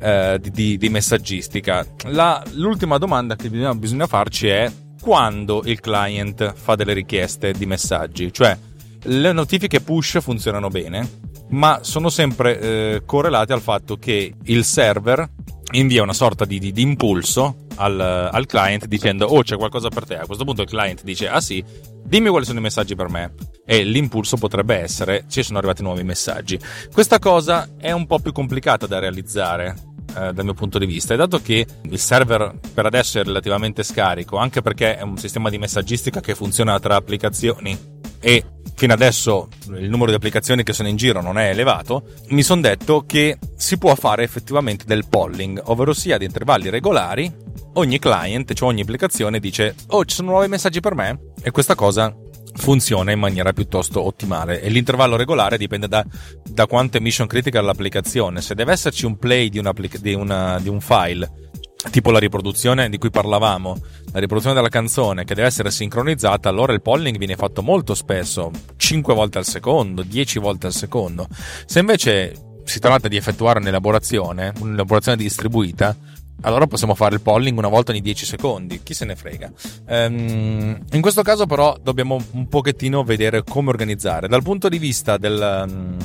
eh, 0.01 0.41
di, 0.41 0.77
di, 0.77 0.89
messaggistica. 0.89 1.87
La, 2.05 2.43
l'ultima 2.55 2.99
domanda 2.99 3.37
che 3.37 3.49
bisogna, 3.51 3.75
bisogna 3.75 4.07
farci 4.07 4.49
è 4.49 4.71
quando 5.01 5.63
il 5.65 5.81
client 5.81 6.53
fa 6.55 6.75
delle 6.75 6.93
richieste 6.93 7.53
di 7.53 7.67
messaggi, 7.67 8.33
cioè 8.33 8.57
le 9.05 9.33
notifiche 9.33 9.81
push 9.81 10.21
funzionano 10.21 10.69
bene, 10.69 11.09
ma 11.51 11.81
sono 11.83 12.11
sempre 12.11 12.61
eh, 12.61 13.03
correlate 13.07 13.53
al 13.53 13.63
fatto 13.63 13.97
che 13.97 14.35
il 14.43 14.65
server 14.65 15.29
invia 15.73 16.03
una 16.03 16.13
sorta 16.13 16.45
di, 16.45 16.59
di, 16.59 16.73
di 16.73 16.83
impulso 16.83 17.67
al, 17.77 17.99
al, 18.01 18.47
client 18.47 18.87
dicendo 18.87 19.27
oh 19.27 19.43
c'è 19.43 19.57
qualcosa 19.57 19.89
per 19.89 20.05
te. 20.05 20.17
A 20.17 20.27
questo 20.27 20.45
punto 20.45 20.63
il 20.63 20.69
client 20.69 21.03
dice 21.03 21.29
ah 21.29 21.41
sì 21.41 21.65
dimmi 22.05 22.29
quali 22.29 22.45
sono 22.45 22.59
i 22.59 22.63
messaggi 22.63 22.95
per 22.95 23.09
me. 23.09 23.35
E 23.65 23.85
l'impulso 23.85 24.37
potrebbe 24.37 24.77
essere 24.77 25.25
ci 25.29 25.43
sono 25.43 25.59
arrivati 25.59 25.83
nuovi 25.83 26.03
messaggi. 26.03 26.59
Questa 26.93 27.19
cosa 27.19 27.69
è 27.79 27.93
un 27.93 28.07
po' 28.07 28.19
più 28.19 28.33
complicata 28.33 28.87
da 28.87 28.99
realizzare 28.99 29.90
eh, 30.17 30.33
dal 30.33 30.45
mio 30.45 30.55
punto 30.55 30.79
di 30.79 30.87
vista. 30.87 31.15
E 31.15 31.17
dato 31.17 31.41
che 31.41 31.67
il 31.83 31.99
server 31.99 32.59
per 32.73 32.87
adesso 32.87 33.21
è 33.21 33.25
relativamente 33.25 33.83
scarico, 33.83 34.37
anche 34.37 34.63
perché 34.63 34.97
è 34.97 35.03
un 35.03 35.17
sistema 35.17 35.51
di 35.51 35.59
messaggistica 35.59 36.21
che 36.21 36.35
funziona 36.35 36.79
tra 36.79 36.97
applicazioni 36.97 37.99
e 38.21 38.45
fino 38.75 38.93
adesso 38.93 39.49
il 39.77 39.89
numero 39.89 40.11
di 40.11 40.17
applicazioni 40.17 40.63
che 40.63 40.73
sono 40.73 40.89
in 40.89 40.97
giro 40.97 41.21
non 41.21 41.39
è 41.39 41.51
elevato, 41.51 42.03
mi 42.29 42.43
sono 42.43 42.63
detto 42.63 43.05
che 43.07 43.39
si 43.57 43.77
può 43.79 43.95
fare 43.95 44.23
effettivamente 44.23 44.85
del 44.87 45.07
polling, 45.07 45.61
ovvero 45.65 45.93
sia 45.93 46.15
ad 46.15 46.23
intervalli 46.23 46.71
regolari, 46.71 47.31
ogni 47.75 47.99
client, 47.99 48.53
cioè 48.53 48.69
ogni 48.69 48.83
applicazione 48.83 49.39
dice 49.39 49.75
"Oh, 49.89 50.05
ci 50.05 50.17
sono 50.17 50.31
nuovi 50.31 50.49
messaggi 50.49 50.81
per 50.81 50.95
me?" 50.95 51.19
e 51.43 51.51
questa 51.51 51.75
cosa 51.75 52.15
funziona 52.55 53.13
in 53.13 53.19
maniera 53.19 53.53
piuttosto 53.53 54.03
ottimale 54.05 54.61
e 54.61 54.69
l'intervallo 54.69 55.17
regolare 55.17 55.59
dipende 55.59 55.89
da, 55.89 56.05
da 56.45 56.67
quanto 56.67 56.97
è 56.97 57.01
mission 57.01 57.27
critical 57.27 57.65
l'applicazione. 57.65 58.41
Se 58.41 58.55
deve 58.55 58.73
esserci 58.73 59.07
un 59.07 59.19
play 59.19 59.49
di, 59.49 59.61
di, 60.01 60.15
una, 60.15 60.59
di 60.61 60.69
un 60.69 60.81
file 60.81 61.49
tipo 61.91 62.11
la 62.11 62.19
riproduzione 62.19 62.91
di 62.91 62.99
cui 62.99 63.11
parlavamo, 63.11 63.79
la 64.13 64.21
riproduzione 64.21 64.55
della 64.55 64.69
canzone 64.69 65.25
che 65.25 65.35
deve 65.35 65.47
essere 65.47 65.71
sincronizzata, 65.71 66.49
allora 66.49 66.75
il 66.75 66.83
polling 66.83 67.17
viene 67.17 67.37
fatto 67.37 67.63
molto 67.63 67.95
spesso, 67.95 68.51
5 68.77 69.15
volte 69.15 69.39
al 69.39 69.47
secondo, 69.47 70.03
10 70.03 70.39
volte 70.39 70.67
al 70.67 70.75
secondo. 70.75 71.27
Se 71.65 71.79
invece 71.79 72.35
si 72.65 72.79
tratta 72.79 73.09
di 73.09 73.17
effettuare 73.17 73.61
un'elaborazione, 73.61 74.53
un'elaborazione 74.61 75.17
distribuita, 75.17 75.97
allora 76.43 76.67
possiamo 76.67 76.95
fare 76.95 77.15
il 77.15 77.21
polling 77.21 77.57
una 77.57 77.69
volta 77.69 77.93
ogni 77.93 78.01
10 78.01 78.25
secondi, 78.25 78.83
chi 78.83 78.95
se 78.95 79.05
ne 79.05 79.17
frega. 79.17 79.51
Um, 79.89 80.79
in 80.93 81.01
questo 81.01 81.23
caso 81.23 81.47
però 81.47 81.77
dobbiamo 81.83 82.19
un 82.33 82.49
pochettino 82.49 83.03
vedere 83.03 83.43
come 83.45 83.71
organizzare. 83.71 84.29
Dal 84.29 84.43
punto 84.43 84.69
di 84.69 84.79
vista 84.79 85.17
del, 85.17 85.67
um, 85.69 85.97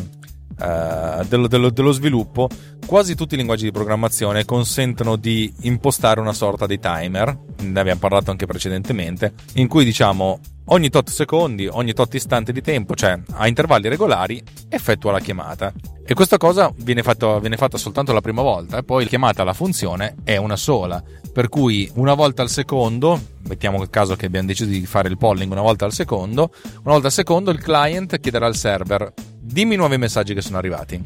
uh, 0.60 1.26
dello, 1.26 1.48
dello, 1.48 1.70
dello, 1.70 1.92
sviluppo, 1.92 2.50
quasi 2.86 3.16
tutti 3.16 3.36
i 3.36 3.38
linguaggi 3.38 3.66
di 3.66 3.72
programmazione 3.72 4.46
consentono 4.46 5.16
di 5.16 5.54
impostare 5.62 6.20
una 6.20 6.34
sorta 6.34 6.66
di 6.66 6.80
timer, 6.80 7.38
ne 7.62 7.80
abbiamo 7.80 8.00
parlato 8.00 8.32
anche 8.32 8.46
precedentemente, 8.46 9.34
in 9.54 9.68
cui 9.68 9.86
diciamo 9.86 10.40
ogni 10.66 10.90
tot 10.90 11.10
secondi, 11.10 11.68
ogni 11.68 11.94
tot 11.94 12.14
istante 12.14 12.52
di 12.52 12.62
tempo, 12.62 12.96
cioè 12.96 13.20
a 13.32 13.48
intervalli 13.48 13.90
regolari, 13.90 14.42
effettua 14.70 15.12
la 15.12 15.20
chiamata. 15.20 15.74
E 16.08 16.14
questa 16.14 16.38
cosa 16.38 16.72
viene, 16.78 17.02
fatto, 17.02 17.40
viene 17.40 17.58
fatta 17.58 17.78
soltanto 17.78 18.14
la 18.14 18.22
prima 18.22 18.42
volta 18.42 18.78
e 18.78 18.84
poi 18.84 19.04
la 19.04 19.10
chiamata 19.10 19.42
alla 19.42 19.54
funzione 19.54 20.16
è 20.24 20.38
una 20.38 20.56
sola. 20.56 21.04
Per 21.34 21.50
cui 21.50 21.90
una 21.96 22.14
volta 22.14 22.42
al 22.42 22.50
secondo, 22.50 23.20
mettiamo 23.48 23.82
il 23.82 23.90
caso 23.90 24.16
che 24.16 24.28
abbiamo 24.28 24.48
deciso 24.48 24.70
di 24.70 24.86
fare 24.86 25.10
il 25.10 25.18
polling 25.18 25.52
una 25.52 25.62
volta 25.62 25.86
al 25.86 25.94
secondo, 25.94 26.52
una 26.64 26.94
volta 26.94 27.08
al 27.08 27.14
secondo 27.14 27.52
il 27.52 27.60
client 27.60 28.20
chiederà 28.20 28.46
al 28.46 28.56
server 28.56 29.14
dimmi 29.38 29.76
nuovi 29.76 29.98
messaggi 29.98 30.34
che 30.34 30.42
sono 30.42 30.58
arrivati. 30.58 31.04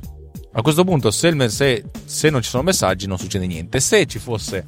A 0.54 0.62
questo 0.62 0.84
punto 0.84 1.12
se, 1.12 1.50
se, 1.50 1.84
se 2.06 2.30
non 2.30 2.42
ci 2.42 2.50
sono 2.50 2.64
messaggi 2.64 3.08
non 3.08 3.18
succede 3.18 3.46
niente. 3.48 3.80
Se 3.80 4.06
ci 4.06 4.20
fosse 4.20 4.66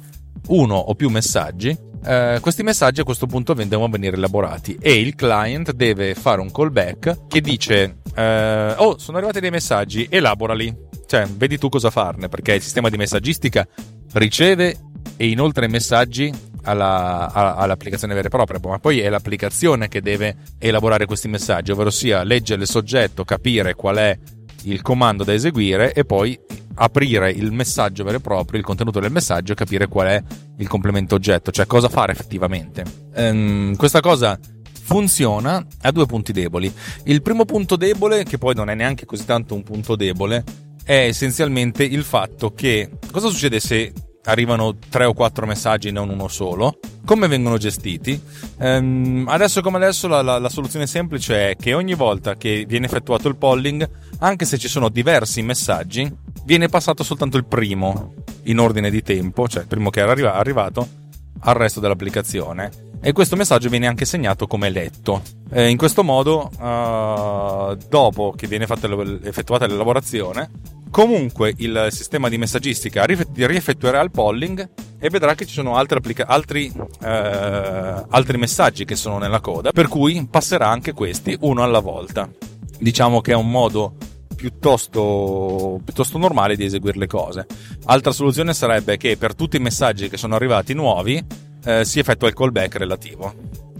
uno 0.48 0.76
o 0.76 0.94
più 0.94 1.08
messaggi, 1.10 1.76
eh, 2.04 2.38
questi 2.40 2.62
messaggi 2.62 3.00
a 3.00 3.04
questo 3.04 3.26
punto 3.26 3.54
devono 3.54 3.88
venire 3.88 4.16
elaborati 4.16 4.76
e 4.80 5.00
il 5.00 5.14
client 5.14 5.72
deve 5.72 6.14
fare 6.14 6.40
un 6.40 6.50
callback 6.50 7.26
che 7.28 7.40
dice 7.40 7.98
eh, 8.14 8.74
oh 8.76 8.98
sono 8.98 9.16
arrivati 9.18 9.40
dei 9.40 9.50
messaggi 9.50 10.06
elaborali 10.10 10.74
cioè 11.06 11.26
vedi 11.26 11.58
tu 11.58 11.68
cosa 11.68 11.90
farne 11.90 12.28
perché 12.28 12.54
il 12.54 12.62
sistema 12.62 12.88
di 12.88 12.96
messaggistica 12.96 13.66
riceve 14.14 14.76
e 15.16 15.28
inoltre 15.28 15.66
i 15.66 15.68
messaggi 15.68 16.32
alla, 16.62 17.30
alla, 17.32 17.56
all'applicazione 17.56 18.14
vera 18.14 18.28
e 18.28 18.30
propria, 18.30 18.60
ma 18.62 18.78
poi 18.78 19.00
è 19.00 19.08
l'applicazione 19.08 19.88
che 19.88 20.00
deve 20.00 20.36
elaborare 20.58 21.06
questi 21.06 21.28
messaggi, 21.28 21.72
ovvero 21.72 21.90
sia 21.90 22.22
leggere 22.22 22.62
il 22.62 22.68
soggetto, 22.68 23.24
capire 23.24 23.74
qual 23.74 23.96
è 23.96 24.18
il 24.64 24.82
comando 24.82 25.24
da 25.24 25.32
eseguire 25.32 25.92
e 25.92 26.04
poi 26.04 26.38
aprire 26.74 27.30
il 27.30 27.52
messaggio 27.52 28.04
vero 28.04 28.16
e 28.16 28.20
proprio, 28.20 28.58
il 28.58 28.64
contenuto 28.64 29.00
del 29.00 29.10
messaggio 29.10 29.52
e 29.52 29.56
capire 29.56 29.88
qual 29.88 30.06
è 30.08 30.22
il 30.58 30.68
complemento 30.68 31.14
oggetto, 31.14 31.50
cioè 31.50 31.66
cosa 31.66 31.88
fare 31.88 32.12
effettivamente. 32.12 32.84
Ehm, 33.14 33.76
questa 33.76 34.00
cosa 34.00 34.38
funziona 34.82 35.64
a 35.82 35.90
due 35.90 36.06
punti 36.06 36.32
deboli. 36.32 36.72
Il 37.04 37.22
primo 37.22 37.44
punto 37.44 37.76
debole, 37.76 38.24
che 38.24 38.38
poi 38.38 38.54
non 38.54 38.68
è 38.70 38.74
neanche 38.74 39.06
così 39.06 39.24
tanto 39.24 39.54
un 39.54 39.62
punto 39.62 39.96
debole, 39.96 40.44
è 40.84 41.06
essenzialmente 41.06 41.84
il 41.84 42.02
fatto 42.02 42.52
che 42.52 42.90
cosa 43.10 43.28
succede 43.28 43.60
se 43.60 43.92
arrivano 44.24 44.76
tre 44.88 45.04
o 45.04 45.14
quattro 45.14 45.46
messaggi 45.46 45.90
non 45.90 46.08
uno 46.08 46.28
solo. 46.28 46.78
Come 47.04 47.26
vengono 47.26 47.58
gestiti? 47.58 48.20
Ehm, 48.58 49.26
adesso 49.28 49.60
come 49.60 49.76
adesso 49.78 50.06
la, 50.08 50.22
la, 50.22 50.38
la, 50.38 50.48
soluzione 50.48 50.86
semplice 50.86 51.50
è 51.50 51.56
che 51.56 51.74
ogni 51.74 51.94
volta 51.94 52.36
che 52.36 52.64
viene 52.66 52.86
effettuato 52.86 53.28
il 53.28 53.36
polling 53.36 53.88
anche 54.18 54.44
se 54.44 54.56
ci 54.58 54.68
sono 54.68 54.88
diversi 54.88 55.42
messaggi 55.42 56.10
viene 56.44 56.68
passato 56.68 57.02
soltanto 57.02 57.36
il 57.36 57.44
primo 57.44 58.14
in 58.44 58.58
ordine 58.58 58.90
di 58.90 59.02
tempo 59.02 59.48
cioè 59.48 59.62
il 59.62 59.68
primo 59.68 59.90
che 59.90 60.00
era 60.00 60.34
arrivato 60.34 61.00
al 61.40 61.54
resto 61.54 61.80
dell'applicazione. 61.80 62.90
E 63.04 63.12
questo 63.12 63.34
messaggio 63.34 63.68
viene 63.68 63.88
anche 63.88 64.04
segnato 64.04 64.46
come 64.46 64.70
letto. 64.70 65.22
Eh, 65.50 65.68
in 65.68 65.76
questo 65.76 66.04
modo, 66.04 66.50
uh, 66.56 67.76
dopo 67.88 68.32
che 68.36 68.46
viene 68.46 68.66
fatta, 68.66 68.88
effettuata 69.24 69.66
l'elaborazione, 69.66 70.50
comunque 70.92 71.54
il 71.56 71.88
sistema 71.90 72.28
di 72.28 72.36
messaggistica 72.36 73.06
rieffettuerà 73.06 74.00
il 74.02 74.10
polling 74.10 74.68
e 75.00 75.08
vedrà 75.08 75.34
che 75.34 75.46
ci 75.46 75.54
sono 75.54 75.74
applica- 75.74 76.26
altri, 76.26 76.70
uh, 76.76 76.86
altri 77.00 78.36
messaggi 78.36 78.84
che 78.84 78.94
sono 78.94 79.18
nella 79.18 79.40
coda, 79.40 79.72
per 79.72 79.88
cui 79.88 80.24
passerà 80.30 80.68
anche 80.68 80.92
questi 80.92 81.36
uno 81.40 81.62
alla 81.62 81.80
volta. 81.80 82.30
Diciamo 82.78 83.22
che 83.22 83.32
è 83.32 83.34
un 83.34 83.50
modo 83.50 83.94
piuttosto, 84.36 85.80
piuttosto 85.82 86.18
normale 86.18 86.56
di 86.56 86.64
eseguire 86.64 86.98
le 86.98 87.06
cose. 87.06 87.46
Altra 87.86 88.12
soluzione 88.12 88.52
sarebbe 88.52 88.98
che 88.98 89.16
per 89.16 89.34
tutti 89.34 89.56
i 89.56 89.60
messaggi 89.60 90.10
che 90.10 90.18
sono 90.18 90.34
arrivati 90.34 90.74
nuovi 90.74 91.24
eh, 91.64 91.84
si 91.86 92.00
effettua 92.00 92.28
il 92.28 92.34
callback 92.34 92.76
relativo. 92.76 93.32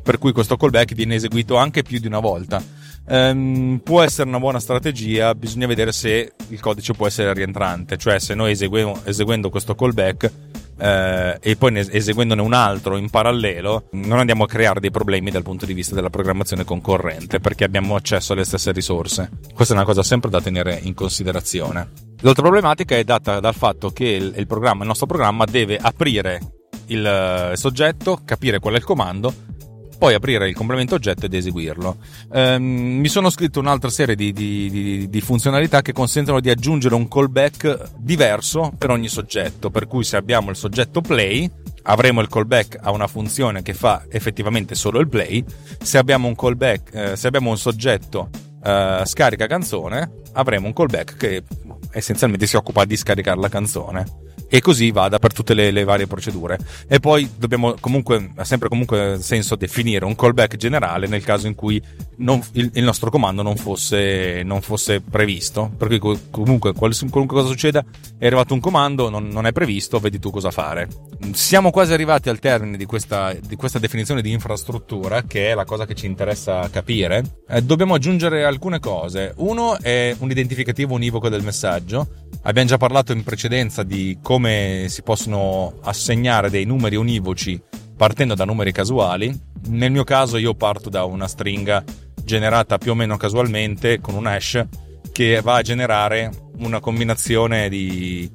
Per 0.02 0.18
cui 0.18 0.32
questo 0.32 0.56
callback 0.56 0.94
viene 0.94 1.16
eseguito 1.16 1.56
anche 1.56 1.82
più 1.82 2.00
di 2.00 2.06
una 2.06 2.20
volta. 2.20 2.80
Um, 3.04 3.80
può 3.82 4.00
essere 4.02 4.28
una 4.28 4.38
buona 4.38 4.60
strategia, 4.60 5.34
bisogna 5.34 5.66
vedere 5.66 5.90
se 5.90 6.34
il 6.48 6.60
codice 6.60 6.92
può 6.92 7.06
essere 7.06 7.32
rientrante, 7.34 7.96
cioè 7.96 8.20
se 8.20 8.34
noi 8.34 8.52
eseguiamo, 8.52 9.00
eseguendo 9.04 9.50
questo 9.50 9.74
callback 9.74 10.30
eh, 10.78 11.36
e 11.40 11.56
poi 11.56 11.76
eseguendone 11.78 12.40
un 12.40 12.52
altro 12.52 12.96
in 12.96 13.10
parallelo, 13.10 13.88
non 13.92 14.18
andiamo 14.18 14.44
a 14.44 14.46
creare 14.46 14.80
dei 14.80 14.90
problemi 14.90 15.30
dal 15.30 15.42
punto 15.42 15.66
di 15.66 15.74
vista 15.74 15.94
della 15.94 16.10
programmazione 16.10 16.64
concorrente 16.64 17.40
perché 17.40 17.64
abbiamo 17.64 17.94
accesso 17.96 18.32
alle 18.32 18.44
stesse 18.44 18.72
risorse. 18.72 19.30
Questa 19.54 19.74
è 19.74 19.76
una 19.76 19.86
cosa 19.86 20.02
sempre 20.02 20.30
da 20.30 20.40
tenere 20.40 20.78
in 20.82 20.94
considerazione. 20.94 21.90
L'altra 22.20 22.42
problematica 22.42 22.96
è 22.96 23.04
data 23.04 23.40
dal 23.40 23.54
fatto 23.54 23.90
che 23.90 24.06
il, 24.06 24.32
il, 24.36 24.46
programma, 24.46 24.82
il 24.82 24.88
nostro 24.88 25.06
programma 25.06 25.44
deve 25.44 25.76
aprire 25.76 26.40
il 26.86 27.04
eh, 27.04 27.56
soggetto, 27.56 28.20
capire 28.24 28.58
qual 28.58 28.74
è 28.74 28.76
il 28.76 28.84
comando, 28.84 29.34
poi 30.02 30.14
aprire 30.14 30.48
il 30.48 30.54
complemento 30.56 30.96
oggetto 30.96 31.26
ed 31.26 31.34
eseguirlo. 31.34 31.96
Ehm, 32.32 32.60
mi 32.64 33.06
sono 33.06 33.30
scritto 33.30 33.60
un'altra 33.60 33.88
serie 33.88 34.16
di, 34.16 34.32
di, 34.32 34.68
di, 34.68 35.08
di, 35.08 35.20
funzionalità 35.20 35.80
che 35.80 35.92
consentono 35.92 36.40
di 36.40 36.50
aggiungere 36.50 36.96
un 36.96 37.06
callback 37.06 37.90
diverso 37.98 38.72
per 38.76 38.90
ogni 38.90 39.06
soggetto, 39.06 39.70
per 39.70 39.86
cui 39.86 40.02
se 40.02 40.16
abbiamo 40.16 40.50
il 40.50 40.56
soggetto 40.56 41.02
play 41.02 41.48
avremo 41.82 42.20
il 42.20 42.26
callback 42.26 42.78
a 42.80 42.90
una 42.90 43.06
funzione 43.06 43.62
che 43.62 43.74
fa 43.74 44.02
effettivamente 44.08 44.74
solo 44.74 44.98
il 44.98 45.08
play, 45.08 45.44
se 45.80 45.98
abbiamo 45.98 46.26
un 46.26 46.34
callback, 46.34 46.94
eh, 46.94 47.16
se 47.16 47.28
abbiamo 47.28 47.50
un 47.50 47.58
soggetto 47.58 48.28
eh, 48.60 49.02
scarica 49.04 49.46
canzone, 49.46 50.22
avremo 50.32 50.66
un 50.66 50.72
callback 50.72 51.16
che 51.16 51.44
essenzialmente 51.92 52.48
si 52.48 52.56
occupa 52.56 52.84
di 52.84 52.96
scaricare 52.96 53.38
la 53.38 53.48
canzone 53.48 54.30
e 54.54 54.60
così 54.60 54.90
vada 54.90 55.18
per 55.18 55.32
tutte 55.32 55.54
le, 55.54 55.70
le, 55.70 55.82
varie 55.82 56.06
procedure. 56.06 56.58
E 56.86 57.00
poi 57.00 57.26
dobbiamo 57.38 57.74
comunque, 57.80 58.32
ha 58.36 58.44
sempre 58.44 58.68
comunque 58.68 59.16
senso 59.18 59.56
definire 59.56 60.04
un 60.04 60.14
callback 60.14 60.56
generale 60.56 61.06
nel 61.06 61.24
caso 61.24 61.46
in 61.46 61.54
cui 61.54 61.82
non, 62.16 62.38
il, 62.52 62.70
il, 62.74 62.84
nostro 62.84 63.08
comando 63.08 63.40
non 63.40 63.56
fosse, 63.56 64.42
non 64.44 64.60
fosse 64.60 65.00
previsto. 65.00 65.70
Perché 65.74 65.98
comunque 66.30 66.74
qualunque 66.74 67.24
cosa 67.24 67.48
succeda, 67.48 67.82
è 68.18 68.26
arrivato 68.26 68.52
un 68.52 68.60
comando, 68.60 69.08
non, 69.08 69.28
non, 69.28 69.46
è 69.46 69.52
previsto, 69.52 69.98
vedi 70.00 70.18
tu 70.18 70.30
cosa 70.30 70.50
fare. 70.50 70.86
Siamo 71.32 71.70
quasi 71.70 71.94
arrivati 71.94 72.28
al 72.28 72.38
termine 72.38 72.76
di 72.76 72.84
questa, 72.84 73.32
di 73.32 73.56
questa 73.56 73.78
definizione 73.78 74.20
di 74.20 74.32
infrastruttura, 74.32 75.22
che 75.22 75.48
è 75.48 75.54
la 75.54 75.64
cosa 75.64 75.86
che 75.86 75.94
ci 75.94 76.04
interessa 76.04 76.68
capire. 76.68 77.24
Eh, 77.48 77.62
dobbiamo 77.62 77.94
aggiungere 77.94 78.44
alcune 78.44 78.80
cose. 78.80 79.32
Uno 79.36 79.78
è 79.78 80.14
un 80.18 80.30
identificativo 80.30 80.92
univoco 80.92 81.30
del 81.30 81.42
messaggio. 81.42 82.06
Abbiamo 82.42 82.68
già 82.68 82.76
parlato 82.76 83.12
in 83.12 83.22
precedenza 83.22 83.82
di 83.82 84.18
come 84.20 84.41
come 84.42 84.86
si 84.88 85.02
possono 85.02 85.74
assegnare 85.82 86.50
dei 86.50 86.64
numeri 86.64 86.96
univoci 86.96 87.62
partendo 87.96 88.34
da 88.34 88.44
numeri 88.44 88.72
casuali. 88.72 89.32
Nel 89.68 89.92
mio 89.92 90.02
caso 90.02 90.36
io 90.36 90.54
parto 90.54 90.90
da 90.90 91.04
una 91.04 91.28
stringa 91.28 91.84
generata 92.24 92.76
più 92.76 92.90
o 92.90 92.94
meno 92.96 93.16
casualmente 93.16 94.00
con 94.00 94.16
un 94.16 94.26
hash 94.26 94.66
che 95.12 95.40
va 95.42 95.56
a 95.56 95.62
generare 95.62 96.32
una 96.58 96.80
combinazione 96.80 97.68
di 97.68 98.28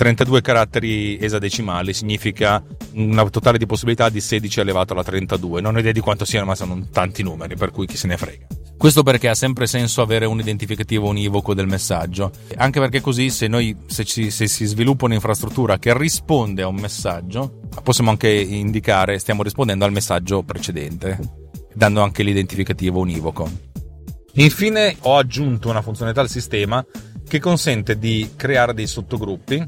32 0.00 0.40
caratteri 0.40 1.18
esadecimali, 1.18 1.92
significa 1.92 2.64
una 2.94 3.28
totale 3.28 3.58
di 3.58 3.66
possibilità 3.66 4.08
di 4.08 4.22
16 4.22 4.60
elevato 4.60 4.94
alla 4.94 5.04
32. 5.04 5.60
Non 5.60 5.76
ho 5.76 5.78
idea 5.78 5.92
di 5.92 6.00
quanto 6.00 6.24
siano, 6.24 6.46
ma 6.46 6.54
sono 6.54 6.88
tanti 6.90 7.22
numeri, 7.22 7.54
per 7.54 7.70
cui 7.70 7.84
chi 7.84 7.98
se 7.98 8.06
ne 8.06 8.16
frega. 8.16 8.46
Questo 8.78 9.02
perché 9.02 9.28
ha 9.28 9.34
sempre 9.34 9.66
senso 9.66 10.00
avere 10.00 10.24
un 10.24 10.40
identificativo 10.40 11.06
univoco 11.06 11.52
del 11.52 11.66
messaggio, 11.66 12.30
anche 12.56 12.80
perché 12.80 13.02
così 13.02 13.28
se, 13.28 13.46
noi, 13.46 13.76
se, 13.88 14.04
ci, 14.04 14.30
se 14.30 14.48
si 14.48 14.64
sviluppa 14.64 15.04
un'infrastruttura 15.04 15.78
che 15.78 15.94
risponde 15.94 16.62
a 16.62 16.68
un 16.68 16.76
messaggio, 16.76 17.60
possiamo 17.82 18.08
anche 18.08 18.30
indicare 18.30 19.18
stiamo 19.18 19.42
rispondendo 19.42 19.84
al 19.84 19.92
messaggio 19.92 20.42
precedente, 20.42 21.18
dando 21.74 22.00
anche 22.00 22.22
l'identificativo 22.22 23.00
univoco. 23.00 23.50
Infine 24.34 24.96
ho 25.00 25.18
aggiunto 25.18 25.68
una 25.68 25.82
funzionalità 25.82 26.22
al 26.22 26.30
sistema 26.30 26.82
che 27.30 27.38
consente 27.38 27.96
di 27.96 28.30
creare 28.34 28.74
dei 28.74 28.88
sottogruppi, 28.88 29.64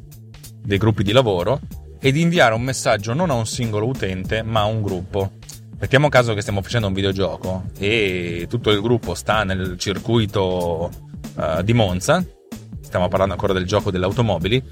dei 0.62 0.78
gruppi 0.78 1.02
di 1.02 1.12
lavoro, 1.12 1.60
e 2.04 2.10
di 2.10 2.20
inviare 2.20 2.54
un 2.54 2.62
messaggio 2.62 3.14
non 3.14 3.30
a 3.30 3.34
un 3.34 3.46
singolo 3.46 3.86
utente 3.86 4.42
ma 4.42 4.62
a 4.62 4.64
un 4.64 4.82
gruppo. 4.82 5.32
Mettiamo 5.78 6.08
caso 6.08 6.34
che 6.34 6.40
stiamo 6.40 6.60
facendo 6.60 6.88
un 6.88 6.92
videogioco 6.92 7.64
e 7.78 8.46
tutto 8.48 8.70
il 8.70 8.80
gruppo 8.80 9.14
sta 9.14 9.44
nel 9.44 9.76
circuito 9.78 10.90
uh, 11.34 11.62
di 11.62 11.72
Monza, 11.72 12.24
stiamo 12.80 13.08
parlando 13.08 13.34
ancora 13.34 13.52
del 13.52 13.66
gioco 13.66 13.90
delle 13.90 14.04
automobili. 14.04 14.62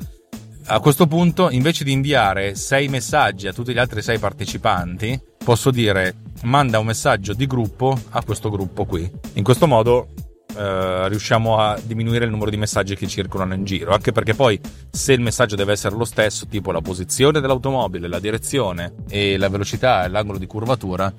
A 0.66 0.78
questo 0.80 1.07
punto, 1.07 1.51
invece 1.51 1.84
di 1.84 1.93
inviare 1.93 2.55
sei 2.55 2.88
messaggi 2.88 3.49
a 3.49 3.53
tutti 3.53 3.72
gli 3.72 3.78
altri 3.78 4.03
sei 4.03 4.18
partecipanti, 4.18 5.20
posso 5.45 5.70
dire 5.70 6.14
manda 6.43 6.78
un 6.78 6.86
messaggio 6.86 7.32
di 7.32 7.47
gruppo 7.47 7.99
a 8.11 8.22
questo 8.24 8.51
gruppo 8.51 8.84
qui. 8.84 9.11
In 9.34 9.43
questo 9.43 9.66
modo 9.66 10.09
Uh, 10.51 11.07
riusciamo 11.07 11.59
a 11.59 11.78
diminuire 11.82 12.24
il 12.24 12.30
numero 12.30 12.51
di 12.51 12.57
messaggi 12.57 12.96
che 12.96 13.07
circolano 13.07 13.55
in 13.55 13.64
giro. 13.64 13.92
Anche 13.92 14.12
perché 14.12 14.34
poi, 14.34 14.61
se 14.90 15.12
il 15.12 15.20
messaggio 15.20 15.57
deve 15.57 15.72
essere 15.72 15.94
lo 15.94 16.05
stesso, 16.05 16.46
tipo 16.46 16.72
la 16.72 16.80
posizione 16.80 17.40
dell'automobile, 17.40 18.09
la 18.09 18.18
direzione 18.18 18.94
e 19.09 19.36
la 19.36 19.48
velocità 19.48 20.05
e 20.05 20.09
l'angolo 20.09 20.38
di 20.38 20.46
curvatura, 20.46 21.12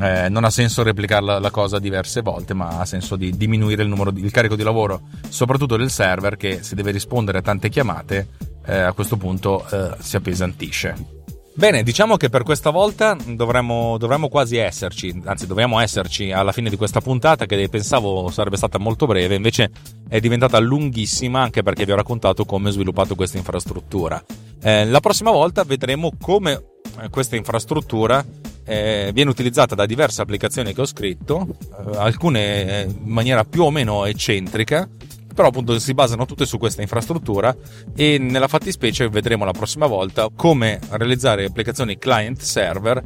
eh, 0.00 0.28
non 0.28 0.44
ha 0.44 0.50
senso 0.50 0.82
replicare 0.82 1.24
la, 1.24 1.38
la, 1.38 1.50
cosa 1.50 1.78
diverse 1.78 2.22
volte, 2.22 2.54
ma 2.54 2.80
ha 2.80 2.84
senso 2.84 3.16
di 3.16 3.36
diminuire 3.36 3.82
il, 3.82 3.88
numero 3.88 4.10
di, 4.10 4.24
il 4.24 4.30
carico 4.30 4.56
di 4.56 4.62
lavoro, 4.62 5.02
soprattutto 5.28 5.76
del 5.76 5.90
server 5.90 6.36
che 6.36 6.62
se 6.62 6.74
deve 6.74 6.90
rispondere 6.90 7.38
a 7.38 7.42
tante 7.42 7.68
chiamate, 7.68 8.28
eh, 8.64 8.78
a 8.80 8.92
questo 8.92 9.16
punto 9.16 9.66
eh, 9.70 9.96
si 10.00 10.16
appesantisce. 10.16 11.21
Bene, 11.54 11.82
diciamo 11.82 12.16
che 12.16 12.30
per 12.30 12.44
questa 12.44 12.70
volta 12.70 13.14
dovremmo, 13.26 13.98
dovremmo, 13.98 14.28
quasi 14.28 14.56
esserci, 14.56 15.20
anzi 15.24 15.46
dovremmo 15.46 15.80
esserci 15.80 16.32
alla 16.32 16.50
fine 16.50 16.70
di 16.70 16.76
questa 16.76 17.02
puntata 17.02 17.44
che 17.44 17.68
pensavo 17.68 18.30
sarebbe 18.30 18.56
stata 18.56 18.78
molto 18.78 19.04
breve, 19.06 19.34
invece 19.34 19.70
è 20.08 20.18
diventata 20.18 20.58
lunghissima 20.58 21.42
anche 21.42 21.62
perché 21.62 21.84
vi 21.84 21.92
ho 21.92 21.96
raccontato 21.96 22.46
come 22.46 22.70
ho 22.70 22.72
sviluppato 22.72 23.14
questa 23.14 23.36
infrastruttura. 23.36 24.22
Eh, 24.62 24.86
la 24.86 25.00
prossima 25.00 25.30
volta 25.30 25.62
vedremo 25.64 26.12
come 26.18 26.52
eh, 27.00 27.10
questa 27.10 27.36
infrastruttura 27.36 28.24
eh, 28.64 29.10
viene 29.12 29.30
utilizzata 29.30 29.74
da 29.74 29.84
diverse 29.84 30.22
applicazioni 30.22 30.72
che 30.72 30.80
ho 30.80 30.86
scritto, 30.86 31.46
eh, 31.60 31.96
alcune 31.98 32.64
eh, 32.64 32.82
in 32.84 33.10
maniera 33.10 33.44
più 33.44 33.64
o 33.64 33.70
meno 33.70 34.06
eccentrica, 34.06 34.88
però 35.34 35.48
appunto 35.48 35.78
si 35.78 35.94
basano 35.94 36.26
tutte 36.26 36.46
su 36.46 36.58
questa 36.58 36.82
infrastruttura 36.82 37.54
e 37.94 38.18
nella 38.18 38.48
fattispecie 38.48 39.08
vedremo 39.08 39.44
la 39.44 39.52
prossima 39.52 39.86
volta 39.86 40.28
come 40.34 40.78
realizzare 40.90 41.44
applicazioni 41.44 41.98
client 41.98 42.40
server 42.40 43.02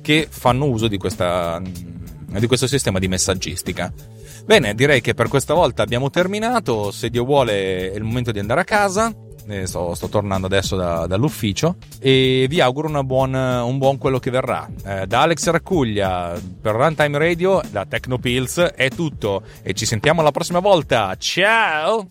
che 0.00 0.26
fanno 0.30 0.66
uso 0.66 0.88
di, 0.88 0.98
questa, 0.98 1.60
di 1.62 2.46
questo 2.46 2.66
sistema 2.66 2.98
di 2.98 3.08
messaggistica. 3.08 3.92
Bene, 4.44 4.74
direi 4.74 5.00
che 5.00 5.14
per 5.14 5.28
questa 5.28 5.54
volta 5.54 5.82
abbiamo 5.82 6.10
terminato, 6.10 6.90
se 6.90 7.10
Dio 7.10 7.24
vuole 7.24 7.92
è 7.92 7.94
il 7.94 8.02
momento 8.02 8.32
di 8.32 8.38
andare 8.38 8.60
a 8.60 8.64
casa 8.64 9.14
sto, 9.64 9.94
sto, 9.94 10.08
tornando 10.08 10.46
adesso 10.46 10.76
da, 10.76 11.06
dall'ufficio 11.06 11.76
e 11.98 12.46
vi 12.48 12.60
auguro 12.60 12.88
buon, 13.04 13.34
un 13.34 13.78
buon 13.78 13.98
quello 13.98 14.18
che 14.18 14.30
verrà. 14.30 14.68
Eh, 14.84 15.06
da 15.06 15.22
Alex 15.22 15.48
Raccuglia 15.48 16.38
per 16.60 16.74
Runtime 16.74 17.18
Radio, 17.18 17.60
da 17.70 17.84
Tecnopills 17.86 18.58
è 18.58 18.88
tutto 18.90 19.42
e 19.62 19.72
ci 19.74 19.86
sentiamo 19.86 20.22
la 20.22 20.30
prossima 20.30 20.60
volta. 20.60 21.14
Ciao! 21.16 22.08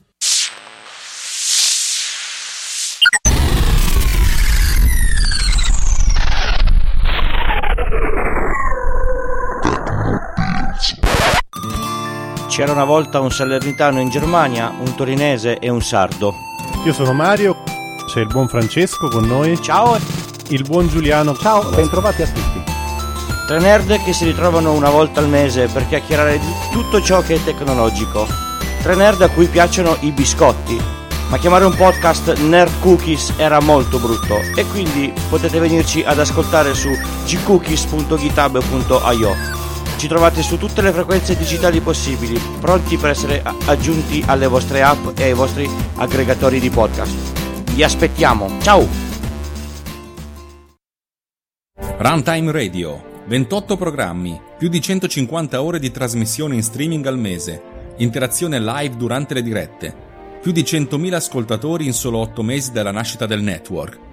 C'era 12.60 12.74
una 12.74 12.84
volta 12.84 13.22
un 13.22 13.32
salernitano 13.32 14.02
in 14.02 14.10
Germania, 14.10 14.74
un 14.78 14.94
torinese 14.94 15.60
e 15.60 15.70
un 15.70 15.82
sardo. 15.82 16.49
Io 16.86 16.94
sono 16.94 17.12
Mario, 17.12 17.58
c'è 18.08 18.22
il 18.22 18.28
buon 18.28 18.48
Francesco 18.48 19.10
con 19.10 19.26
noi. 19.26 19.62
Ciao. 19.62 19.98
Il 20.48 20.64
buon 20.64 20.88
Giuliano. 20.88 21.36
Ciao, 21.36 21.70
bentrovati 21.72 22.22
a 22.22 22.28
tutti. 22.28 22.64
Tre 23.48 23.60
nerd 23.60 24.02
che 24.04 24.14
si 24.14 24.24
ritrovano 24.24 24.72
una 24.72 24.90
volta 24.90 25.20
al 25.20 25.28
mese 25.28 25.68
per 25.68 25.86
chiacchierare 25.88 26.40
di 26.40 26.54
tutto 26.72 27.02
ciò 27.02 27.22
che 27.22 27.36
è 27.36 27.44
tecnologico. 27.44 28.26
Tre 28.82 28.96
nerd 28.96 29.22
a 29.22 29.30
cui 29.30 29.48
piacciono 29.48 29.98
i 30.00 30.12
biscotti. 30.12 30.82
Ma 31.30 31.38
chiamare 31.38 31.66
un 31.66 31.76
podcast 31.76 32.38
Nerd 32.38 32.80
Cookies 32.80 33.34
era 33.36 33.60
molto 33.60 34.00
brutto 34.00 34.40
e 34.56 34.66
quindi 34.66 35.14
potete 35.30 35.60
venirci 35.60 36.02
ad 36.02 36.18
ascoltare 36.18 36.74
su 36.74 36.90
gcookies.github.io 37.26 39.69
ci 40.00 40.08
trovate 40.08 40.41
su 40.41 40.58
tutte 40.58 40.82
le 40.82 40.93
frequenze 40.93 41.36
digitali 41.36 41.82
possibili, 41.82 42.39
pronti 42.62 42.95
per 42.95 43.10
essere 43.10 43.43
aggiunti 43.43 44.24
alle 44.26 44.47
vostre 44.47 44.82
app 44.82 45.20
e 45.20 45.24
ai 45.24 45.34
vostri 45.34 45.70
aggregatori 45.95 46.62
di 46.62 46.70
podcast. 46.70 47.74
Vi 47.74 47.84
aspettiamo, 47.84 48.50
ciao! 48.62 48.88
Runtime 51.97 52.52
Radio, 52.54 53.24
28 53.26 53.76
programmi, 53.76 54.39
più 54.58 54.70
di 54.70 54.80
150 54.80 55.62
ore 55.62 55.80
di 55.80 55.91
trasmissione 55.91 56.56
in 56.56 56.64
streaming 56.64 57.06
al 57.06 57.20
mese, 57.20 57.62
interazione 57.97 58.58
live 58.62 58.95
durante 58.95 59.34
le 59.34 59.43
dirette, 59.43 59.93
più 60.41 60.54
di 60.54 60.62
100.000 60.62 61.14
ascoltatori 61.14 61.86
in 61.86 61.93
solo 61.93 62.20
8 62.20 62.41
mesi 62.41 62.72
dalla 62.72 62.91
nascita 62.91 63.26
del 63.26 63.41
network. 63.41 64.09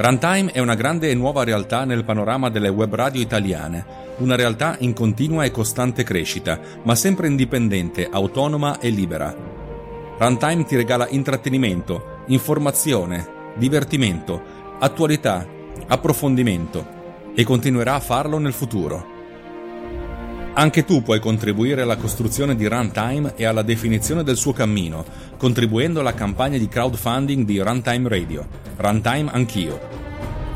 Runtime 0.00 0.50
è 0.52 0.60
una 0.60 0.76
grande 0.76 1.10
e 1.10 1.14
nuova 1.14 1.44
realtà 1.44 1.84
nel 1.84 2.04
panorama 2.04 2.48
delle 2.48 2.70
web 2.70 2.94
radio 2.94 3.20
italiane 3.20 3.84
una 4.20 4.34
realtà 4.34 4.76
in 4.78 4.94
continua 4.94 5.44
e 5.44 5.50
costante 5.50 6.04
crescita, 6.04 6.58
ma 6.84 6.94
sempre 6.94 7.26
indipendente, 7.26 8.08
autonoma 8.10 8.78
e 8.78 8.88
libera. 8.88 9.36
Runtime 10.16 10.64
ti 10.64 10.74
regala 10.74 11.06
intrattenimento, 11.06 12.22
informazione, 12.28 13.52
divertimento, 13.56 14.40
attualità, 14.78 15.46
approfondimento 15.88 17.32
e 17.34 17.44
continuerà 17.44 17.96
a 17.96 18.00
farlo 18.00 18.38
nel 18.38 18.54
futuro. 18.54 19.09
Anche 20.52 20.84
tu 20.84 21.02
puoi 21.02 21.20
contribuire 21.20 21.82
alla 21.82 21.96
costruzione 21.96 22.56
di 22.56 22.66
Runtime 22.66 23.34
e 23.36 23.44
alla 23.44 23.62
definizione 23.62 24.24
del 24.24 24.36
suo 24.36 24.52
cammino, 24.52 25.04
contribuendo 25.36 26.00
alla 26.00 26.14
campagna 26.14 26.58
di 26.58 26.68
crowdfunding 26.68 27.44
di 27.44 27.58
Runtime 27.58 28.08
Radio. 28.08 28.46
Runtime 28.76 29.30
Anch'io 29.32 30.00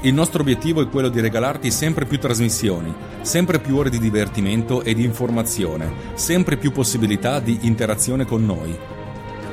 il 0.04 0.12
nostro 0.12 0.42
obiettivo 0.42 0.82
è 0.82 0.88
quello 0.90 1.08
di 1.08 1.18
regalarti 1.18 1.70
sempre 1.70 2.04
più 2.04 2.18
trasmissioni, 2.18 2.92
sempre 3.22 3.58
più 3.58 3.78
ore 3.78 3.88
di 3.88 3.98
divertimento 3.98 4.82
e 4.82 4.92
di 4.92 5.02
informazione, 5.02 5.90
sempre 6.12 6.58
più 6.58 6.72
possibilità 6.72 7.40
di 7.40 7.60
interazione 7.62 8.26
con 8.26 8.44
noi. 8.44 8.76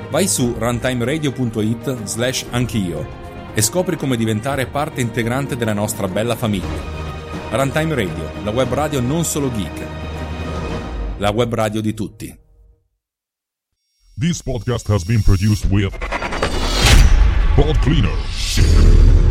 Vai 0.10 0.28
su 0.28 0.54
runtimeradio.it 0.58 2.04
slash 2.04 2.48
anch'io 2.50 3.08
e 3.54 3.62
scopri 3.62 3.96
come 3.96 4.18
diventare 4.18 4.66
parte 4.68 5.00
integrante 5.00 5.56
della 5.56 5.72
nostra 5.72 6.10
bella 6.10 6.36
famiglia. 6.36 7.00
Runtime 7.52 7.96
Radio, 7.96 8.30
la 8.44 8.52
web 8.52 8.74
radio 8.74 9.00
non 9.00 9.24
solo 9.24 9.50
geek, 9.54 10.01
la 11.22 11.30
web 11.30 11.54
radio 11.54 11.82
di 11.82 11.94
tutti. 11.94 12.36
This 14.18 14.42
podcast 14.42 14.88
has 14.88 15.04
been 15.04 15.22
produced 15.22 15.66
with 15.70 15.96
Pod 17.56 17.78
Cleaner. 17.82 19.31